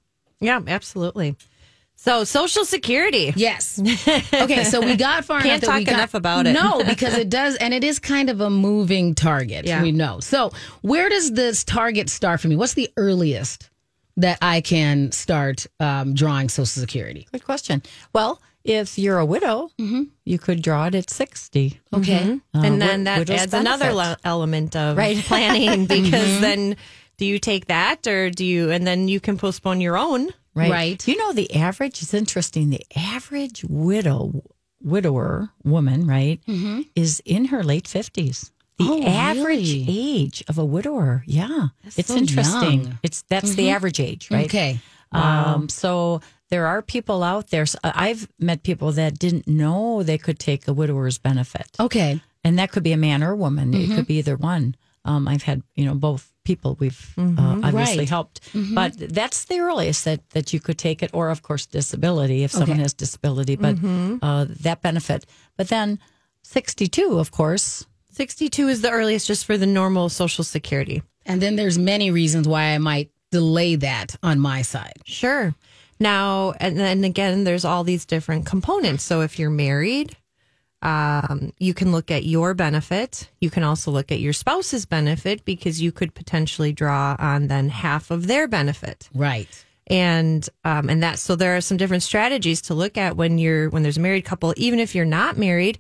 Yeah, 0.41 0.61
absolutely. 0.67 1.37
So 1.99 2.25
Social 2.25 2.65
Security. 2.65 3.33
Yes. 3.37 3.81
Okay, 3.81 4.65
so 4.65 4.81
we 4.81 4.97
got 4.97 5.25
far 5.25 5.41
Can't 5.43 5.63
enough 5.63 5.73
that 5.73 5.79
we 5.79 5.85
talk 5.85 5.93
got, 5.93 5.99
enough 5.99 6.15
about 6.15 6.47
it. 6.47 6.53
No, 6.53 6.85
because 6.85 7.15
it 7.15 7.31
does, 7.31 7.57
and 7.57 7.73
it 7.73 7.83
is 7.83 7.99
kind 7.99 8.29
of 8.29 8.41
a 8.41 8.51
moving 8.51 9.15
target. 9.15 9.65
Yeah. 9.65 9.83
We 9.83 9.93
know. 9.93 10.21
So 10.21 10.53
where 10.83 11.09
does 11.09 11.33
this 11.33 11.65
target 11.65 12.11
start 12.11 12.41
for 12.41 12.49
me? 12.49 12.57
What's 12.57 12.75
the 12.75 12.91
earliest 12.97 13.71
that 14.17 14.39
I 14.43 14.61
can 14.61 15.13
start 15.13 15.67
um, 15.81 16.15
drawing 16.15 16.49
Social 16.49 16.67
Security? 16.81 17.27
Good 17.33 17.45
question. 17.45 17.83
Well, 18.13 18.41
if 18.65 18.99
you're 18.99 19.19
a 19.19 19.25
widow, 19.27 19.71
you 20.25 20.39
could 20.39 20.61
draw 20.63 20.87
it 20.87 20.95
at 20.97 21.09
60. 21.11 21.81
Okay. 21.95 22.41
Uh, 22.55 22.63
and 22.65 22.81
then 22.83 23.05
wi- 23.05 23.05
that 23.05 23.19
widow's 23.21 23.41
adds 23.43 23.55
another 23.55 23.85
benefit. 23.93 23.95
le- 23.97 24.19
element 24.25 24.75
of 24.77 24.97
Right. 24.97 25.17
planning 25.25 25.87
because 25.87 26.41
then 26.41 26.77
do 27.17 27.25
you 27.27 27.39
take 27.39 27.67
that 27.67 28.07
or 28.07 28.29
do 28.31 28.45
you 28.45 28.71
and 28.73 28.85
then 28.87 29.07
you 29.09 29.21
can 29.21 29.39
postpone 29.39 29.81
your 29.81 29.97
own 29.97 30.31
Right. 30.55 30.71
Right. 30.71 31.07
You 31.09 31.19
know, 31.19 31.33
the 31.35 31.55
average, 31.55 32.01
it's 32.03 32.15
interesting. 32.15 32.71
The 32.71 32.81
average 32.97 33.63
widow, 33.69 34.43
widower 34.83 35.51
woman, 35.65 36.07
right, 36.07 36.41
is 36.95 37.21
in 37.27 37.47
her 37.47 37.63
late 37.63 37.85
50s. 37.85 38.51
The 38.79 38.85
Oh, 38.89 39.03
average 39.05 39.73
really? 39.73 39.87
age 39.89 40.45
of 40.49 40.59
a 40.59 40.65
widower. 40.65 41.23
Yeah. 41.27 41.69
it's 41.97 42.09
so 42.09 42.17
interesting. 42.17 42.83
young. 42.85 42.99
It's 43.03 43.23
That's 43.29 43.55
the 43.55 43.71
average 43.71 44.01
age, 44.01 44.31
right? 44.31 44.47
Okay. 44.47 44.81
Um, 45.13 45.69
so 45.71 46.21
there 46.51 46.67
are 46.67 46.83
people 46.83 47.23
out 47.23 47.49
there. 47.51 47.65
so 47.67 47.79
I've 47.83 48.29
met 48.39 48.63
people 48.63 48.93
that 48.93 49.19
didn't 49.19 49.49
know 49.49 50.03
they 50.03 50.19
could 50.19 50.39
take 50.39 50.69
a 50.69 50.73
widower's 50.75 51.17
benefit. 51.19 51.69
Okay. 51.81 52.21
And 52.45 52.59
that 52.59 52.71
could 52.71 52.83
be 52.83 52.93
a 52.93 52.97
man 52.99 53.23
or 53.23 53.33
a 53.33 53.37
woman. 53.37 53.73
It 53.75 53.95
could 53.95 54.07
be 54.07 54.19
either 54.19 54.37
one. 54.37 54.77
Um, 55.07 55.27
I've 55.27 55.43
had, 55.45 55.63
you 55.75 55.85
know, 55.87 55.95
both 55.95 56.31
people 56.45 56.77
we've 56.79 57.15
uh, 57.17 57.61
obviously 57.65 57.99
Right. 58.01 58.09
helped. 58.09 58.41
But 58.55 58.97
that's 58.99 59.47
the 59.47 59.59
earliest 59.61 60.05
that, 60.05 60.29
that 60.31 60.53
you 60.53 60.61
could 60.61 60.77
take 60.79 61.03
it, 61.03 61.11
or 61.15 61.31
of 61.31 61.43
course, 61.43 61.65
disability 61.67 62.45
if 62.45 62.51
someone 62.53 62.79
has 62.81 62.93
disability, 62.95 63.57
but 63.57 63.77
uh, 64.23 64.47
that 64.61 64.83
benefit. 64.83 65.25
But 65.57 65.69
then 65.69 65.99
62, 66.43 67.19
of 67.19 67.31
course. 67.31 67.87
62 68.17 68.69
is 68.69 68.81
the 68.81 68.91
earliest 68.91 69.27
just 69.27 69.45
for 69.45 69.59
the 69.59 69.67
normal 69.67 70.09
social 70.09 70.43
security. 70.43 71.03
And 71.27 71.43
then 71.43 71.57
there's 71.57 71.77
many 71.77 72.11
reasons 72.11 72.49
why 72.49 72.75
I 72.75 72.79
might 72.79 73.11
delay 73.31 73.77
that 73.77 74.17
on 74.23 74.41
my 74.41 74.63
side. 74.63 74.95
sure. 75.05 75.55
Now 76.01 76.53
and 76.61 76.79
then 76.79 77.05
again 77.05 77.45
there's 77.45 77.65
all 77.65 77.85
these 77.85 78.07
different 78.07 78.47
components. 78.47 79.05
So 79.05 79.21
if 79.21 79.39
you're 79.39 79.51
married 79.51 80.17
um, 80.83 81.53
you 81.59 81.75
can 81.75 81.91
look 81.91 82.11
at 82.11 82.25
your 82.25 82.55
benefit. 82.55 83.29
You 83.41 83.51
can 83.51 83.65
also 83.65 83.91
look 83.91 84.13
at 84.13 84.21
your 84.21 84.33
spouse's 84.33 84.87
benefit 84.87 85.45
because 85.45 85.81
you 85.83 85.91
could 85.91 86.15
potentially 86.15 86.73
draw 86.73 87.17
on 87.19 87.49
then 87.49 87.69
half 87.71 88.11
of 88.11 88.27
their 88.29 88.47
benefit. 88.47 89.09
Right. 89.15 89.49
and 89.89 90.49
um, 90.65 90.89
and 90.89 91.03
that 91.03 91.19
so 91.19 91.37
there 91.37 91.57
are 91.57 91.61
some 91.61 91.77
different 91.77 92.03
strategies 92.03 92.63
to 92.63 92.75
look 92.75 92.97
at 92.97 93.17
when 93.17 93.37
you're 93.39 93.69
when 93.71 93.83
there's 93.83 93.99
a 93.99 94.01
married 94.01 94.25
couple 94.25 94.55
even 94.57 94.79
if 94.79 94.95
you're 94.95 95.05
not 95.05 95.37
married 95.37 95.79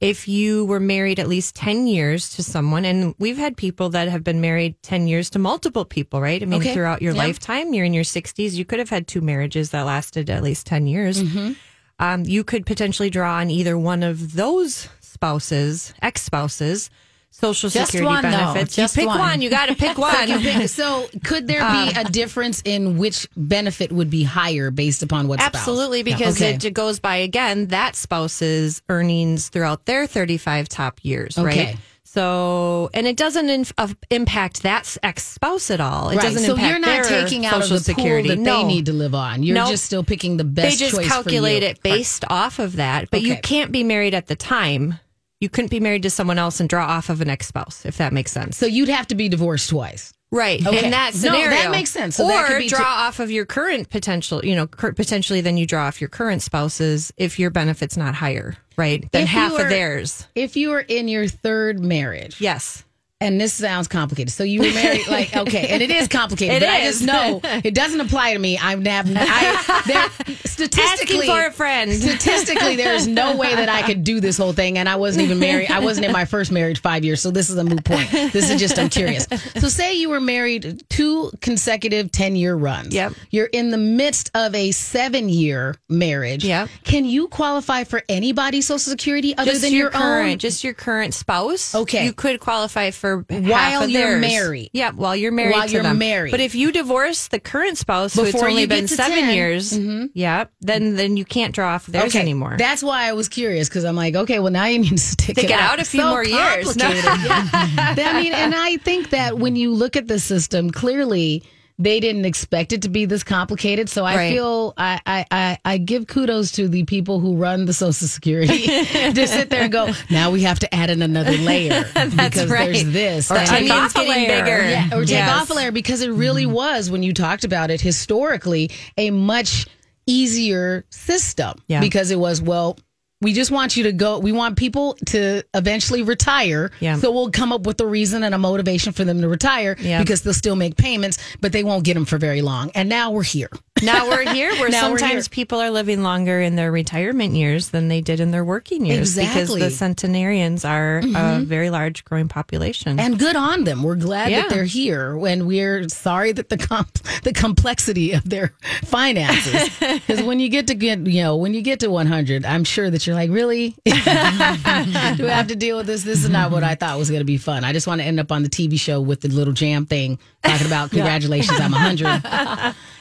if 0.00 0.28
you 0.28 0.64
were 0.66 0.78
married 0.78 1.18
at 1.18 1.26
least 1.28 1.56
10 1.56 1.86
years 1.88 2.30
to 2.36 2.42
someone 2.42 2.84
and 2.84 3.14
we've 3.18 3.36
had 3.36 3.56
people 3.56 3.88
that 3.90 4.06
have 4.08 4.22
been 4.22 4.40
married 4.40 4.80
10 4.82 5.08
years 5.08 5.28
to 5.30 5.38
multiple 5.38 5.84
people 5.84 6.20
right 6.20 6.40
i 6.42 6.46
mean 6.46 6.60
Okay. 6.60 6.72
throughout 6.72 7.02
your 7.02 7.14
Yeah. 7.14 7.18
lifetime 7.26 7.74
you're 7.74 7.84
in 7.84 7.94
your 7.94 8.04
60s 8.04 8.52
you 8.54 8.64
could 8.64 8.78
have 8.78 8.90
had 8.90 9.08
two 9.08 9.20
marriages 9.20 9.70
that 9.70 9.82
lasted 9.82 10.30
at 10.30 10.42
least 10.42 10.66
10 10.66 10.86
years 10.86 11.22
Mm-hmm. 11.22 11.52
um, 11.98 12.22
you 12.24 12.44
could 12.44 12.64
potentially 12.64 13.10
draw 13.10 13.38
on 13.38 13.50
either 13.50 13.76
one 13.76 14.02
of 14.04 14.34
those 14.34 14.88
spouses 15.00 15.92
ex-spouses 16.00 16.90
social 17.30 17.70
Just 17.70 17.92
security 17.92 18.06
one, 18.14 18.22
though. 18.22 18.30
benefits 18.30 18.74
Just 18.74 18.96
you 18.96 19.02
pick 19.02 19.08
one. 19.08 19.18
one. 19.18 19.40
you 19.42 19.50
got 19.50 19.66
to 19.66 19.74
pick 19.76 19.96
one 19.98 20.66
So 20.68 21.08
could 21.24 21.46
there 21.46 21.60
be 21.70 21.92
a 21.98 22.04
difference 22.04 22.62
in 22.64 22.98
which 22.98 23.28
benefit 23.36 23.92
would 23.92 24.10
be 24.10 24.24
higher 24.24 24.70
based 24.70 25.02
upon 25.02 25.28
what 25.28 25.40
spouse? 25.40 25.54
Absolutely, 25.54 26.02
because 26.02 26.40
Okay. 26.40 26.54
it 26.60 26.74
goes 26.74 26.98
by 27.00 27.16
again 27.16 27.66
that 27.68 27.94
spouse's 27.96 28.82
earnings 28.88 29.48
throughout 29.48 29.84
their 29.86 30.06
35 30.06 30.68
top 30.68 30.98
years, 31.02 31.38
Okay. 31.38 31.46
right? 31.66 31.76
So, 32.04 32.88
and 32.94 33.06
it 33.06 33.16
doesn't 33.18 33.48
in, 33.50 33.66
uh, 33.76 33.88
impact 34.10 34.62
that 34.62 34.96
ex 35.02 35.24
spouse 35.24 35.70
at 35.70 35.78
all. 35.80 36.08
It 36.08 36.16
Right. 36.16 36.22
doesn't 36.22 36.42
So 36.42 36.52
impact 36.54 36.70
you're 36.70 36.78
not 36.80 37.04
taking 37.04 37.44
out 37.44 37.58
of 37.58 37.62
social 37.64 37.78
the 37.78 37.84
pool 37.92 37.94
security. 38.02 38.28
that 38.30 38.38
no. 38.38 38.56
they 38.62 38.64
need 38.64 38.86
to 38.86 38.94
live 38.94 39.14
on. 39.14 39.42
You're 39.42 39.54
Nope. 39.54 39.68
just 39.68 39.84
still 39.84 40.02
picking 40.02 40.38
the 40.38 40.44
best. 40.44 40.78
They 40.80 40.86
just 40.88 41.00
calculate 41.02 41.62
it 41.62 41.82
based 41.82 42.24
off 42.30 42.58
of 42.58 42.76
that, 42.76 43.10
but 43.10 43.20
you 43.22 43.36
can't 43.42 43.70
be 43.70 43.84
married 43.84 44.14
at 44.14 44.26
the 44.26 44.34
time. 44.36 44.98
You 45.40 45.48
couldn't 45.48 45.70
be 45.70 45.80
married 45.80 46.02
to 46.02 46.10
someone 46.10 46.38
else 46.38 46.58
and 46.60 46.68
draw 46.68 46.84
off 46.86 47.10
of 47.10 47.20
an 47.20 47.30
ex 47.30 47.46
spouse, 47.46 47.86
if 47.86 47.98
that 47.98 48.12
makes 48.12 48.32
sense. 48.32 48.56
So 48.56 48.66
you'd 48.66 48.88
have 48.88 49.06
to 49.08 49.14
be 49.14 49.28
divorced 49.28 49.70
twice. 49.70 50.12
Right. 50.30 50.64
Okay. 50.66 50.84
In 50.84 50.90
that 50.90 51.14
No, 51.22 51.32
that 51.32 51.70
makes 51.70 51.90
sense. 51.90 52.16
So 52.16 52.24
or 52.24 52.28
that 52.28 52.48
could 52.48 52.58
be 52.58 52.68
draw 52.68 52.78
t- 52.80 52.84
off 52.84 53.18
of 53.20 53.30
your 53.30 53.46
current 53.46 53.88
potential, 53.88 54.44
you 54.44 54.54
know, 54.56 54.66
cur- 54.66 54.92
potentially 54.92 55.40
then 55.40 55.56
you 55.56 55.64
draw 55.66 55.86
off 55.86 56.00
your 56.02 56.08
current 56.08 56.42
spouses 56.42 57.12
if 57.16 57.38
your 57.38 57.50
benefit's 57.50 57.96
not 57.96 58.14
higher, 58.14 58.56
right? 58.76 59.10
Than 59.12 59.22
If 59.22 59.28
half 59.28 59.52
you 59.52 59.58
of 59.60 59.68
theirs. 59.70 60.26
If 60.34 60.56
you 60.56 60.72
are 60.72 60.80
in 60.80 61.08
your 61.08 61.28
third 61.28 61.80
marriage, 61.80 62.40
Yes. 62.40 62.84
And 63.20 63.40
this 63.40 63.52
sounds 63.52 63.88
complicated. 63.88 64.32
So 64.32 64.44
you 64.44 64.60
were 64.60 64.72
married, 64.72 65.08
like 65.08 65.36
okay, 65.36 65.68
and 65.68 65.82
it 65.82 65.90
is 65.90 66.06
complicated. 66.06 66.62
It 66.62 66.66
but 66.66 66.68
I 66.68 66.84
just 66.84 67.02
know 67.02 67.40
it 67.64 67.74
doesn't 67.74 68.00
apply 68.00 68.34
to 68.34 68.38
me. 68.38 68.58
I'm 68.58 68.84
have 68.84 69.06
I 69.10 69.82
there, 69.86 70.36
statistically 70.44 71.16
Asking 71.16 71.22
for 71.22 71.46
a 71.46 71.52
friend. 71.52 71.92
Statistically, 71.98 72.76
there 72.76 72.94
is 72.94 73.08
no 73.08 73.36
way 73.36 73.54
that 73.54 73.68
I 73.68 73.82
could 73.82 74.04
do 74.04 74.20
this 74.20 74.38
whole 74.38 74.52
thing, 74.52 74.78
and 74.78 74.88
I 74.88 74.96
wasn't 74.96 75.24
even 75.24 75.38
married. 75.38 75.70
I 75.70 75.80
wasn't 75.80 76.06
in 76.06 76.12
my 76.12 76.24
first 76.24 76.52
marriage 76.52 76.80
five 76.80 77.04
years, 77.04 77.20
so 77.20 77.30
this 77.30 77.50
is 77.50 77.56
a 77.56 77.64
moot 77.64 77.84
point. 77.84 78.10
This 78.10 78.50
is 78.50 78.60
just 78.60 78.78
I'm 78.78 78.88
curious. 78.88 79.26
So 79.56 79.68
say 79.68 79.94
you 79.94 80.10
were 80.10 80.20
married 80.20 80.84
two 80.88 81.30
consecutive 81.40 82.12
ten 82.12 82.36
year 82.36 82.54
runs. 82.54 82.94
Yep. 82.94 83.14
You're 83.30 83.46
in 83.46 83.70
the 83.70 83.78
midst 83.78 84.30
of 84.34 84.54
a 84.54 84.70
seven 84.70 85.28
year 85.28 85.74
marriage. 85.88 86.44
Yep. 86.44 86.68
Can 86.84 87.04
you 87.04 87.28
qualify 87.28 87.84
for 87.84 88.02
anybody's 88.08 88.66
Social 88.66 88.78
Security 88.78 89.36
other 89.36 89.50
just 89.50 89.62
than 89.62 89.72
your, 89.72 89.82
your, 89.82 89.90
current, 89.90 90.32
own? 90.32 90.38
just 90.38 90.62
your 90.62 90.74
current 90.74 91.14
spouse. 91.14 91.74
Okay. 91.74 92.04
you 92.04 92.12
could 92.12 92.38
qualify 92.40 92.90
for 92.90 93.07
half 93.28 93.42
While 93.80 93.88
you're 93.88 94.00
theirs. 94.02 94.20
married. 94.20 94.70
Yeah, 94.72 94.90
while 94.92 95.16
you're 95.16 95.32
married. 95.32 95.52
While 95.54 95.66
to 95.66 95.72
you're 95.72 95.82
them. 95.82 95.98
married. 95.98 96.30
But 96.30 96.40
if 96.40 96.54
you 96.54 96.72
divorce 96.72 97.28
the 97.28 97.40
current 97.40 97.78
spouse, 97.78 98.14
who 98.14 98.22
it's 98.22 98.32
Before 98.32 98.48
only 98.48 98.66
been 98.66 98.88
seven 98.88 99.18
10. 99.18 99.34
years, 99.34 99.72
mm-hmm. 99.72 100.06
yeah, 100.14 100.44
then 100.60 100.96
then 100.96 101.16
you 101.16 101.24
can't 101.24 101.54
draw 101.54 101.74
off 101.74 101.86
theirs 101.86 102.14
anymore. 102.16 102.56
That's 102.58 102.82
why 102.82 103.04
I 103.08 103.12
was 103.12 103.28
curious 103.28 103.68
because 103.68 103.84
I'm 103.84 103.96
like, 103.96 104.14
okay, 104.14 104.38
well 104.38 104.52
now 104.52 104.66
you 104.66 104.78
need 104.80 104.90
to 104.90 104.98
stick, 104.98 105.38
it, 105.38 105.44
it 105.44 105.50
out 105.50 105.80
a 105.80 105.84
few 105.84 106.00
So 106.00 106.10
more 106.10 106.24
years. 106.24 106.76
No. 106.76 106.88
yeah. 106.88 107.94
I 107.96 108.20
mean, 108.22 108.32
and 108.32 108.54
I 108.54 108.76
think 108.78 109.10
that 109.10 109.38
when 109.38 109.56
you 109.56 109.72
look 109.72 109.96
at 109.96 110.06
the 110.08 110.18
system, 110.18 110.70
clearly 110.70 111.42
they 111.80 112.00
didn't 112.00 112.24
expect 112.24 112.72
it 112.72 112.82
to 112.82 112.88
be 112.88 113.04
this 113.04 113.22
complicated. 113.22 113.88
So 113.88 114.04
I 114.04 114.16
Right. 114.16 114.32
feel 114.32 114.74
I, 114.76 115.00
I, 115.06 115.24
I, 115.30 115.58
I 115.64 115.78
give 115.78 116.08
kudos 116.08 116.50
to 116.52 116.66
the 116.68 116.84
people 116.84 117.20
who 117.20 117.36
run 117.36 117.66
the 117.66 117.72
Social 117.72 118.08
Security 118.08 118.66
to 118.66 119.26
sit 119.28 119.48
there 119.50 119.62
and 119.62 119.72
go, 119.72 119.90
now 120.10 120.30
we 120.32 120.42
have 120.42 120.58
to 120.60 120.74
add 120.74 120.90
in 120.90 121.02
another 121.02 121.32
layer 121.38 121.84
because 121.94 122.46
right. 122.50 122.72
there's 122.72 122.84
this. 122.84 123.30
Or 123.30 123.34
that- 123.34 123.46
take 123.48 123.70
off 123.70 123.92
a 123.94 123.98
getting 123.98 124.10
layer. 124.28 124.42
bigger. 124.44 124.68
yeah, 124.68 124.88
or 124.92 125.00
take 125.04 125.10
Yes. 125.10 125.42
off 125.42 125.50
a 125.50 125.54
layer 125.54 125.70
because 125.70 126.02
it 126.02 126.10
really 126.10 126.44
mm-hmm. 126.44 126.54
was 126.54 126.90
when 126.90 127.02
you 127.04 127.14
talked 127.14 127.44
about 127.44 127.70
it 127.70 127.80
historically 127.80 128.70
a 128.96 129.10
much 129.10 129.66
easier 130.06 130.84
system 130.90 131.54
Yeah. 131.68 131.80
because 131.80 132.10
it 132.10 132.18
was 132.18 132.40
well 132.40 132.78
We 133.20 133.32
just 133.32 133.50
want 133.50 133.76
you 133.76 133.82
to 133.84 133.92
go. 133.92 134.18
We 134.20 134.30
want 134.30 134.56
people 134.56 134.96
to 135.06 135.42
eventually 135.52 136.02
retire. 136.02 136.70
Yeah. 136.78 136.96
So 136.98 137.10
we'll 137.10 137.30
come 137.32 137.52
up 137.52 137.66
with 137.66 137.80
a 137.80 137.86
reason 137.86 138.22
and 138.22 138.32
a 138.34 138.38
motivation 138.38 138.92
for 138.92 139.04
them 139.04 139.20
to 139.22 139.28
retire 139.28 139.76
Yeah. 139.80 139.98
because 139.98 140.22
they'll 140.22 140.32
still 140.34 140.54
make 140.54 140.76
payments, 140.76 141.18
but 141.40 141.50
they 141.50 141.64
won't 141.64 141.82
get 141.84 141.94
them 141.94 142.04
for 142.04 142.16
very 142.18 142.42
long. 142.42 142.70
And 142.76 142.88
now 142.88 143.10
we're 143.10 143.24
here. 143.24 143.50
Now 143.82 144.08
we're 144.08 144.32
here 144.32 144.50
where 144.56 144.70
sometimes 144.72 145.26
here. 145.26 145.30
people 145.30 145.60
are 145.60 145.70
living 145.70 146.02
longer 146.02 146.40
in 146.40 146.56
their 146.56 146.72
retirement 146.72 147.34
years 147.34 147.70
than 147.70 147.88
they 147.88 148.00
did 148.00 148.20
in 148.20 148.30
their 148.30 148.44
working 148.44 148.84
years 148.84 149.16
because 149.16 149.54
the 149.54 149.70
centenarians 149.70 150.64
are 150.64 150.98
a 150.98 151.02
mm-hmm. 151.02 151.44
very 151.44 151.70
large 151.70 152.04
growing 152.04 152.28
population. 152.28 152.98
And 152.98 153.18
good 153.18 153.36
on 153.36 153.64
them. 153.64 153.82
We're 153.82 153.96
glad 153.96 154.30
Yeah. 154.30 154.42
that 154.42 154.50
they're 154.50 154.64
here. 154.64 155.16
When 155.16 155.46
we're 155.46 155.88
sorry 155.88 156.32
that 156.32 156.48
the 156.48 156.58
comp- 156.58 157.02
the 157.22 157.32
complexity 157.32 158.12
of 158.12 158.28
their 158.28 158.52
finances. 158.84 159.68
Because 160.08 160.22
when 160.22 160.38
you 160.38 160.48
get 160.48 160.68
to 160.68 160.74
get 160.74 161.06
you 161.06 161.22
know 161.22 161.36
when 161.36 161.54
you 161.54 161.60
get 161.60 161.80
to 161.80 161.88
100, 161.90 162.44
I'm 162.44 162.64
sure 162.64 162.88
that 162.88 163.06
you're 163.06 163.16
like, 163.16 163.30
really, 163.30 163.70
do 163.84 163.92
I 163.94 165.30
have 165.30 165.48
to 165.48 165.56
deal 165.56 165.76
with 165.76 165.86
this? 165.86 166.02
This 166.02 166.22
is 166.24 166.30
not 166.30 166.50
what 166.50 166.62
I 166.62 166.74
thought 166.74 166.98
was 166.98 167.10
going 167.10 167.20
to 167.20 167.26
be 167.26 167.36
fun. 167.36 167.64
I 167.64 167.72
just 167.72 167.86
want 167.86 168.00
to 168.00 168.06
end 168.06 168.20
up 168.20 168.30
on 168.32 168.42
the 168.42 168.48
TV 168.48 168.78
show 168.78 169.00
with 169.00 169.20
the 169.20 169.28
little 169.28 169.52
jam 169.52 169.86
thing 169.86 170.18
talking 170.42 170.66
about 170.66 170.90
congratulations, 170.90 171.60
I'm 171.60 171.72
100. 171.72 172.06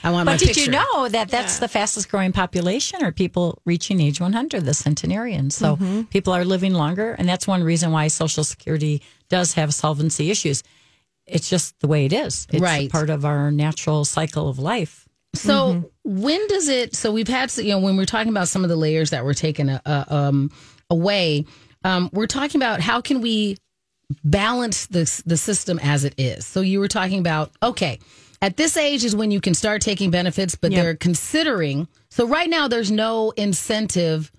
I 0.03 0.11
want 0.11 0.25
my 0.25 0.33
But 0.33 0.39
did 0.39 0.47
picture. 0.55 0.66
You 0.67 0.79
know 0.79 1.07
that 1.09 1.29
that's 1.29 1.59
the 1.59 1.67
fastest 1.67 2.09
growing 2.09 2.31
population 2.31 3.03
are 3.03 3.11
people 3.11 3.61
reaching 3.65 3.99
age 4.01 4.19
100, 4.19 4.65
the 4.65 4.73
centenarians. 4.73 5.55
So 5.55 5.75
Mm-hmm. 5.77 6.01
people 6.03 6.33
are 6.33 6.45
living 6.45 6.73
longer. 6.73 7.11
And 7.17 7.27
that's 7.27 7.47
one 7.47 7.63
reason 7.63 7.91
why 7.91 8.07
Social 8.07 8.43
Security 8.43 9.01
does 9.29 9.53
have 9.53 9.73
solvency 9.73 10.29
issues. 10.31 10.63
It's 11.25 11.49
just 11.49 11.79
the 11.81 11.87
way 11.87 12.05
it 12.05 12.13
is. 12.13 12.47
It's 12.51 12.61
Right. 12.61 12.89
part 12.91 13.09
of 13.09 13.25
our 13.25 13.51
natural 13.51 14.05
cycle 14.05 14.47
of 14.47 14.59
life. 14.59 15.05
So 15.35 15.91
when 16.03 16.47
does 16.47 16.67
it? 16.69 16.95
So 16.95 17.11
we've 17.11 17.27
had 17.27 17.55
you 17.57 17.69
know 17.71 17.79
when 17.79 17.97
we're 17.97 18.05
talking 18.05 18.31
about 18.31 18.47
some 18.47 18.63
of 18.63 18.69
the 18.69 18.75
layers 18.77 19.09
that 19.11 19.23
were 19.25 19.33
taken 19.35 19.69
uh, 19.69 19.79
uh, 19.85 20.05
um, 20.07 20.51
away, 20.89 21.45
um, 21.83 22.09
we're 22.13 22.27
talking 22.27 22.59
about 22.61 22.79
how 22.81 23.01
can 23.01 23.21
we 23.21 23.57
balance 24.23 24.87
this 24.87 25.21
the 25.25 25.37
system 25.37 25.79
as 25.79 26.03
it 26.05 26.15
is. 26.17 26.45
So 26.47 26.61
you 26.61 26.79
were 26.79 26.87
talking 26.87 27.19
about 27.19 27.51
okay, 27.61 27.99
at 28.41 28.57
this 28.57 28.77
age 28.77 29.03
is 29.03 29.15
when 29.15 29.31
you 29.31 29.41
can 29.41 29.53
start 29.53 29.81
taking 29.81 30.11
benefits, 30.11 30.55
but 30.55 30.71
Yep. 30.71 30.81
they're 30.83 30.95
considering. 30.95 31.87
So 32.09 32.27
right 32.27 32.49
now 32.49 32.67
there's 32.67 32.91
no 32.91 33.31
incentive 33.37 34.31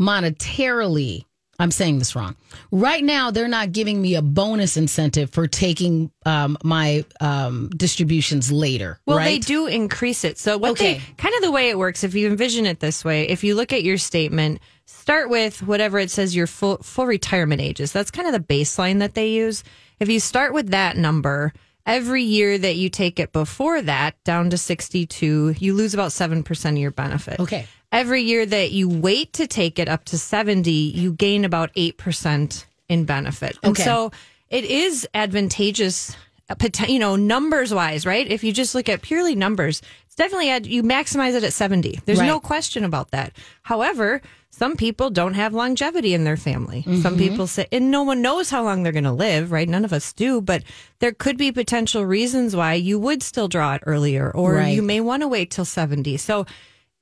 monetarily. 0.00 1.24
I'm 1.60 1.72
saying 1.72 1.98
this 1.98 2.14
wrong. 2.14 2.36
Right 2.70 3.02
now, 3.02 3.32
they're 3.32 3.48
not 3.48 3.72
giving 3.72 4.00
me 4.00 4.14
a 4.14 4.22
bonus 4.22 4.76
incentive 4.76 5.30
for 5.30 5.48
taking 5.48 6.12
um, 6.24 6.56
my 6.62 7.04
um, 7.20 7.68
distributions 7.76 8.52
later. 8.52 9.00
Well, 9.06 9.18
right? 9.18 9.24
they 9.24 9.38
do 9.40 9.66
increase 9.66 10.22
it. 10.22 10.38
So 10.38 10.56
what 10.56 10.70
Okay. 10.72 10.94
they 10.94 11.00
kind 11.16 11.34
of 11.34 11.42
the 11.42 11.50
way 11.50 11.68
it 11.70 11.76
works, 11.76 12.04
if 12.04 12.14
you 12.14 12.28
envision 12.28 12.64
it 12.64 12.78
this 12.78 13.04
way, 13.04 13.28
if 13.28 13.42
you 13.42 13.56
look 13.56 13.72
at 13.72 13.82
your 13.82 13.98
statement, 13.98 14.60
start 14.86 15.30
with 15.30 15.60
whatever 15.64 15.98
it 15.98 16.12
says 16.12 16.36
your 16.36 16.46
full 16.46 16.76
full 16.78 17.06
retirement 17.06 17.60
ages. 17.60 17.90
That's 17.90 18.12
kind 18.12 18.28
of 18.28 18.34
the 18.34 18.54
baseline 18.54 19.00
that 19.00 19.14
they 19.14 19.26
use. 19.30 19.64
If 19.98 20.08
you 20.08 20.20
start 20.20 20.54
with 20.54 20.68
that 20.70 20.96
number, 20.96 21.52
every 21.88 22.22
year 22.22 22.56
that 22.58 22.76
you 22.76 22.88
take 22.90 23.18
it 23.18 23.32
before 23.32 23.82
that 23.82 24.14
down 24.22 24.50
to 24.50 24.58
62, 24.58 25.54
you 25.58 25.74
lose 25.74 25.94
about 25.94 26.10
7% 26.10 26.70
of 26.70 26.76
your 26.76 26.90
benefit. 26.92 27.40
Okay. 27.40 27.66
Every 27.90 28.22
year 28.22 28.44
that 28.44 28.70
you 28.70 28.88
wait 28.88 29.32
to 29.32 29.46
take 29.46 29.78
it 29.78 29.88
up 29.88 30.04
to 30.06 30.18
70, 30.18 30.70
you 30.70 31.12
gain 31.12 31.44
about 31.44 31.72
8% 31.74 32.66
in 32.90 33.04
benefit. 33.06 33.58
And 33.62 33.70
Okay. 33.70 33.82
so 33.82 34.12
it 34.50 34.64
is 34.64 35.08
advantageous, 35.14 36.14
uh, 36.50 36.54
you 36.86 36.98
know, 36.98 37.16
numbers 37.16 37.72
wise, 37.72 38.04
right? 38.04 38.26
If 38.30 38.44
you 38.44 38.52
just 38.52 38.74
look 38.74 38.88
at 38.90 39.00
purely 39.02 39.34
numbers, 39.34 39.80
it's 40.06 40.14
definitely, 40.14 40.50
ad- 40.50 40.66
you 40.66 40.82
maximize 40.82 41.34
it 41.34 41.44
at 41.44 41.52
70. 41.54 42.00
There's 42.04 42.20
no 42.20 42.38
question 42.40 42.84
about 42.84 43.10
that. 43.12 43.32
However, 43.62 44.20
some 44.58 44.76
people 44.76 45.08
don't 45.10 45.34
have 45.34 45.54
longevity 45.54 46.14
in 46.14 46.24
their 46.24 46.36
family. 46.36 46.80
Mm-hmm. 46.80 47.00
Some 47.00 47.16
people 47.16 47.46
say, 47.46 47.66
and 47.70 47.92
no 47.92 48.02
one 48.02 48.20
knows 48.22 48.50
how 48.50 48.64
long 48.64 48.82
they're 48.82 48.90
going 48.92 49.04
to 49.04 49.12
live, 49.12 49.52
right? 49.52 49.68
None 49.68 49.84
of 49.84 49.92
us 49.92 50.12
do, 50.12 50.40
but 50.40 50.64
there 50.98 51.12
could 51.12 51.38
be 51.38 51.52
potential 51.52 52.04
reasons 52.04 52.56
why 52.56 52.74
you 52.74 52.98
would 52.98 53.22
still 53.22 53.46
draw 53.46 53.74
it 53.74 53.82
earlier, 53.86 54.32
or 54.34 54.54
Right. 54.54 54.74
you 54.74 54.82
may 54.82 55.00
want 55.00 55.22
to 55.22 55.28
wait 55.28 55.52
till 55.52 55.64
70. 55.64 56.16
So, 56.16 56.44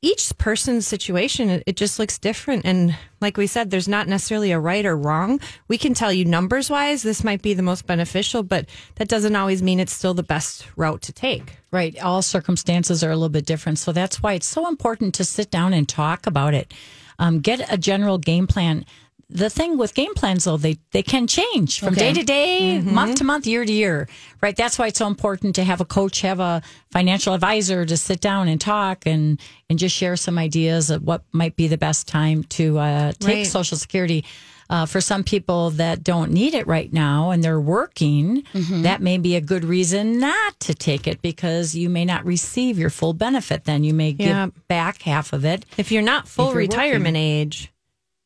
each 0.02 0.36
person's 0.36 0.86
situation 0.86 1.48
it, 1.48 1.62
it 1.66 1.74
just 1.74 1.98
looks 1.98 2.18
different 2.18 2.66
and 2.66 2.94
like 3.22 3.38
we 3.38 3.46
said 3.46 3.70
there's 3.70 3.88
not 3.88 4.06
necessarily 4.06 4.52
a 4.52 4.60
right 4.60 4.84
or 4.84 4.94
wrong 4.94 5.40
we 5.68 5.78
can 5.78 5.94
tell 5.94 6.12
you 6.12 6.22
numbers 6.22 6.68
wise 6.68 7.02
this 7.02 7.24
might 7.24 7.40
be 7.40 7.54
the 7.54 7.62
most 7.62 7.86
beneficial 7.86 8.42
but 8.42 8.68
that 8.96 9.08
doesn't 9.08 9.34
always 9.34 9.62
mean 9.62 9.80
it's 9.80 9.94
still 9.94 10.12
the 10.12 10.22
best 10.22 10.66
route 10.76 11.00
to 11.00 11.12
take 11.14 11.56
Right. 11.72 12.00
All 12.00 12.22
circumstances 12.22 13.04
are 13.04 13.10
a 13.10 13.16
little 13.16 13.28
bit 13.28 13.44
different. 13.44 13.78
So 13.78 13.92
that's 13.92 14.22
why 14.22 14.32
it's 14.32 14.46
so 14.46 14.66
important 14.66 15.14
to 15.16 15.24
sit 15.24 15.50
down 15.50 15.74
and 15.74 15.86
talk 15.86 16.26
about 16.26 16.54
it. 16.54 16.72
Um, 17.18 17.40
get 17.40 17.72
a 17.72 17.78
general 17.78 18.18
game 18.18 18.46
plan. 18.46 18.84
The 19.28 19.50
thing 19.50 19.76
with 19.76 19.94
game 19.94 20.14
plans, 20.14 20.44
though, 20.44 20.56
they, 20.56 20.76
they 20.92 21.02
can 21.02 21.26
change 21.26 21.80
from 21.80 21.94
Okay. 21.94 22.12
day 22.12 22.20
to 22.20 22.24
day, 22.24 22.80
month 22.80 23.16
to 23.18 23.24
month, 23.24 23.44
year 23.44 23.64
to 23.64 23.72
year. 23.72 24.08
Right. 24.40 24.54
That's 24.54 24.78
why 24.78 24.86
it's 24.86 24.98
so 25.00 25.08
important 25.08 25.56
to 25.56 25.64
have 25.64 25.80
a 25.80 25.84
coach, 25.84 26.20
have 26.20 26.38
a 26.38 26.62
financial 26.92 27.34
advisor 27.34 27.84
to 27.84 27.96
sit 27.96 28.20
down 28.20 28.46
and 28.46 28.60
talk 28.60 29.04
and, 29.04 29.40
and 29.68 29.80
just 29.80 29.96
share 29.96 30.14
some 30.16 30.38
ideas 30.38 30.90
of 30.90 31.02
what 31.02 31.24
might 31.32 31.56
be 31.56 31.66
the 31.66 31.76
best 31.78 32.06
time 32.06 32.44
to 32.44 32.78
uh, 32.78 33.12
take 33.18 33.36
Right. 33.38 33.46
Social 33.46 33.76
Security. 33.76 34.24
Uh, 34.68 34.84
for 34.84 35.00
some 35.00 35.22
people 35.22 35.70
that 35.70 36.02
don't 36.02 36.32
need 36.32 36.52
it 36.52 36.66
right 36.66 36.92
now 36.92 37.30
and 37.30 37.42
they're 37.44 37.60
working, 37.60 38.42
that 38.52 39.00
may 39.00 39.16
be 39.16 39.36
a 39.36 39.40
good 39.40 39.64
reason 39.64 40.18
not 40.18 40.58
to 40.60 40.74
take 40.74 41.06
it 41.06 41.22
because 41.22 41.74
you 41.76 41.88
may 41.88 42.04
not 42.04 42.24
receive 42.24 42.76
your 42.78 42.90
full 42.90 43.12
benefit. 43.12 43.64
Then 43.64 43.84
you 43.84 43.94
may 43.94 44.12
give 44.12 44.66
back 44.66 45.02
half 45.02 45.32
of 45.32 45.44
it. 45.44 45.64
if 45.76 45.92
you're 45.92 46.02
not 46.02 46.26
full 46.26 46.46
you're 46.48 46.56
retirement 46.56 47.16
age 47.16 47.72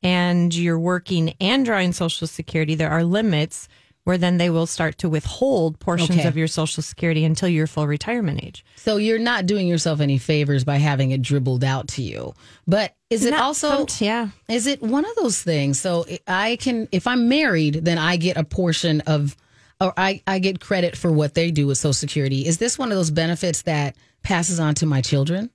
and 0.02 0.54
you're 0.54 0.78
working 0.78 1.34
and 1.40 1.64
drawing 1.64 1.92
social 1.92 2.26
security 2.26 2.74
there 2.74 2.90
are 2.90 3.04
limits 3.04 3.68
where 4.04 4.16
then 4.18 4.38
they 4.38 4.50
will 4.50 4.66
start 4.66 4.98
to 4.98 5.08
withhold 5.08 5.78
portions 5.78 6.10
Okay. 6.18 6.26
of 6.28 6.36
your 6.36 6.46
social 6.48 6.82
security 6.82 7.24
until 7.24 7.48
you're 7.48 7.66
full 7.66 7.86
retirement 7.86 8.42
age 8.42 8.64
So 8.76 8.96
you're 8.96 9.18
not 9.18 9.46
doing 9.46 9.68
yourself 9.68 10.00
any 10.00 10.18
favors 10.18 10.64
by 10.64 10.76
having 10.76 11.10
it 11.10 11.22
dribbled 11.22 11.62
out 11.64 11.88
to 11.88 12.02
you. 12.02 12.34
But 12.66 12.94
is 13.10 13.24
it 13.24 13.32
Not 13.32 13.40
also 13.42 13.86
yeah 13.98 14.28
is 14.48 14.66
it 14.66 14.80
one 14.82 15.04
of 15.04 15.14
those 15.16 15.42
things? 15.42 15.80
So 15.80 16.06
I 16.26 16.56
can 16.56 16.88
if 16.92 17.06
I'm 17.06 17.28
married, 17.28 17.74
then 17.84 17.98
I 17.98 18.16
get 18.16 18.36
a 18.36 18.44
portion 18.44 19.00
of 19.02 19.36
or 19.82 19.94
I, 19.96 20.22
I 20.26 20.40
get 20.40 20.60
credit 20.60 20.94
for 20.96 21.10
what 21.10 21.32
they 21.32 21.50
do 21.50 21.66
with 21.66 21.78
Social 21.78 21.94
Security. 21.94 22.46
Is 22.46 22.58
this 22.58 22.78
one 22.78 22.92
of 22.92 22.98
those 22.98 23.10
benefits 23.10 23.62
that 23.62 23.96
passes 24.22 24.60
on 24.60 24.74
to 24.74 24.84
my 24.86 25.00
children? 25.00 25.48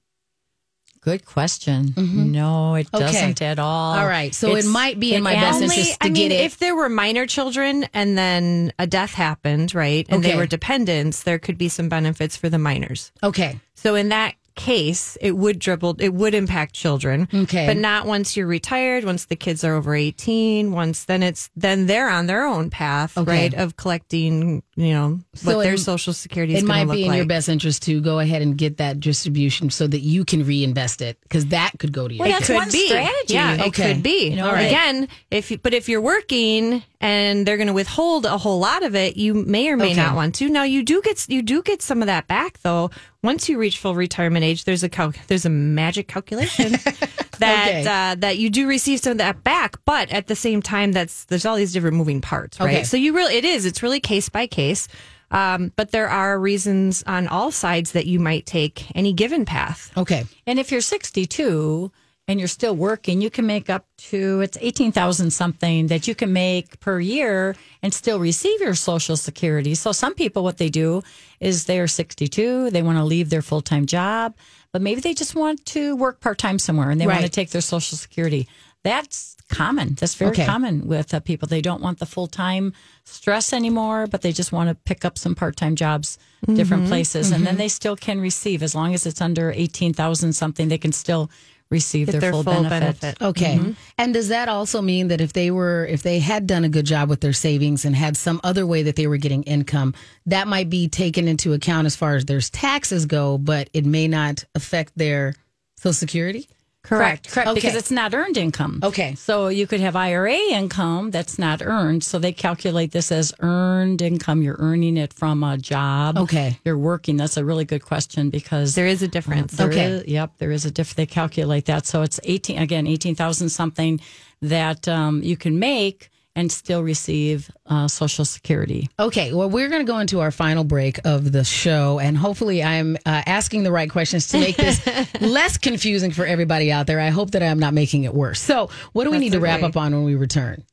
Good 1.05 1.23
question. 1.23 1.89
Mm-hmm. 1.89 2.31
No, 2.31 2.73
it 2.75 2.87
Okay. 2.91 3.05
doesn't 3.05 3.39
at 3.43 3.59
all. 3.59 3.93
All 3.95 4.07
right. 4.07 4.33
So 4.33 4.55
it 4.55 4.65
might 4.65 4.99
be 4.99 5.13
in 5.13 5.21
my 5.21 5.35
best 5.35 5.61
interest 5.61 5.99
to 6.01 6.07
I 6.07 6.09
mean, 6.09 6.29
get 6.29 6.31
it. 6.31 6.43
if 6.45 6.57
there 6.57 6.75
were 6.75 6.89
minor 6.89 7.27
children 7.27 7.85
and 7.93 8.17
then 8.17 8.73
a 8.79 8.87
death 8.87 9.13
happened, 9.13 9.75
right, 9.75 10.07
and 10.09 10.23
they 10.23 10.35
were 10.35 10.47
dependents, 10.47 11.21
there 11.21 11.37
could 11.37 11.59
be 11.59 11.69
some 11.69 11.89
benefits 11.89 12.35
for 12.35 12.49
the 12.49 12.57
minors. 12.57 13.11
okay. 13.21 13.59
So 13.75 13.93
in 13.93 14.09
that 14.09 14.33
case, 14.55 15.17
it 15.21 15.33
would 15.37 15.59
dribble, 15.59 15.97
it 15.99 16.13
would 16.13 16.33
impact 16.33 16.73
children. 16.73 17.27
Okay. 17.33 17.67
But 17.67 17.77
not 17.77 18.05
once 18.07 18.35
you're 18.37 18.47
retired, 18.47 19.03
once 19.03 19.25
the 19.25 19.35
kids 19.35 19.63
are 19.63 19.73
over 19.75 19.93
18, 19.95 20.71
once 20.71 21.03
then 21.05 21.21
it's, 21.23 21.49
then 21.55 21.85
they're 21.87 22.09
on 22.09 22.27
their 22.27 22.45
own 22.45 22.69
path, 22.69 23.17
Okay. 23.17 23.29
right, 23.31 23.53
of 23.53 23.75
collecting, 23.77 24.63
you 24.75 24.93
know, 24.93 25.19
So 25.35 25.55
what 25.57 25.63
their 25.63 25.73
it- 25.75 25.79
social 25.79 26.13
security 26.13 26.55
is 26.55 26.63
It 26.63 26.65
might 26.65 26.87
look 26.87 26.95
be 26.95 27.03
in 27.03 27.09
like. 27.09 27.17
your 27.17 27.25
best 27.25 27.49
interest 27.49 27.83
to 27.83 27.99
go 28.01 28.19
ahead 28.19 28.41
and 28.41 28.57
get 28.57 28.77
that 28.77 28.99
distribution 28.99 29.69
so 29.69 29.87
that 29.87 29.99
you 29.99 30.25
can 30.25 30.45
reinvest 30.45 31.01
it 31.01 31.17
because 31.23 31.47
that 31.47 31.71
could 31.77 31.91
go 31.91 32.07
to 32.07 32.13
your 32.13 32.21
Well, 32.25 32.29
It 32.29 32.33
that's 32.33 32.47
could 32.47 32.55
one 32.55 32.71
be. 32.71 32.87
strategy. 32.87 33.33
Yeah, 33.33 33.65
it 33.65 33.73
could 33.73 34.01
be. 34.03 34.29
You 34.29 34.35
know, 34.37 34.49
Or 34.49 34.53
right. 34.53 34.67
Again, 34.67 35.07
if 35.31 35.51
you, 35.51 35.57
but 35.57 35.73
if 35.73 35.89
you're 35.89 36.01
working 36.01 36.81
and 37.05 37.45
they're 37.45 37.57
going 37.57 37.67
to 37.67 37.73
withhold 37.73 38.25
a 38.25 38.37
whole 38.37 38.57
lot 38.59 38.81
of 38.83 38.95
it, 38.95 39.15
you 39.15 39.33
may 39.33 39.69
or 39.69 39.77
may 39.77 39.91
Okay. 39.91 39.95
not 39.95 40.15
want 40.15 40.33
to. 40.35 40.49
Now 40.49 40.63
you 40.63 40.81
do 40.83 41.01
get 41.03 41.29
you 41.29 41.41
do 41.43 41.61
get 41.61 41.81
some 41.81 42.01
of 42.01 42.07
that 42.07 42.27
back 42.27 42.59
though. 42.63 42.89
Once 43.23 43.47
you 43.49 43.57
reach 43.57 43.77
full 43.77 43.95
retirement 43.95 44.43
age, 44.43 44.63
there's 44.65 44.83
a 44.83 44.89
cal- 44.89 45.13
there's 45.27 45.45
a 45.45 45.49
magic 45.49 46.07
calculation 46.07 46.71
that 47.39 47.67
Okay. 47.67 47.85
uh, 47.87 48.15
that 48.15 48.37
you 48.37 48.49
do 48.49 48.67
receive 48.67 48.99
some 48.99 49.11
of 49.11 49.17
that 49.19 49.43
back. 49.43 49.75
But 49.85 50.09
at 50.11 50.27
the 50.27 50.35
same 50.35 50.61
time, 50.61 50.91
that's 50.93 51.25
there's 51.25 51.45
all 51.45 51.55
these 51.55 51.73
different 51.73 51.95
moving 51.97 52.21
parts, 52.21 52.59
right? 52.59 52.69
Okay. 52.77 52.83
So 52.83 52.97
you 52.97 53.13
really 53.15 53.35
it 53.35 53.45
is 53.45 53.65
it's 53.65 53.83
really 53.83 53.99
case 53.99 54.29
by 54.29 54.47
case. 54.47 54.87
Um, 55.31 55.71
but 55.75 55.91
there 55.91 56.07
are 56.07 56.39
reasons 56.39 57.03
on 57.07 57.27
all 57.27 57.51
sides 57.51 57.91
that 57.93 58.05
you 58.05 58.19
might 58.19 58.45
take 58.45 58.85
any 58.95 59.11
given 59.11 59.43
path. 59.43 59.91
Okay. 59.97 60.23
And 60.47 60.59
if 60.59 60.71
you're 60.71 60.81
62 60.81 61.91
and 62.27 62.39
you're 62.39 62.47
still 62.47 62.75
working, 62.75 63.21
you 63.21 63.29
can 63.29 63.45
make 63.45 63.69
up 63.69 63.85
to 63.97 64.41
it's 64.41 64.57
18,000 64.59 65.31
something 65.31 65.88
that 65.88 66.07
you 66.07 66.15
can 66.15 66.33
make 66.33 66.79
per 66.79 66.99
year 66.99 67.55
and 67.83 67.93
still 67.93 68.19
receive 68.19 68.59
your 68.61 68.73
social 68.73 69.15
security. 69.15 69.75
So 69.75 69.91
some 69.91 70.15
people 70.15 70.43
what 70.43 70.57
they 70.57 70.69
do 70.69 71.03
is 71.39 71.65
they're 71.65 71.88
62, 71.88 72.71
they 72.71 72.81
want 72.81 72.97
to 72.97 73.03
leave 73.03 73.29
their 73.29 73.43
full-time 73.43 73.85
job, 73.85 74.33
but 74.71 74.81
maybe 74.81 75.01
they 75.01 75.13
just 75.13 75.35
want 75.35 75.65
to 75.67 75.95
work 75.95 76.19
part-time 76.19 76.57
somewhere 76.57 76.89
and 76.89 76.99
they 76.99 77.05
want 77.07 77.25
to 77.25 77.29
take 77.29 77.51
their 77.51 77.61
social 77.61 77.97
security. 77.97 78.47
That's 78.83 79.35
common. 79.49 79.95
That's 79.95 80.15
very 80.15 80.31
Okay. 80.31 80.45
common 80.45 80.88
with 80.88 81.13
uh, 81.13 81.19
people. 81.19 81.47
They 81.47 81.61
don't 81.61 81.81
want 81.81 81.99
the 81.99 82.05
full-time 82.05 82.73
stress 83.03 83.53
anymore, 83.53 84.07
but 84.07 84.21
they 84.21 84.31
just 84.31 84.51
want 84.51 84.69
to 84.69 84.75
pick 84.75 85.05
up 85.05 85.17
some 85.17 85.35
part-time 85.35 85.75
jobs 85.75 86.17
different 86.53 86.85
places 86.88 87.31
and 87.31 87.43
then 87.43 87.57
they 87.57 87.67
still 87.67 87.95
can 87.95 88.21
receive 88.21 88.61
as 88.61 88.75
long 88.75 88.93
as 88.93 89.07
it's 89.07 89.19
under 89.19 89.51
18,000 89.51 90.31
something 90.33 90.67
they 90.67 90.77
can 90.77 90.91
still 90.91 91.27
receive 91.69 92.07
their, 92.07 92.21
their 92.21 92.31
full, 92.31 92.43
full 92.43 92.63
benefit. 92.63 93.01
benefit. 93.01 93.21
Okay. 93.21 93.57
Mm-hmm. 93.57 93.71
And 93.97 94.13
does 94.13 94.29
that 94.29 94.49
also 94.49 94.81
mean 94.81 95.07
that 95.09 95.21
if 95.21 95.33
they 95.33 95.51
were 95.51 95.85
if 95.85 96.03
they 96.03 96.19
had 96.19 96.47
done 96.47 96.63
a 96.63 96.69
good 96.69 96.85
job 96.85 97.09
with 97.09 97.21
their 97.21 97.33
savings 97.33 97.85
and 97.85 97.95
had 97.95 98.15
some 98.17 98.39
other 98.43 98.65
way 98.65 98.83
that 98.83 98.95
they 98.95 99.07
were 99.07 99.17
getting 99.17 99.43
income, 99.43 99.93
that 100.25 100.47
might 100.47 100.69
be 100.69 100.87
taken 100.87 101.27
into 101.27 101.53
account 101.53 101.85
as 101.85 101.95
far 101.95 102.15
as 102.15 102.25
their 102.25 102.41
taxes 102.41 103.05
go, 103.05 103.37
but 103.37 103.69
it 103.73 103.85
may 103.85 104.07
not 104.07 104.43
affect 104.53 104.93
their 104.95 105.35
social 105.77 105.93
security? 105.93 106.47
Correct. 106.88 107.29
Correct. 107.31 107.50
Okay. 107.50 107.56
Because 107.56 107.75
it's 107.75 107.92
not 107.92 108.13
earned 108.13 108.38
income. 108.38 108.79
Okay. 108.83 109.15
So 109.15 109.48
you 109.50 109.67
could 109.67 109.79
have 109.81 109.96
IRA 109.96 110.36
income 110.52 111.12
that's 111.12 111.38
not 111.40 111.62
earned. 111.62 112.04
So 112.04 112.19
they 112.19 112.31
calculate 112.31 112.92
this 112.92 113.12
as 113.12 113.33
earned 113.40 114.02
income. 114.02 114.42
You're 114.42 114.58
earning 114.60 114.98
it 114.98 115.13
from 115.13 115.44
a 115.44 115.58
job. 115.58 116.17
Okay. 116.17 116.60
You're 116.65 116.77
working. 116.77 117.17
That's 117.17 117.38
a 117.38 117.46
really 117.46 117.65
good 117.65 117.83
question 117.83 118.29
because 118.29 118.75
There 118.75 118.88
is 118.88 119.02
a 119.04 119.08
difference. 119.08 119.54
There 119.54 119.67
Okay. 119.69 119.86
is- 119.86 120.08
yep. 120.08 120.31
There 120.38 120.52
is 120.52 120.65
a 120.65 120.71
diff. 120.71 120.96
They 120.96 121.06
calculate 121.06 121.65
that. 121.65 121.86
So 121.86 122.02
it's 122.02 122.19
18, 122.23 122.58
again, 122.60 122.88
18,000 122.88 123.50
something 123.50 124.00
that 124.42 124.88
um, 124.88 125.23
you 125.23 125.38
can 125.38 125.60
make 125.60 126.10
and 126.36 126.52
still 126.52 126.83
receive 126.83 127.50
uh, 127.65 127.88
Social 127.88 128.25
Security. 128.25 128.90
Okay, 129.00 129.33
well, 129.33 129.50
we're 129.50 129.69
going 129.69 129.86
to 129.86 129.92
go 129.92 130.00
into 130.00 130.19
our 130.19 130.31
final 130.31 130.63
break 130.63 131.00
of 131.06 131.31
the 131.31 131.44
show, 131.44 132.00
and 132.00 132.17
hopefully, 132.17 132.63
I'm 132.63 132.98
uh, 133.06 133.23
asking 133.25 133.63
the 133.63 133.71
right 133.71 133.90
questions 133.90 134.27
to 134.29 134.40
make 134.40 134.58
this 134.58 134.86
less 135.21 135.58
confusing 135.58 136.12
for 136.12 136.25
everybody 136.25 136.71
out 136.71 136.88
there. 136.88 137.00
I 137.00 137.10
hope 137.10 137.31
that 137.31 137.44
I'm 137.44 137.60
not 137.60 137.73
making 137.73 138.04
it 138.04 138.13
worse. 138.13 138.42
So, 138.42 138.69
what 138.94 139.06
do 139.06 139.12
we 139.12 139.17
That's 139.17 139.23
need 139.23 139.31
to 139.33 139.40
wrap 139.40 139.63
up 139.63 139.77
on 139.77 139.94
when 139.94 140.04
we 140.04 140.15
return? 140.15 140.63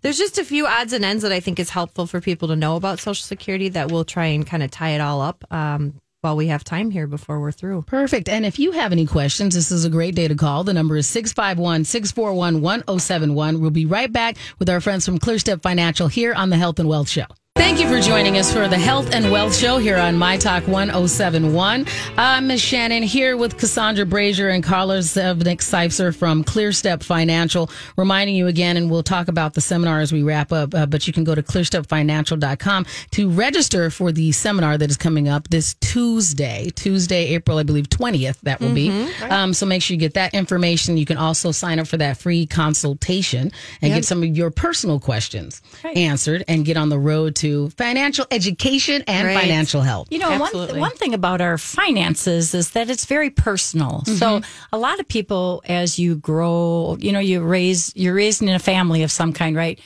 There's 0.00 0.18
just 0.18 0.38
a 0.38 0.44
few 0.44 0.66
odds 0.66 0.92
and 0.92 1.04
ends 1.04 1.22
that 1.24 1.32
I 1.32 1.40
think 1.40 1.58
is 1.58 1.70
helpful 1.70 2.06
for 2.06 2.20
people 2.20 2.48
to 2.48 2.56
know 2.56 2.76
about 2.76 3.00
Social 3.00 3.24
Security 3.24 3.70
that 3.70 3.90
we'll 3.90 4.04
try 4.04 4.26
and 4.26 4.46
kind 4.46 4.62
of 4.62 4.70
tie 4.70 4.90
it 4.90 5.00
all 5.00 5.20
up 5.20 5.44
um, 5.50 6.00
while 6.20 6.36
we 6.36 6.48
have 6.48 6.64
time 6.64 6.90
here 6.90 7.06
before 7.06 7.40
we're 7.40 7.52
through. 7.52 7.82
Perfect. 7.82 8.28
And 8.28 8.44
if 8.44 8.58
you 8.58 8.72
have 8.72 8.92
any 8.92 9.06
questions, 9.06 9.54
this 9.54 9.70
is 9.70 9.84
a 9.84 9.90
great 9.90 10.14
day 10.14 10.28
to 10.28 10.34
call. 10.34 10.64
The 10.64 10.74
number 10.74 10.96
is 10.96 11.06
651 11.08 11.84
641 11.84 12.60
1071. 12.60 13.60
We'll 13.60 13.70
be 13.70 13.86
right 13.86 14.12
back 14.12 14.36
with 14.58 14.68
our 14.68 14.80
friends 14.80 15.04
from 15.04 15.18
ClearStep 15.18 15.62
Financial 15.62 16.08
here 16.08 16.34
on 16.34 16.50
the 16.50 16.56
Health 16.56 16.78
and 16.78 16.88
Wealth 16.88 17.08
Show. 17.08 17.26
Thank 17.58 17.80
you 17.80 17.88
for 17.88 18.00
joining 18.00 18.38
us 18.38 18.52
for 18.52 18.68
the 18.68 18.78
Health 18.78 19.12
and 19.12 19.32
Wealth 19.32 19.54
Show 19.54 19.78
here 19.78 19.96
on 19.98 20.16
My 20.16 20.36
Talk 20.36 20.66
1071. 20.68 21.86
I'm 22.16 22.46
Ms. 22.46 22.60
Shannan 22.62 23.02
here 23.02 23.36
with 23.36 23.58
Cassandra 23.58 24.06
Brashier 24.06 24.54
and 24.54 24.62
Carla 24.62 24.98
Zevnik 24.98 25.58
Seufzer 25.58 26.14
from 26.14 26.44
ClearStep 26.44 27.02
Financial, 27.02 27.68
reminding 27.96 28.36
you 28.36 28.46
again, 28.46 28.76
and 28.76 28.88
we'll 28.88 29.02
talk 29.02 29.26
about 29.26 29.54
the 29.54 29.60
seminar 29.60 29.98
as 29.98 30.12
we 30.12 30.22
wrap 30.22 30.52
up, 30.52 30.72
uh, 30.72 30.86
but 30.86 31.08
you 31.08 31.12
can 31.12 31.24
go 31.24 31.34
to 31.34 31.42
clearstepfinancial.com 31.42 32.86
to 33.10 33.30
register 33.30 33.90
for 33.90 34.12
the 34.12 34.30
seminar 34.30 34.78
that 34.78 34.88
is 34.88 34.96
coming 34.96 35.28
up 35.28 35.48
this 35.48 35.74
Tuesday, 35.80 36.70
Tuesday, 36.76 37.34
April, 37.34 37.58
I 37.58 37.64
believe, 37.64 37.88
20th, 37.90 38.38
that 38.42 38.60
will 38.60 38.72
be. 38.72 38.88
Um, 39.28 39.52
so 39.52 39.66
make 39.66 39.82
sure 39.82 39.94
you 39.94 40.00
get 40.00 40.14
that 40.14 40.32
information. 40.32 40.96
You 40.96 41.04
can 41.06 41.16
also 41.16 41.50
sign 41.50 41.80
up 41.80 41.88
for 41.88 41.96
that 41.96 42.18
free 42.18 42.46
consultation 42.46 43.50
and 43.82 43.92
get 43.92 44.04
some 44.04 44.22
of 44.22 44.36
your 44.36 44.50
personal 44.52 45.00
questions 45.00 45.60
answered 45.96 46.44
and 46.46 46.64
get 46.64 46.76
on 46.76 46.88
the 46.88 46.98
road 46.98 47.34
to 47.36 47.47
financial 47.76 48.26
education 48.30 49.02
and 49.06 49.26
Right. 49.26 49.40
financial 49.40 49.82
health. 49.82 50.08
You 50.10 50.18
know, 50.18 50.30
one, 50.30 50.42
Absolutely. 50.42 50.80
one 50.80 50.96
thing 50.96 51.14
about 51.14 51.40
our 51.40 51.58
finances 51.58 52.54
is 52.54 52.70
that 52.70 52.90
it's 52.90 53.04
very 53.04 53.30
personal. 53.30 54.04
So 54.04 54.12
mm-hmm. 54.40 54.74
a 54.74 54.78
lot 54.78 55.00
of 55.00 55.08
people, 55.08 55.62
as 55.66 55.98
you 55.98 56.16
grow, 56.16 56.96
you 57.00 57.12
know, 57.12 57.20
you 57.20 57.40
raise, 57.40 57.92
you're 57.96 58.14
raised 58.14 58.42
in 58.42 58.48
a 58.48 58.58
family 58.58 59.02
of 59.02 59.10
some 59.10 59.32
kind, 59.32 59.56
right? 59.56 59.78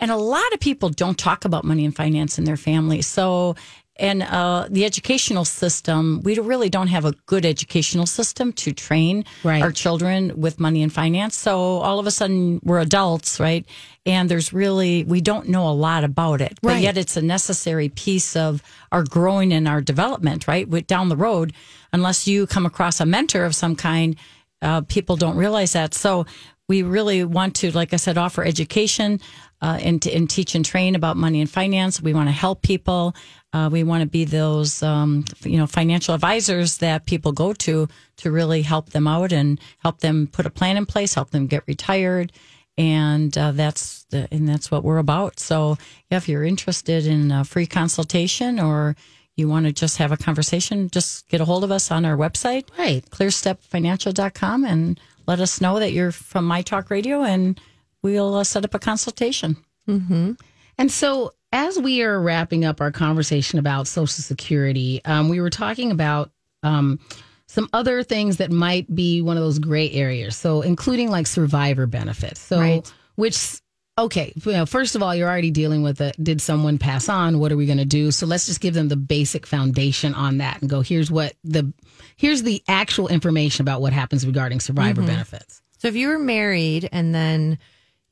And 0.00 0.10
a 0.10 0.16
lot 0.16 0.50
of 0.54 0.60
people 0.60 0.88
don't 0.88 1.18
talk 1.18 1.44
about 1.44 1.62
money 1.64 1.84
and 1.84 1.94
finance 1.94 2.38
in 2.38 2.44
their 2.44 2.56
family. 2.56 3.02
So, 3.02 3.54
and 4.00 4.22
uh, 4.22 4.66
the 4.70 4.84
educational 4.84 5.44
system, 5.44 6.20
we 6.24 6.38
really 6.38 6.68
don't 6.70 6.88
have 6.88 7.04
a 7.04 7.12
good 7.26 7.44
educational 7.44 8.06
system 8.06 8.52
to 8.54 8.72
train 8.72 9.24
Right. 9.44 9.62
our 9.62 9.72
children 9.72 10.40
with 10.40 10.58
money 10.58 10.82
and 10.82 10.92
finance. 10.92 11.36
So 11.36 11.58
all 11.86 11.98
of 11.98 12.06
a 12.06 12.10
sudden 12.10 12.60
we're 12.64 12.80
adults, 12.80 13.38
right? 13.38 13.64
And 14.06 14.28
there's 14.30 14.52
really, 14.52 15.04
we 15.04 15.20
don't 15.20 15.48
know 15.48 15.68
a 15.68 15.76
lot 15.88 16.02
about 16.04 16.40
it, 16.40 16.58
but 16.62 16.80
yet 16.80 16.96
it's 16.96 17.16
a 17.16 17.22
necessary 17.22 17.88
piece 17.90 18.34
of 18.34 18.62
our 18.90 19.04
growing 19.04 19.52
and 19.52 19.68
our 19.68 19.80
development, 19.82 20.48
right? 20.48 20.66
With 20.66 20.86
down 20.86 21.08
the 21.10 21.16
road, 21.16 21.52
unless 21.92 22.26
you 22.26 22.46
come 22.46 22.66
across 22.66 23.00
a 23.00 23.06
mentor 23.06 23.44
of 23.44 23.54
some 23.54 23.76
kind, 23.76 24.16
uh, 24.62 24.80
people 24.82 25.16
don't 25.16 25.36
realize 25.36 25.72
that. 25.74 25.94
So 25.94 26.24
we 26.68 26.82
really 26.82 27.24
want 27.24 27.56
to, 27.56 27.70
like 27.72 27.92
I 27.92 27.96
said, 27.96 28.16
offer 28.16 28.44
education 28.44 29.20
uh, 29.60 29.78
and, 29.82 30.06
and 30.06 30.30
teach 30.30 30.54
and 30.54 30.64
train 30.64 30.94
about 30.94 31.16
money 31.16 31.40
and 31.40 31.50
finance. 31.50 32.00
We 32.00 32.14
want 32.14 32.28
to 32.28 32.32
help 32.32 32.62
people. 32.62 33.14
Uh, 33.52 33.68
we 33.72 33.82
want 33.82 34.00
to 34.02 34.06
be 34.08 34.24
those, 34.24 34.80
um, 34.82 35.24
you 35.44 35.56
know, 35.58 35.66
financial 35.66 36.14
advisors 36.14 36.78
that 36.78 37.04
people 37.06 37.32
go 37.32 37.52
to 37.52 37.88
to 38.18 38.30
really 38.30 38.62
help 38.62 38.90
them 38.90 39.08
out 39.08 39.32
and 39.32 39.58
help 39.78 39.98
them 40.00 40.28
put 40.28 40.46
a 40.46 40.50
plan 40.50 40.76
in 40.76 40.86
place, 40.86 41.14
help 41.14 41.30
them 41.30 41.46
get 41.48 41.64
retired, 41.66 42.30
and 42.78 43.36
uh, 43.36 43.50
that's 43.50 44.04
the, 44.10 44.28
and 44.30 44.48
that's 44.48 44.70
what 44.70 44.84
we're 44.84 44.98
about. 44.98 45.40
So, 45.40 45.76
yeah, 46.10 46.18
if 46.18 46.28
you're 46.28 46.44
interested 46.44 47.06
in 47.06 47.32
a 47.32 47.44
free 47.44 47.66
consultation 47.66 48.60
or 48.60 48.94
you 49.36 49.48
want 49.48 49.66
to 49.66 49.72
just 49.72 49.96
have 49.98 50.12
a 50.12 50.16
conversation, 50.16 50.88
just 50.90 51.28
get 51.28 51.40
a 51.40 51.44
hold 51.44 51.64
of 51.64 51.72
us 51.72 51.90
on 51.90 52.04
our 52.04 52.16
website, 52.16 52.68
Right. 52.78 53.04
clearstepfinancial.com, 53.10 54.64
and 54.64 55.00
let 55.26 55.40
us 55.40 55.60
know 55.60 55.78
that 55.78 55.92
you're 55.92 56.12
from 56.12 56.44
My 56.46 56.62
Talk 56.62 56.90
Radio, 56.90 57.22
and 57.22 57.60
we'll 58.02 58.34
uh, 58.36 58.44
set 58.44 58.64
up 58.64 58.74
a 58.74 58.78
consultation. 58.78 59.56
And 59.88 60.90
so, 60.90 61.34
as 61.52 61.78
we 61.78 62.02
are 62.02 62.20
wrapping 62.20 62.64
up 62.64 62.80
our 62.80 62.90
conversation 62.92 63.58
about 63.58 63.86
Social 63.86 64.22
Security, 64.22 65.00
um, 65.04 65.28
we 65.28 65.40
were 65.40 65.50
talking 65.50 65.90
about 65.90 66.30
um, 66.62 67.00
some 67.46 67.68
other 67.72 68.02
things 68.02 68.36
that 68.36 68.50
might 68.52 68.92
be 68.94 69.22
one 69.22 69.36
of 69.36 69.42
those 69.42 69.58
gray 69.58 69.90
areas. 69.90 70.36
So, 70.36 70.62
including 70.62 71.10
like 71.10 71.26
survivor 71.26 71.86
benefits. 71.86 72.40
So, 72.40 72.60
Right. 72.60 72.92
which, 73.16 73.60
okay, 73.98 74.32
you 74.44 74.52
know, 74.52 74.66
first 74.66 74.94
of 74.94 75.02
all, 75.02 75.14
you're 75.14 75.28
already 75.28 75.50
dealing 75.50 75.82
with 75.82 76.00
it. 76.00 76.16
Did 76.22 76.40
someone 76.40 76.78
pass 76.78 77.08
on? 77.08 77.38
What 77.40 77.50
are 77.50 77.56
we 77.56 77.66
going 77.66 77.78
to 77.78 77.84
do? 77.84 78.10
So, 78.12 78.26
let's 78.26 78.46
just 78.46 78.60
give 78.60 78.74
them 78.74 78.88
the 78.88 78.96
basic 78.96 79.46
foundation 79.46 80.14
on 80.14 80.38
that 80.38 80.60
and 80.60 80.70
go, 80.70 80.80
here's 80.82 81.10
what 81.10 81.34
the, 81.42 81.72
here's 82.16 82.42
the 82.44 82.62
actual 82.68 83.08
information 83.08 83.62
about 83.62 83.80
what 83.80 83.92
happens 83.92 84.24
regarding 84.26 84.60
survivor 84.60 85.02
benefits. 85.02 85.62
So 85.78 85.88
if 85.88 85.96
you 85.96 86.08
were 86.08 86.18
married 86.18 86.88
and 86.92 87.14
then 87.14 87.58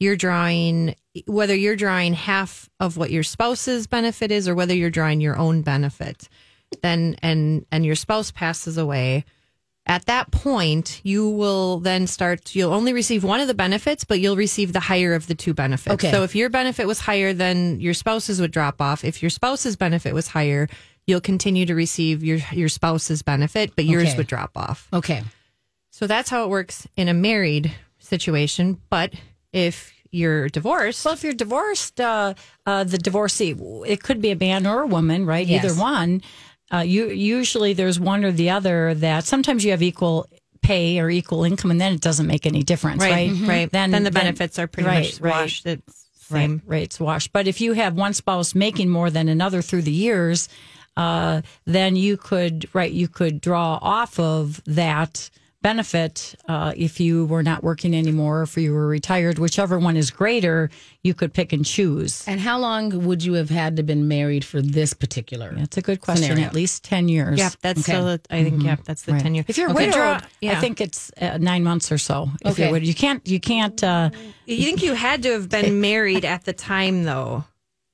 you're 0.01 0.17
drawing, 0.17 0.95
whether 1.27 1.55
you're 1.55 1.77
drawing 1.77 2.15
half 2.15 2.69
of 2.81 2.97
what 2.97 3.11
your 3.11 3.23
spouse's 3.23 3.87
benefit 3.87 4.31
is 4.31 4.49
or 4.49 4.55
whether 4.55 4.75
you're 4.75 4.91
drawing 4.91 5.21
your 5.21 5.37
own 5.37 5.63
benefit, 5.63 6.29
then 6.83 7.17
and 7.23 7.65
and 7.73 7.85
your 7.85 7.95
spouse 7.97 8.31
passes 8.31 8.77
away, 8.79 9.25
at 9.87 10.05
that 10.07 10.31
point 10.31 11.01
you 11.03 11.29
will 11.29 11.81
then 11.81 12.07
start. 12.07 12.55
You'll 12.55 12.75
only 12.75 12.93
receive 12.93 13.25
one 13.25 13.41
of 13.41 13.49
the 13.49 13.55
benefits, 13.55 14.05
but 14.05 14.21
you'll 14.21 14.37
receive 14.37 14.73
the 14.73 14.81
higher 14.81 15.15
of 15.15 15.27
the 15.27 15.35
two 15.35 15.55
benefits. 15.55 15.95
Okay. 15.95 16.11
So 16.11 16.23
if 16.23 16.35
your 16.37 16.51
benefit 16.51 16.87
was 16.87 17.01
higher, 17.01 17.33
then 17.33 17.81
your 17.81 17.95
spouse's 17.95 18.41
would 18.41 18.53
drop 18.53 18.81
off. 18.81 19.03
If 19.05 19.23
your 19.23 19.31
spouse's 19.31 19.77
benefit 19.77 20.15
was 20.15 20.29
higher, 20.29 20.69
you'll 21.07 21.23
continue 21.23 21.65
to 21.67 21.75
receive 21.75 22.23
your 22.23 22.39
your 22.53 22.69
spouse's 22.69 23.23
benefit, 23.23 23.75
but 23.75 23.85
yours 23.87 24.09
Okay. 24.11 24.17
would 24.19 24.27
drop 24.27 24.51
off. 24.57 24.87
Okay. 24.93 25.23
So 25.91 26.07
that's 26.07 26.31
how 26.31 26.45
it 26.45 26.51
works 26.51 26.87
in 26.97 27.09
a 27.09 27.15
married 27.15 27.75
situation. 27.99 28.81
But 28.91 29.15
if 29.53 29.93
you're 30.11 30.49
divorced, 30.49 31.05
Well, 31.05 31.15
if 31.15 31.23
you're 31.23 31.33
divorced, 31.33 32.01
uh, 32.01 32.35
uh, 32.67 32.85
the 32.85 32.99
divorcee, 32.99 33.55
it 33.87 34.03
could 34.03 34.21
be 34.21 34.31
a 34.31 34.37
man 34.37 34.67
or 34.67 34.83
a 34.83 34.87
woman, 34.87 35.27
right? 35.27 35.47
Yes. 35.47 35.65
Either 35.65 35.75
one. 35.75 36.23
Uh, 36.71 36.79
you 36.79 37.09
usually 37.09 37.73
there's 37.73 37.99
one 37.99 38.25
or 38.25 38.33
the 38.33 38.51
other 38.51 38.93
that 38.95 39.25
sometimes 39.25 39.65
you 39.65 39.71
have 39.71 39.83
equal 39.83 40.27
pay 40.61 41.01
or 41.01 41.09
equal 41.09 41.45
income, 41.45 41.71
and 41.71 41.81
then 41.81 41.95
it 41.95 42.01
doesn't 42.01 42.27
make 42.27 42.45
any 42.45 42.63
difference, 42.63 43.03
right? 43.03 43.31
right, 43.31 43.49
right, 43.49 43.73
then, 43.73 43.91
the 44.05 44.11
benefits 44.11 44.59
are 44.59 44.67
pretty 44.67 44.87
right, 44.87 45.05
much 45.05 45.21
right. 45.21 45.31
washed. 45.31 45.67
It's 45.67 46.09
same. 46.29 46.53
Right, 46.53 46.63
right, 46.67 46.83
it's 46.83 47.01
washed. 47.01 47.33
But 47.33 47.49
if 47.49 47.61
you 47.61 47.73
have 47.73 47.95
one 47.95 48.13
spouse 48.13 48.55
making 48.55 48.91
more 48.91 49.11
than 49.11 49.29
another 49.29 49.63
through 49.63 49.83
the 49.83 49.93
years, 49.93 50.49
uh, 50.97 51.43
then 51.65 51.97
you 51.97 52.17
could, 52.17 52.69
right, 52.75 52.93
you 52.93 53.09
could 53.09 53.41
draw 53.41 53.79
off 53.81 54.19
of 54.19 54.63
that 54.65 55.31
benefit 55.73 56.35
uh, 56.49 56.73
if 56.77 56.99
you 56.99 57.27
were 57.27 57.43
not 57.43 57.63
working 57.63 57.95
anymore, 57.95 58.43
if 58.43 58.57
you 58.57 58.73
were 58.73 58.87
retired, 58.87 59.39
whichever 59.39 59.79
one 59.79 59.97
is 59.99 60.11
greater, 60.11 60.71
you 61.03 61.13
could 61.15 61.33
pick 61.35 61.53
and 61.53 61.65
choose. 61.65 62.25
And 62.27 62.41
how 62.41 62.59
long 62.59 63.05
would 63.07 63.23
you 63.23 63.35
have 63.35 63.51
had 63.51 63.77
to 63.77 63.83
been 63.83 64.09
married 64.09 64.45
for 64.45 64.63
this 64.63 64.95
particular? 64.95 65.53
That's 65.55 65.77
a 65.77 65.83
good 65.83 66.01
question. 66.01 66.25
Scenario. 66.29 66.47
At 66.47 66.55
least 66.55 66.85
ten 66.85 67.09
years. 67.09 67.39
Yeah, 67.39 67.51
that's 67.61 67.81
Okay. 67.81 67.93
still. 67.93 68.09
A, 68.09 68.19
I 68.31 68.45
think. 68.45 68.63
Yeah, 68.63 68.77
that's 68.85 69.03
the 69.03 69.13
Right. 69.13 69.23
ten 69.23 69.35
year. 69.35 69.45
If 69.47 69.59
you're 69.59 69.71
Okay. 69.71 69.87
widowed, 69.89 70.23
Draw- 70.43 70.51
I 70.53 70.55
think 70.57 70.81
it's 70.81 71.11
uh, 71.21 71.37
nine 71.39 71.63
months 71.65 71.93
or 71.93 71.99
so. 71.99 72.31
If 72.45 72.53
Okay. 72.53 72.69
you're 72.71 72.79
you 72.79 72.95
can't. 72.95 73.27
You 73.29 73.41
can't. 73.41 73.83
Uh, 73.85 74.11
you 74.47 74.65
think 74.65 74.83
you 74.83 74.95
had 74.95 75.23
to 75.25 75.33
have 75.33 75.49
been 75.51 75.81
married 75.81 76.25
at 76.25 76.45
the 76.45 76.53
time 76.55 77.05
though. 77.05 77.45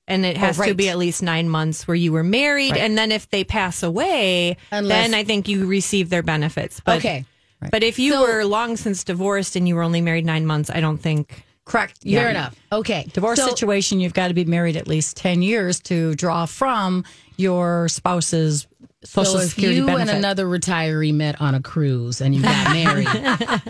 And 0.07 0.27
it 0.27 0.37
has 0.37 0.57
to 0.57 0.61
right. 0.63 0.77
be 0.77 0.91
at 0.91 0.99
least 0.99 1.23
nine 1.23 1.49
months 1.49 1.89
where 1.89 1.95
you 1.95 2.13
were 2.13 2.23
married, 2.23 2.73
Right. 2.73 2.81
and 2.83 2.93
then 2.99 3.11
if 3.11 3.31
they 3.31 3.43
pass 3.43 3.83
away, 3.83 4.59
Unless- 4.71 4.89
then 5.03 5.15
I 5.15 5.25
think 5.25 5.49
you 5.49 5.65
receive 5.65 6.11
their 6.11 6.23
benefits. 6.23 6.79
But, 6.85 6.99
okay. 6.99 7.25
But 7.71 7.83
if 7.83 7.99
you 7.99 8.21
were 8.21 8.45
long 8.45 8.77
since 8.77 9.05
divorced 9.05 9.57
and 9.57 9.67
you 9.69 9.75
were 9.75 9.83
only 9.83 10.01
married 10.01 10.25
nine 10.27 10.47
months, 10.47 10.71
I 10.71 10.81
don't 10.81 10.99
think. 10.99 11.45
correct. 11.65 12.03
Fair 12.03 12.29
enough. 12.29 12.55
Okay. 12.71 13.07
Divorce 13.15 13.39
So- 13.39 13.49
situation, 13.49 13.99
you've 13.99 14.13
got 14.15 14.29
to 14.29 14.35
be 14.35 14.45
married 14.45 14.77
at 14.77 14.87
least 14.87 15.17
10 15.17 15.41
years 15.43 15.81
to 15.81 16.15
draw 16.15 16.45
from 16.47 17.05
your 17.39 17.89
spouse's 17.89 18.67
Social 19.07 19.33
so 19.35 19.39
if 19.41 19.51
Security 19.51 19.77
you 19.81 19.87
benefit. 19.87 20.09
and 20.09 20.19
another 20.19 20.47
retiree 20.47 21.13
met 21.15 21.41
on 21.41 21.55
a 21.55 21.61
cruise 21.61 22.21
and 22.21 22.35
you 22.35 22.43
got 22.43 22.73
married, 22.73 23.07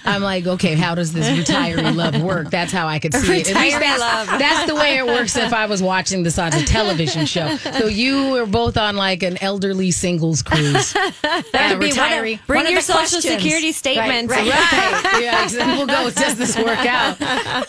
I'm 0.05 0.23
like, 0.23 0.47
okay, 0.47 0.75
how 0.75 0.95
does 0.95 1.13
this 1.13 1.27
retiree 1.29 1.95
love 1.95 2.21
work? 2.23 2.51
That's 2.51 2.73
how 2.73 2.87
I 2.87 2.99
could 2.99 3.13
see 3.15 3.41
it. 3.41 3.47
Retiree 3.49 3.79
that's, 3.81 4.01
love. 4.01 4.39
that's 4.39 4.67
the 4.69 4.75
way 4.75 4.97
it 4.99 5.07
works 5.07 5.37
if 5.37 5.53
I 5.53 5.67
was 5.67 5.83
watching 5.83 6.23
this 6.23 6.39
on 6.39 6.53
a 6.55 6.63
television 6.65 7.27
show. 7.27 7.57
So 7.57 7.87
you 7.87 8.31
were 8.31 8.47
both 8.47 8.77
on 8.77 8.97
like 8.97 9.23
an 9.23 9.37
elderly 9.43 9.91
singles 9.91 10.43
cruise. 10.43 10.95
That 11.23 11.71
could 11.71 11.81
be 11.81 11.93
one 11.93 12.13
of- 12.13 12.47
Bring 12.47 12.65
One 12.65 12.73
your 12.73 12.81
social 12.81 12.99
questions. 13.21 13.25
security 13.25 13.73
statements. 13.73 14.31
right. 14.31 14.49
right. 14.49 15.21
Yeah, 15.23 15.45
exactly. 15.45 15.77
we'll 15.77 15.87
go. 15.87 16.11
Does 16.11 16.37
this 16.37 16.57
work 16.57 16.79
out? 16.87 17.21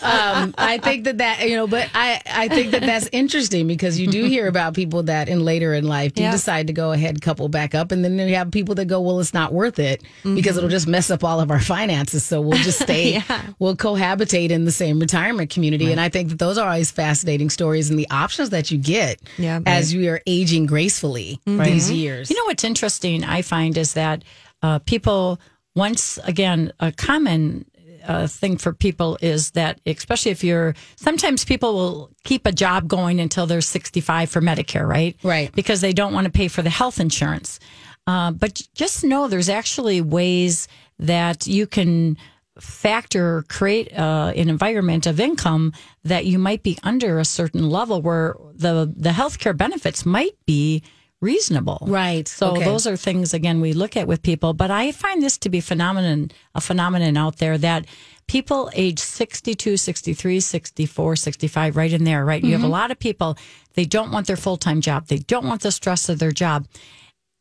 Um, 0.02 0.54
I 0.58 0.78
think 0.78 1.04
that 1.04 1.18
that 1.18 1.48
you 1.48 1.56
know, 1.56 1.66
but 1.66 1.88
I 1.94 2.20
I 2.26 2.48
think 2.48 2.72
that 2.72 2.82
that's 2.82 3.08
interesting 3.12 3.66
because 3.66 3.98
you 3.98 4.06
do 4.08 4.24
hear 4.24 4.46
about 4.48 4.74
people 4.74 5.04
that 5.04 5.28
in 5.28 5.44
later 5.44 5.74
in 5.74 5.86
life 5.86 6.14
do 6.14 6.22
Yeah. 6.22 6.30
decide 6.32 6.66
to 6.68 6.72
go 6.72 6.92
ahead 6.92 7.20
couple 7.22 7.48
back 7.56 7.74
up, 7.74 7.90
and 7.92 8.04
then 8.04 8.18
you 8.18 8.34
have 8.34 8.50
people 8.50 8.74
that 8.74 8.84
go, 8.84 9.00
well, 9.00 9.18
it's 9.18 9.32
not 9.32 9.52
worth 9.52 9.78
it 9.78 10.02
because 10.22 10.56
it'll 10.58 10.68
just 10.68 10.86
mess 10.86 11.10
up 11.10 11.24
all 11.24 11.40
of 11.40 11.50
our 11.50 11.60
finances. 11.60 12.22
So 12.24 12.40
we'll 12.40 12.58
just 12.58 12.80
stay, 12.88 13.22
we'll 13.58 13.76
cohabitate 13.76 14.50
in 14.50 14.64
the 14.66 14.70
same 14.72 15.00
retirement 15.00 15.48
community, 15.50 15.90
and 15.90 16.00
I 16.00 16.08
think 16.10 16.28
that 16.28 16.38
those 16.38 16.58
are 16.58 16.68
always 16.68 16.90
fascinating 16.90 17.48
stories 17.50 17.88
and 17.90 17.98
the 17.98 18.08
options 18.10 18.50
that 18.50 18.70
you 18.70 18.78
get 18.78 19.20
Yeah. 19.38 19.60
as 19.64 19.94
you 19.94 20.10
are 20.12 20.20
aging 20.26 20.66
gracefully 20.66 21.40
these 21.46 21.90
years. 21.90 22.30
You 22.30 22.36
know 22.36 22.44
what's 22.44 22.64
interesting, 22.64 23.24
I 23.24 23.40
find, 23.42 23.76
is 23.78 23.94
that 23.94 24.22
uh, 24.62 24.78
people, 24.80 25.40
once 25.74 26.18
again, 26.24 26.72
a 26.80 26.92
common 26.92 27.64
uh, 28.06 28.26
thing 28.26 28.56
for 28.56 28.72
people 28.72 29.18
is 29.20 29.52
that, 29.52 29.80
especially 29.86 30.30
if 30.30 30.44
you're, 30.44 30.74
sometimes 30.96 31.44
people 31.44 31.74
will 31.74 32.10
keep 32.24 32.46
a 32.46 32.52
job 32.52 32.88
going 32.88 33.20
until 33.20 33.46
they're 33.46 33.60
65 33.60 34.30
for 34.30 34.40
Medicare, 34.40 34.86
right? 34.86 35.16
Right. 35.22 35.52
Because 35.52 35.80
they 35.80 35.92
don't 35.92 36.12
want 36.12 36.26
to 36.26 36.30
pay 36.30 36.48
for 36.48 36.62
the 36.62 36.70
health 36.70 37.00
insurance. 37.00 37.58
Uh, 38.06 38.30
but 38.30 38.62
just 38.74 39.04
know 39.04 39.28
there's 39.28 39.48
actually 39.48 40.00
ways 40.00 40.68
that 40.98 41.46
you 41.46 41.66
can 41.66 42.16
factor 42.58 43.44
create 43.48 43.92
uh, 43.98 44.32
an 44.34 44.48
environment 44.48 45.06
of 45.06 45.20
income 45.20 45.72
that 46.04 46.24
you 46.24 46.38
might 46.38 46.62
be 46.62 46.78
under 46.82 47.18
a 47.18 47.24
certain 47.24 47.68
level 47.68 48.00
where 48.00 48.34
the 48.54 48.90
the 48.96 49.10
healthcare 49.10 49.54
benefits 49.54 50.06
might 50.06 50.32
be 50.46 50.82
reasonable. 51.20 51.78
Right. 51.86 52.28
so 52.28 52.52
Okay. 52.52 52.64
those 52.64 52.86
are 52.86 52.96
things 52.96 53.32
again 53.32 53.60
we 53.60 53.72
look 53.72 53.96
at 53.96 54.06
with 54.06 54.22
people. 54.22 54.52
But 54.52 54.70
i 54.70 54.92
find 54.92 55.22
this 55.22 55.38
to 55.38 55.48
be 55.48 55.60
phenomenon 55.60 56.30
a 56.54 56.60
phenomenon 56.60 57.16
out 57.16 57.36
there 57.36 57.56
that 57.58 57.86
people 58.28 58.70
age 58.74 58.98
62 58.98 59.76
63 59.76 60.40
64 60.40 61.16
65 61.16 61.76
right 61.76 61.92
in 61.92 62.04
there 62.04 62.24
right? 62.24 62.42
You 62.42 62.52
have 62.52 62.60
a 62.60 62.64
mm-hmm. 62.64 62.72
lot 62.72 62.90
of 62.90 62.98
people 62.98 63.36
they 63.74 63.84
don't 63.84 64.10
want 64.10 64.26
their 64.26 64.36
full-time 64.36 64.80
job. 64.80 65.06
They 65.06 65.18
don't 65.18 65.46
want 65.46 65.60
the 65.60 65.70
stress 65.72 66.08
of 66.08 66.18
their 66.18 66.32
job. 66.32 66.66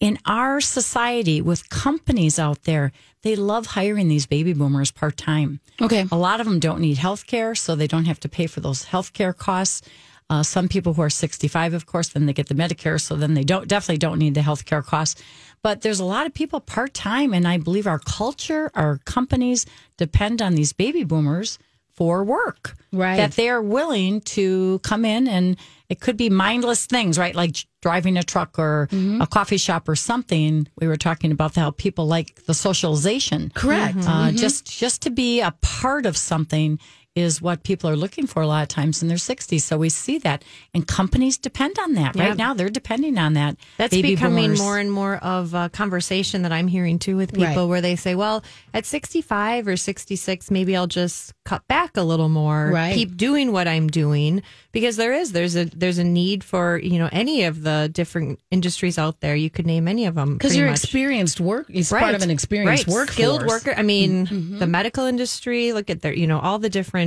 In 0.02 0.20
our 0.26 0.60
society 0.60 1.42
with 1.42 1.70
companies 1.70 2.40
out 2.40 2.64
there 2.64 2.92
they 3.24 3.36
love 3.36 3.66
hiring 3.68 4.08
these 4.08 4.26
baby 4.28 4.54
boomers 4.54 4.92
part-time. 4.92 5.60
Okay. 5.82 6.06
a 6.12 6.18
lot 6.18 6.40
of 6.40 6.46
them 6.46 6.60
don't 6.60 6.80
need 6.80 6.98
health 6.98 7.28
care 7.28 7.56
so 7.56 7.76
they 7.76 7.88
don't 7.88 8.06
have 8.06 8.20
to 8.22 8.30
pay 8.30 8.48
for 8.48 8.62
those 8.62 8.86
health 8.86 9.12
care 9.12 9.34
costs 9.34 9.82
uh, 10.30 10.42
some 10.44 10.68
people 10.68 10.94
who 10.94 11.02
are 11.02 11.10
65 11.10 11.74
of 11.74 11.86
course 11.86 12.10
then 12.10 12.26
they 12.26 12.34
get 12.34 12.48
the 12.48 12.56
medicare 12.56 13.00
so 13.00 13.16
then 13.16 13.34
they 13.36 13.44
don't 13.44 13.68
definitely 13.68 13.98
don't 14.00 14.20
need 14.20 14.34
the 14.34 14.42
health 14.42 14.66
care 14.66 14.82
costs. 14.82 15.22
But 15.62 15.82
there's 15.82 16.00
a 16.00 16.06
lot 16.06 16.28
of 16.28 16.34
people 16.34 16.60
part-time 16.60 17.34
and 17.34 17.48
i 17.48 17.58
believe 17.58 17.88
our 17.88 18.00
culture 18.00 18.70
our 18.76 19.00
companies 19.06 19.66
depend 19.98 20.42
on 20.42 20.56
these 20.56 20.74
baby 20.74 21.04
boomers 21.04 21.58
for 21.96 22.24
work. 22.26 22.76
Right. 22.92 23.18
that 23.18 23.34
they're 23.34 23.62
willing 23.62 24.22
to 24.22 24.80
come 24.80 25.04
in 25.06 25.28
and 25.28 25.58
it 25.90 26.00
could 26.00 26.16
be 26.18 26.30
mindless 26.30 26.86
things 26.86 27.18
right? 27.18 27.36
Like 27.36 27.56
driving 27.82 28.18
a 28.18 28.24
truck 28.24 28.58
or 28.58 28.88
a 29.22 29.28
coffee 29.28 29.58
shop 29.58 29.88
or 29.90 29.96
something. 29.96 30.68
We 30.80 30.88
were 30.88 30.96
talking 30.98 31.32
about 31.32 31.56
how 31.56 31.72
people 31.72 32.06
like 32.08 32.46
the 32.46 32.54
socialization. 32.54 33.52
Correct. 33.54 33.98
uh, 34.08 34.32
just 34.32 34.66
just 34.80 35.02
to 35.04 35.10
be 35.10 35.42
a 35.42 35.52
part 35.62 36.06
of 36.06 36.16
something 36.18 36.80
is 37.16 37.42
what 37.42 37.64
people 37.64 37.90
are 37.90 37.96
looking 37.96 38.28
for 38.28 38.42
a 38.42 38.48
lot 38.48 38.62
of 38.62 38.68
times 38.68 39.02
in 39.02 39.08
their 39.08 39.18
60s. 39.18 39.62
So 39.62 39.78
we 39.78 39.88
see 39.88 40.18
that, 40.20 40.44
and 40.74 40.86
companies 40.86 41.38
depend 41.38 41.80
on 41.80 41.94
that. 41.94 42.16
Yeah. 42.16 42.28
Right 42.30 42.38
now, 42.38 42.54
they're 42.54 42.70
depending 42.70 43.18
on 43.18 43.34
that. 43.34 43.56
That's 43.78 43.96
becoming 43.96 44.44
boomers. 44.46 44.60
more 44.60 44.78
and 44.78 44.92
more 44.92 45.16
of 45.18 45.54
a 45.54 45.70
conversation 45.70 46.42
that 46.42 46.52
I'm 46.52 46.68
hearing 46.68 47.00
too 47.00 47.16
with 47.16 47.34
people 47.34 47.46
Right. 47.46 47.70
where 47.70 47.82
they 47.82 47.96
say, 47.96 48.16
well, 48.16 48.44
at 48.74 48.86
65 48.86 49.68
or 49.68 49.78
66, 49.78 50.52
maybe 50.52 50.76
I'll 50.76 50.88
just 50.88 51.34
cut 51.46 51.66
back 51.70 51.96
a 51.96 52.04
little 52.04 52.28
more, 52.28 52.70
Right. 52.74 52.94
keep 52.94 53.16
doing 53.16 53.54
what 53.54 53.68
I'm 53.68 53.88
doing 53.88 54.42
because 54.74 54.98
there 54.98 55.14
is, 55.14 55.32
there's 55.32 55.56
a, 55.56 55.66
there's 55.66 56.00
a 56.00 56.04
need 56.04 56.44
for, 56.44 56.78
you 56.78 57.00
know, 57.00 57.08
any 57.14 57.46
of 57.46 57.62
the 57.64 57.90
different 57.94 58.40
industries 58.52 58.98
out 58.98 59.22
there. 59.22 59.36
You 59.38 59.50
could 59.50 59.66
name 59.66 59.88
any 59.88 60.06
of 60.06 60.16
them. 60.16 60.34
Because 60.34 60.50
pretty 60.50 60.60
you're 60.60 60.70
much. 60.70 60.84
experienced 60.84 61.40
work. 61.40 61.68
It's 61.70 61.92
part 61.92 62.14
of 62.14 62.24
an 62.24 62.30
experienced 62.30 62.88
right. 62.88 62.94
workforce. 62.94 63.16
skilled 63.16 63.46
worker. 63.46 63.74
I 63.78 63.84
mean, 63.84 64.28
mm-hmm. 64.28 64.60
the 64.60 64.68
medical 64.68 65.06
industry. 65.06 65.72
Look 65.72 65.90
at 65.90 66.02
their, 66.02 66.14
you 66.14 66.28
know, 66.28 66.40
all 66.40 66.60
the 66.60 66.70
different, 66.70 67.05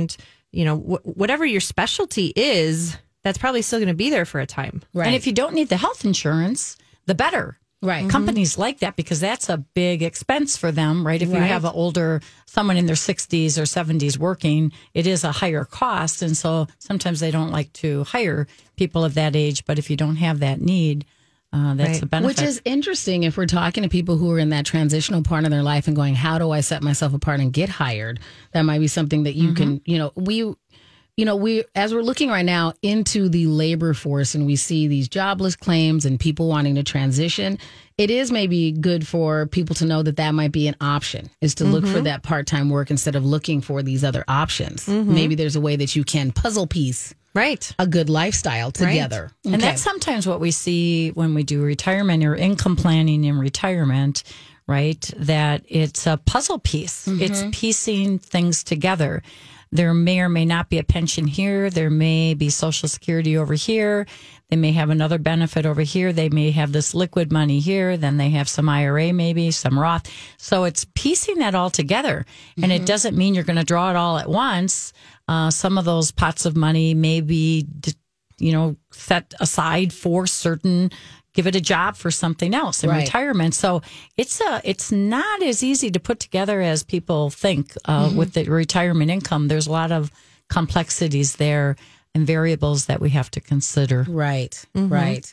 you 0.51 0.65
know, 0.65 0.77
wh- 0.77 1.17
whatever 1.17 1.45
your 1.45 1.61
specialty 1.61 2.33
is, 2.35 2.97
that's 3.23 3.37
probably 3.37 3.61
still 3.61 3.79
going 3.79 3.87
to 3.87 3.93
be 3.93 4.09
there 4.09 4.25
for 4.25 4.39
a 4.39 4.45
time. 4.45 4.81
Right. 4.93 5.07
And 5.07 5.15
if 5.15 5.27
you 5.27 5.33
don't 5.33 5.53
need 5.53 5.69
the 5.69 5.77
health 5.77 6.05
insurance, 6.05 6.77
the 7.05 7.15
better. 7.15 7.57
Right. 7.81 8.01
Mm-hmm. 8.01 8.09
Companies 8.09 8.57
like 8.57 8.79
that 8.79 8.97
because 8.97 9.21
that's 9.21 9.47
a 9.47 9.57
big 9.57 10.03
expense 10.03 10.57
for 10.57 10.69
them, 10.69 11.07
right? 11.07 11.21
If 11.21 11.29
you 11.29 11.35
have 11.35 11.63
an 11.63 11.71
older, 11.73 12.21
someone 12.45 12.75
in 12.75 12.87
their 12.87 12.95
60s 12.95 13.57
or 13.57 13.61
70s 13.61 14.17
working, 14.17 14.73
it 14.93 15.07
is 15.07 15.23
a 15.23 15.31
higher 15.31 15.63
cost. 15.63 16.21
And 16.21 16.35
so 16.35 16.67
sometimes 16.79 17.21
they 17.21 17.31
don't 17.31 17.51
like 17.51 17.71
to 17.73 18.03
hire 18.03 18.47
people 18.75 19.05
of 19.05 19.13
that 19.13 19.33
age. 19.33 19.63
But 19.65 19.79
if 19.79 19.89
you 19.89 19.95
don't 19.95 20.17
have 20.17 20.41
that 20.41 20.59
need, 20.59 21.05
uh, 21.51 21.73
that's 21.73 21.89
Right. 21.89 22.01
a 22.03 22.05
benefit. 22.05 22.27
Which 22.27 22.41
is 22.47 22.61
interesting 22.63 23.23
if 23.23 23.35
we're 23.35 23.47
talking 23.47 23.83
to 23.83 23.89
people 23.89 24.17
who 24.17 24.31
are 24.31 24.39
in 24.39 24.49
that 24.49 24.65
transitional 24.65 25.23
part 25.23 25.45
of 25.45 25.51
their 25.51 25.63
life 25.63 25.87
and 25.87 25.95
going, 25.95 26.15
how 26.15 26.37
do 26.37 26.51
I 26.51 26.61
set 26.61 26.83
myself 26.83 27.13
apart 27.13 27.39
and 27.39 27.51
get 27.51 27.69
hired? 27.69 28.19
That 28.53 28.63
might 28.63 28.79
be 28.79 28.87
something 28.87 29.23
that 29.23 29.35
you 29.35 29.53
can, 29.53 29.79
mm-hmm. 29.79 29.91
you 29.91 29.97
know, 29.97 30.11
we, 30.15 30.35
you 31.17 31.25
know, 31.25 31.35
we, 31.35 31.63
as 31.75 31.93
we're 31.93 32.03
looking 32.03 32.29
right 32.29 32.45
now 32.45 32.73
into 32.81 33.29
the 33.29 33.47
labor 33.47 33.93
force 33.93 34.35
and 34.35 34.45
we 34.45 34.55
see 34.55 34.87
these 34.87 35.09
jobless 35.09 35.55
claims 35.55 36.05
and 36.05 36.19
people 36.19 36.47
wanting 36.47 36.75
to 36.75 36.83
transition, 36.83 37.57
it 37.97 38.11
is 38.11 38.31
maybe 38.31 38.71
good 38.71 39.05
for 39.05 39.47
people 39.47 39.75
to 39.75 39.85
know 39.85 40.03
that 40.03 40.17
that 40.17 40.31
might 40.33 40.51
be 40.51 40.67
an 40.67 40.75
option 40.79 41.29
is 41.41 41.55
to 41.55 41.65
look 41.65 41.83
for 41.83 41.95
mm-hmm. 41.95 42.03
that 42.03 42.23
part 42.23 42.47
time 42.47 42.69
work 42.69 42.91
instead 42.91 43.15
of 43.15 43.25
looking 43.25 43.59
for 43.59 43.81
these 43.81 44.03
other 44.03 44.23
options. 44.27 44.85
Mm-hmm. 44.85 45.13
Maybe 45.13 45.35
there's 45.35 45.57
a 45.57 45.61
way 45.61 45.75
that 45.75 45.95
you 45.95 46.03
can 46.03 46.31
puzzle 46.31 46.67
piece 46.67 47.13
Right. 47.39 47.73
a 47.79 47.87
good 47.87 48.09
lifestyle 48.09 48.71
together. 48.71 49.31
And 49.45 49.55
Okay. 49.55 49.61
that's 49.61 49.81
sometimes 49.81 50.27
what 50.27 50.39
we 50.39 50.51
see 50.51 51.09
when 51.11 51.33
we 51.33 51.43
do 51.43 51.61
retirement 51.61 52.23
or 52.23 52.35
income 52.35 52.75
planning 52.75 53.23
in 53.23 53.39
retirement, 53.39 54.23
right? 54.67 55.01
That 55.17 55.63
it's 55.67 56.05
a 56.05 56.17
puzzle 56.17 56.59
piece. 56.59 57.07
Mm-hmm. 57.07 57.21
It's 57.23 57.43
piecing 57.51 58.19
things 58.19 58.63
together. 58.63 59.23
There 59.71 59.93
may 59.93 60.19
or 60.19 60.29
may 60.29 60.45
not 60.45 60.69
be 60.69 60.79
a 60.79 60.83
pension 60.83 61.27
here. 61.27 61.69
There 61.69 61.89
may 61.89 62.33
be 62.33 62.49
Social 62.49 62.89
Security 62.89 63.37
over 63.37 63.53
here. 63.53 64.07
They 64.49 64.55
may 64.55 64.71
have 64.71 64.89
another 64.89 65.19
benefit 65.19 65.65
over 65.65 65.81
here. 65.81 66.11
They 66.11 66.29
may 66.29 66.49
have 66.51 66.71
this 66.71 66.95
liquid 66.95 67.31
money 67.31 67.59
here. 67.59 67.95
Then 67.95 68.17
they 68.17 68.31
have 68.31 68.49
some 68.49 68.67
IRA, 68.67 69.13
maybe 69.13 69.51
some 69.51 69.77
Roth. 69.77 70.09
So 70.37 70.63
it's 70.63 70.87
piecing 70.95 71.37
that 71.37 71.53
all 71.53 71.69
together. 71.69 72.25
And 72.61 72.71
it 72.71 72.87
doesn't 72.87 73.15
mean 73.15 73.35
you're 73.35 73.43
going 73.43 73.59
to 73.59 73.63
draw 73.63 73.91
it 73.91 73.95
all 73.95 74.17
at 74.17 74.27
once. 74.27 74.91
Uh, 75.27 75.51
some 75.51 75.77
of 75.77 75.85
those 75.85 76.11
pots 76.11 76.47
of 76.47 76.57
money 76.57 76.95
may 76.95 77.21
be 77.21 77.67
you 78.39 78.53
know, 78.53 78.75
set 78.91 79.33
aside 79.39 79.93
for 79.93 80.25
certain 80.25 80.91
give 81.33 81.47
it 81.47 81.55
a 81.55 81.61
job 81.61 81.95
for 81.95 82.11
something 82.11 82.53
else 82.53 82.83
in 82.83 82.89
Right. 82.89 83.01
retirement. 83.05 83.53
So 83.55 83.81
it's 84.17 84.41
a 84.41 84.61
it's 84.63 84.91
not 84.91 85.41
as 85.43 85.63
easy 85.63 85.91
to 85.91 85.99
put 85.99 86.19
together 86.19 86.61
as 86.61 86.83
people 86.83 87.29
think 87.29 87.73
uh, 87.85 88.07
Mm-hmm. 88.07 88.17
with 88.17 88.33
the 88.33 88.43
retirement 88.45 89.11
income. 89.11 89.47
There's 89.47 89.67
a 89.67 89.71
lot 89.71 89.91
of 89.91 90.11
complexities 90.49 91.35
there 91.35 91.75
and 92.15 92.25
variables 92.25 92.85
that 92.87 92.99
we 92.99 93.11
have 93.11 93.29
to 93.31 93.39
consider. 93.39 94.05
right, 94.09 94.65
right. 94.75 95.31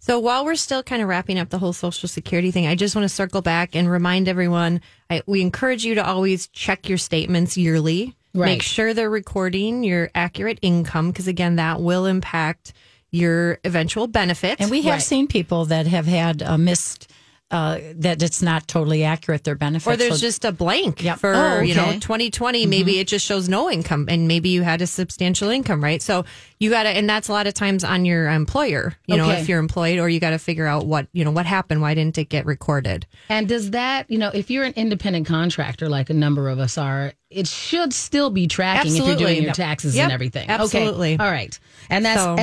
So 0.00 0.18
while 0.20 0.44
we're 0.44 0.54
still 0.56 0.82
kind 0.82 1.02
of 1.02 1.08
wrapping 1.08 1.38
up 1.38 1.50
the 1.50 1.58
whole 1.58 1.72
Social 1.72 2.08
Security 2.08 2.50
thing, 2.50 2.66
I 2.66 2.74
just 2.74 2.94
want 2.96 3.04
to 3.04 3.08
circle 3.14 3.42
back 3.42 3.74
and 3.76 3.90
remind 3.90 4.26
everyone 4.28 4.80
I, 5.10 5.22
we 5.26 5.40
encourage 5.42 5.84
you 5.84 5.94
to 5.96 6.06
always 6.06 6.48
check 6.48 6.88
your 6.88 6.98
statements 6.98 7.56
yearly. 7.56 8.14
Right. 8.34 8.46
Make 8.52 8.62
sure 8.62 8.94
they're 8.94 9.10
recording 9.10 9.82
your 9.84 10.10
accurate 10.14 10.58
income 10.62 11.10
because, 11.10 11.28
again, 11.28 11.56
that 11.56 11.80
will 11.80 12.06
impact 12.06 12.72
your 13.10 13.58
eventual 13.64 14.06
benefit. 14.06 14.56
And 14.60 14.70
we 14.70 14.82
have 14.82 14.94
Right. 14.94 15.02
seen 15.02 15.26
people 15.26 15.64
that 15.66 15.86
have 15.86 16.06
had 16.06 16.42
uh, 16.42 16.58
missed 16.58 17.07
uh, 17.50 17.78
that 17.94 18.22
it's 18.22 18.42
not 18.42 18.68
totally 18.68 19.04
accurate 19.04 19.44
their 19.44 19.54
benefits. 19.54 19.86
or 19.86 19.96
there's 19.96 20.14
So- 20.20 20.26
just 20.26 20.44
a 20.44 20.52
blank 20.52 21.02
Yep. 21.02 21.18
for 21.18 21.34
Oh, 21.34 21.60
you 21.60 21.74
know 21.74 21.86
okay. 21.88 21.98
2020 21.98 22.66
maybe 22.66 22.98
it 22.98 23.08
just 23.08 23.24
shows 23.24 23.48
no 23.48 23.70
income 23.70 24.06
and 24.10 24.28
maybe 24.28 24.50
you 24.50 24.62
had 24.62 24.82
a 24.82 24.86
substantial 24.86 25.48
income 25.48 25.82
right 25.82 26.02
so 26.02 26.26
you 26.58 26.68
got 26.68 26.82
to 26.82 26.90
and 26.90 27.08
that's 27.08 27.28
a 27.28 27.32
lot 27.32 27.46
of 27.46 27.54
times 27.54 27.84
on 27.84 28.04
your 28.04 28.28
employer 28.28 28.94
you 29.06 29.16
know 29.16 29.30
if 29.30 29.48
you're 29.48 29.60
employed 29.60 29.98
or 29.98 30.10
you 30.10 30.20
got 30.20 30.30
to 30.30 30.38
figure 30.38 30.66
out 30.66 30.84
what 30.84 31.06
you 31.14 31.24
know 31.24 31.30
what 31.30 31.46
happened 31.46 31.80
why 31.80 31.94
didn't 31.94 32.18
it 32.18 32.28
get 32.28 32.44
recorded 32.44 33.06
And 33.30 33.48
does 33.48 33.70
that, 33.70 34.10
you 34.10 34.18
know, 34.18 34.30
if 34.34 34.50
you're 34.50 34.64
an 34.64 34.74
independent 34.76 35.26
contractor 35.26 35.88
like 35.88 36.10
a 36.10 36.14
number 36.14 36.48
of 36.50 36.58
us 36.58 36.76
are, 36.76 37.12
it 37.30 37.46
should 37.46 37.92
still 37.94 38.28
be 38.30 38.46
tracking 38.46 38.94
if 38.96 39.06
you're 39.06 39.16
doing 39.16 39.42
your 39.42 39.52
taxes 39.52 39.94
Yep. 39.96 40.04
and 40.04 40.12
everything. 40.12 40.48
Absolutely. 40.50 41.14
Okay. 41.14 41.24
All 41.24 41.30
right. 41.30 41.58
And 41.90 42.04
that's 42.04 42.22
So- 42.22 42.36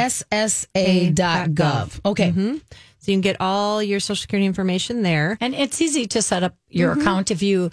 ssa.gov. 0.75 1.99
Okay. 2.05 2.33
So 3.05 3.11
you 3.11 3.17
can 3.17 3.21
get 3.21 3.37
all 3.39 3.83
your 3.83 3.99
social 3.99 4.19
security 4.19 4.47
information 4.47 5.03
there. 5.03 5.37
And 5.39 5.53
it's 5.53 5.79
easy 5.79 6.07
to 6.07 6.23
set 6.23 6.41
up 6.41 6.55
your 6.69 6.91
Mm-hmm. 6.93 7.01
account 7.01 7.29
if 7.31 7.43
you. 7.43 7.69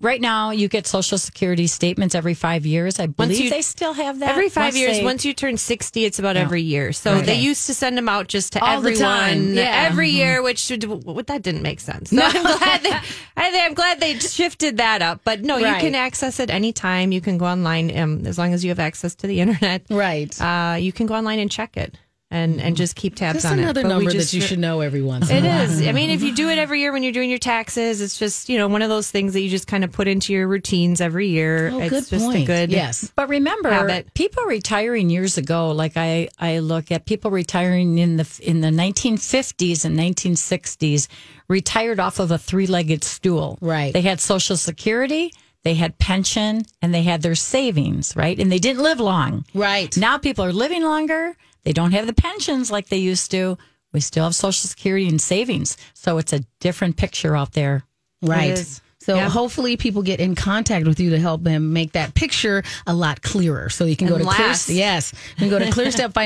Right 0.00 0.22
now, 0.22 0.52
you 0.52 0.68
get 0.68 0.86
Social 0.86 1.18
Security 1.18 1.66
statements 1.66 2.14
every 2.14 2.32
five 2.32 2.64
years. 2.64 2.98
I 2.98 3.06
believe 3.08 3.38
you- 3.38 3.50
they 3.50 3.60
still 3.60 3.92
have 3.92 4.20
that 4.20 4.30
Every 4.30 4.48
five 4.48 4.68
Must 4.72 4.78
years, 4.78 4.96
say- 4.96 5.04
once 5.04 5.22
you 5.26 5.34
turn 5.34 5.58
60, 5.58 6.06
it's 6.06 6.18
about 6.18 6.38
every 6.38 6.62
year. 6.62 6.92
So 6.92 7.20
they 7.20 7.34
used 7.34 7.66
to 7.66 7.74
send 7.74 7.98
them 7.98 8.08
out 8.08 8.26
just 8.26 8.54
to 8.54 8.64
All 8.64 8.78
everyone 8.78 9.54
yeah. 9.54 9.86
every 9.90 10.08
year, 10.08 10.42
which 10.42 10.70
what, 10.70 11.26
that 11.26 11.42
didn't 11.42 11.60
make 11.60 11.78
sense. 11.78 12.08
So 12.08 12.22
I'm 12.24 12.42
glad 12.42 12.82
they, 12.82 12.90
I, 13.36 13.66
I'm 13.66 13.74
glad 13.74 14.00
they 14.00 14.18
shifted 14.18 14.78
that 14.78 15.02
up. 15.02 15.20
But 15.24 15.42
no, 15.42 15.58
you 15.58 15.66
can 15.74 15.94
access 15.94 16.40
it 16.40 16.48
anytime. 16.48 17.12
You 17.12 17.20
can 17.20 17.36
go 17.36 17.44
online 17.44 17.94
um, 17.96 18.26
as 18.26 18.38
long 18.38 18.54
as 18.54 18.64
you 18.64 18.70
have 18.70 18.78
access 18.80 19.14
to 19.16 19.26
the 19.26 19.40
internet. 19.40 19.82
Right. 19.90 20.32
Uh, 20.40 20.76
you 20.80 20.92
can 20.92 21.06
go 21.06 21.14
online 21.14 21.38
and 21.38 21.50
check 21.50 21.76
it 21.76 21.94
and, 22.32 22.60
and 22.60 22.76
just 22.76 22.96
keep 22.96 23.14
tabs 23.14 23.42
Just 23.42 23.52
on 23.52 23.58
another 23.58 23.80
it. 23.80 23.84
But 23.84 23.88
we 23.90 23.94
number 23.94 24.10
just- 24.10 24.30
that 24.32 24.36
you 24.36 24.42
should 24.42 24.58
know 24.58 24.80
every 24.80 25.02
once 25.02 25.30
in 25.30 25.36
It 25.36 25.44
a 25.44 25.48
while. 25.48 25.60
is. 25.70 25.86
I 25.86 25.92
mean, 25.92 26.10
if 26.10 26.22
you 26.22 26.34
do 26.34 26.48
it 26.48 26.58
every 26.58 26.80
year 26.80 26.90
when 26.92 27.02
you're 27.02 27.12
doing 27.12 27.28
your 27.30 27.38
taxes, 27.38 28.00
it's 28.00 28.18
just 28.18 28.48
you 28.48 28.58
know 28.58 28.68
one 28.68 28.82
of 28.82 28.88
those 28.88 29.10
things 29.10 29.34
that 29.34 29.40
you 29.42 29.48
just 29.50 29.66
kind 29.68 29.84
of 29.84 29.92
put 29.92 30.08
into 30.08 30.32
your 30.32 30.48
routines 30.48 31.00
every 31.00 31.28
year. 31.28 31.70
Oh, 31.72 31.78
it's 31.80 31.90
good 31.90 32.06
just 32.08 32.24
point. 32.24 32.42
a 32.42 32.46
good 32.46 32.70
Yes. 32.70 33.12
But 33.14 33.28
remember, 33.28 33.70
habit. 33.70 34.12
people 34.14 34.44
retiring 34.44 35.10
years 35.10 35.36
ago, 35.38 35.70
like 35.72 35.96
I, 35.96 36.28
I 36.38 36.58
look 36.60 36.90
at 36.90 37.04
people 37.06 37.30
retiring 37.30 37.98
in 37.98 38.16
the 38.16 38.40
in 38.42 38.60
the 38.62 38.70
1950s 38.70 39.84
and 39.84 39.98
1960s, 39.98 41.08
retired 41.48 42.00
off 42.00 42.18
of 42.18 42.30
a 42.30 42.38
three-legged 42.38 43.04
stool. 43.04 43.58
Right. 43.60 43.92
They 43.92 44.00
had 44.02 44.20
Social 44.20 44.56
Security, 44.56 45.32
they 45.64 45.74
had 45.74 45.98
pension, 45.98 46.62
and 46.80 46.94
they 46.94 47.02
had 47.02 47.22
their 47.22 47.34
savings. 47.34 48.16
Right, 48.16 48.38
and 48.38 48.50
they 48.50 48.58
didn't 48.58 48.82
live 48.82 49.00
long. 49.00 49.44
Right. 49.54 49.94
Now 49.96 50.18
people 50.18 50.44
are 50.44 50.52
living 50.52 50.82
longer. 50.82 51.36
They 51.64 51.72
don't 51.72 51.92
have 51.92 52.06
the 52.06 52.12
pensions 52.12 52.70
like 52.70 52.88
they 52.88 52.98
used 52.98 53.30
to. 53.30 53.58
We 53.92 54.00
still 54.00 54.24
have 54.24 54.34
Social 54.34 54.68
Security 54.68 55.08
and 55.08 55.20
savings, 55.20 55.76
so 55.94 56.18
it's 56.18 56.32
a 56.32 56.40
different 56.60 56.96
picture 56.96 57.36
out 57.36 57.52
there. 57.52 57.84
Right. 58.22 58.80
So 59.04 59.16
Yeah. 59.16 59.28
hopefully 59.28 59.76
people 59.76 60.02
get 60.02 60.20
in 60.20 60.34
contact 60.34 60.86
with 60.86 61.00
you 61.00 61.10
to 61.10 61.18
help 61.18 61.42
them 61.42 61.72
make 61.72 61.92
that 61.92 62.14
picture 62.14 62.62
a 62.86 62.94
lot 62.94 63.22
clearer. 63.22 63.68
So 63.68 63.84
you 63.84 63.96
can 63.96 64.06
go 64.08 64.14
And 64.16 64.24
to 64.24 64.30
clear, 64.30 64.54
yes, 64.76 65.12
you 65.36 65.48
can 65.48 65.50
go 65.50 65.58
to 65.58 65.66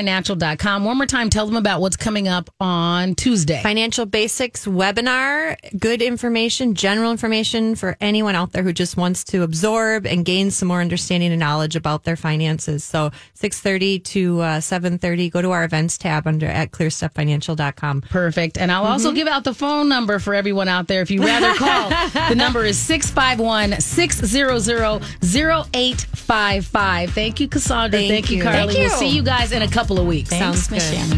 clearstepfinancial.com. 0.01 0.83
One 0.85 0.97
more 0.97 1.05
time, 1.05 1.29
tell 1.29 1.45
them 1.45 1.55
about 1.55 1.81
what's 1.81 1.97
coming 1.97 2.27
up 2.27 2.49
on 2.59 3.15
Tuesday. 3.15 3.61
financial 3.63 4.05
basics 4.05 4.65
webinar. 4.65 5.55
Good 5.79 6.01
information, 6.01 6.75
general 6.75 7.11
information 7.11 7.75
for 7.75 7.97
anyone 7.99 8.35
out 8.35 8.51
there 8.53 8.63
who 8.63 8.73
just 8.73 8.97
wants 8.97 9.23
to 9.25 9.43
absorb 9.43 10.05
and 10.05 10.23
gain 10.25 10.51
some 10.51 10.67
more 10.67 10.81
understanding 10.81 11.31
and 11.31 11.39
knowledge 11.39 11.75
about 11.75 12.03
their 12.03 12.15
finances. 12.15 12.83
So 12.83 13.11
6:30 13.39 14.03
to 14.05 14.41
uh, 14.41 14.59
7:30. 14.59 15.31
Go 15.31 15.41
to 15.41 15.51
our 15.51 15.63
events 15.63 15.97
tab 15.97 16.27
under 16.27 16.45
at 16.47 16.71
clearstepfinancial.com. 16.71 18.01
Perfect. 18.01 18.57
And 18.57 18.71
I'll 18.71 18.85
also 18.85 19.11
give 19.11 19.27
out 19.27 19.43
the 19.43 19.53
phone 19.53 19.89
number 19.89 20.19
for 20.19 20.33
everyone 20.33 20.67
out 20.67 20.87
there 20.87 21.01
if 21.01 21.11
you 21.11 21.23
rather 21.23 21.53
call. 21.55 21.89
the 22.29 22.35
number 22.35 22.65
is 22.67 22.77
651 22.77 23.79
600 23.81 25.01
0855. 25.23 27.11
Thank 27.11 27.39
you, 27.39 27.47
Cassandra. 27.47 27.99
Thank 27.99 28.11
Thank, 28.11 28.29
you. 28.31 28.43
Carly. 28.43 28.73
Thank 28.73 28.77
you. 28.77 28.89
We'll 28.89 28.99
see 28.99 29.09
you 29.09 29.23
guys 29.23 29.51
in 29.51 29.61
a 29.61 29.67
couple 29.67 29.99
of 29.99 30.05
weeks. 30.05 30.29
Thanks, 30.29 30.67
Sounds 30.67 30.67
good. 30.67 30.81
Shannan. 30.81 31.15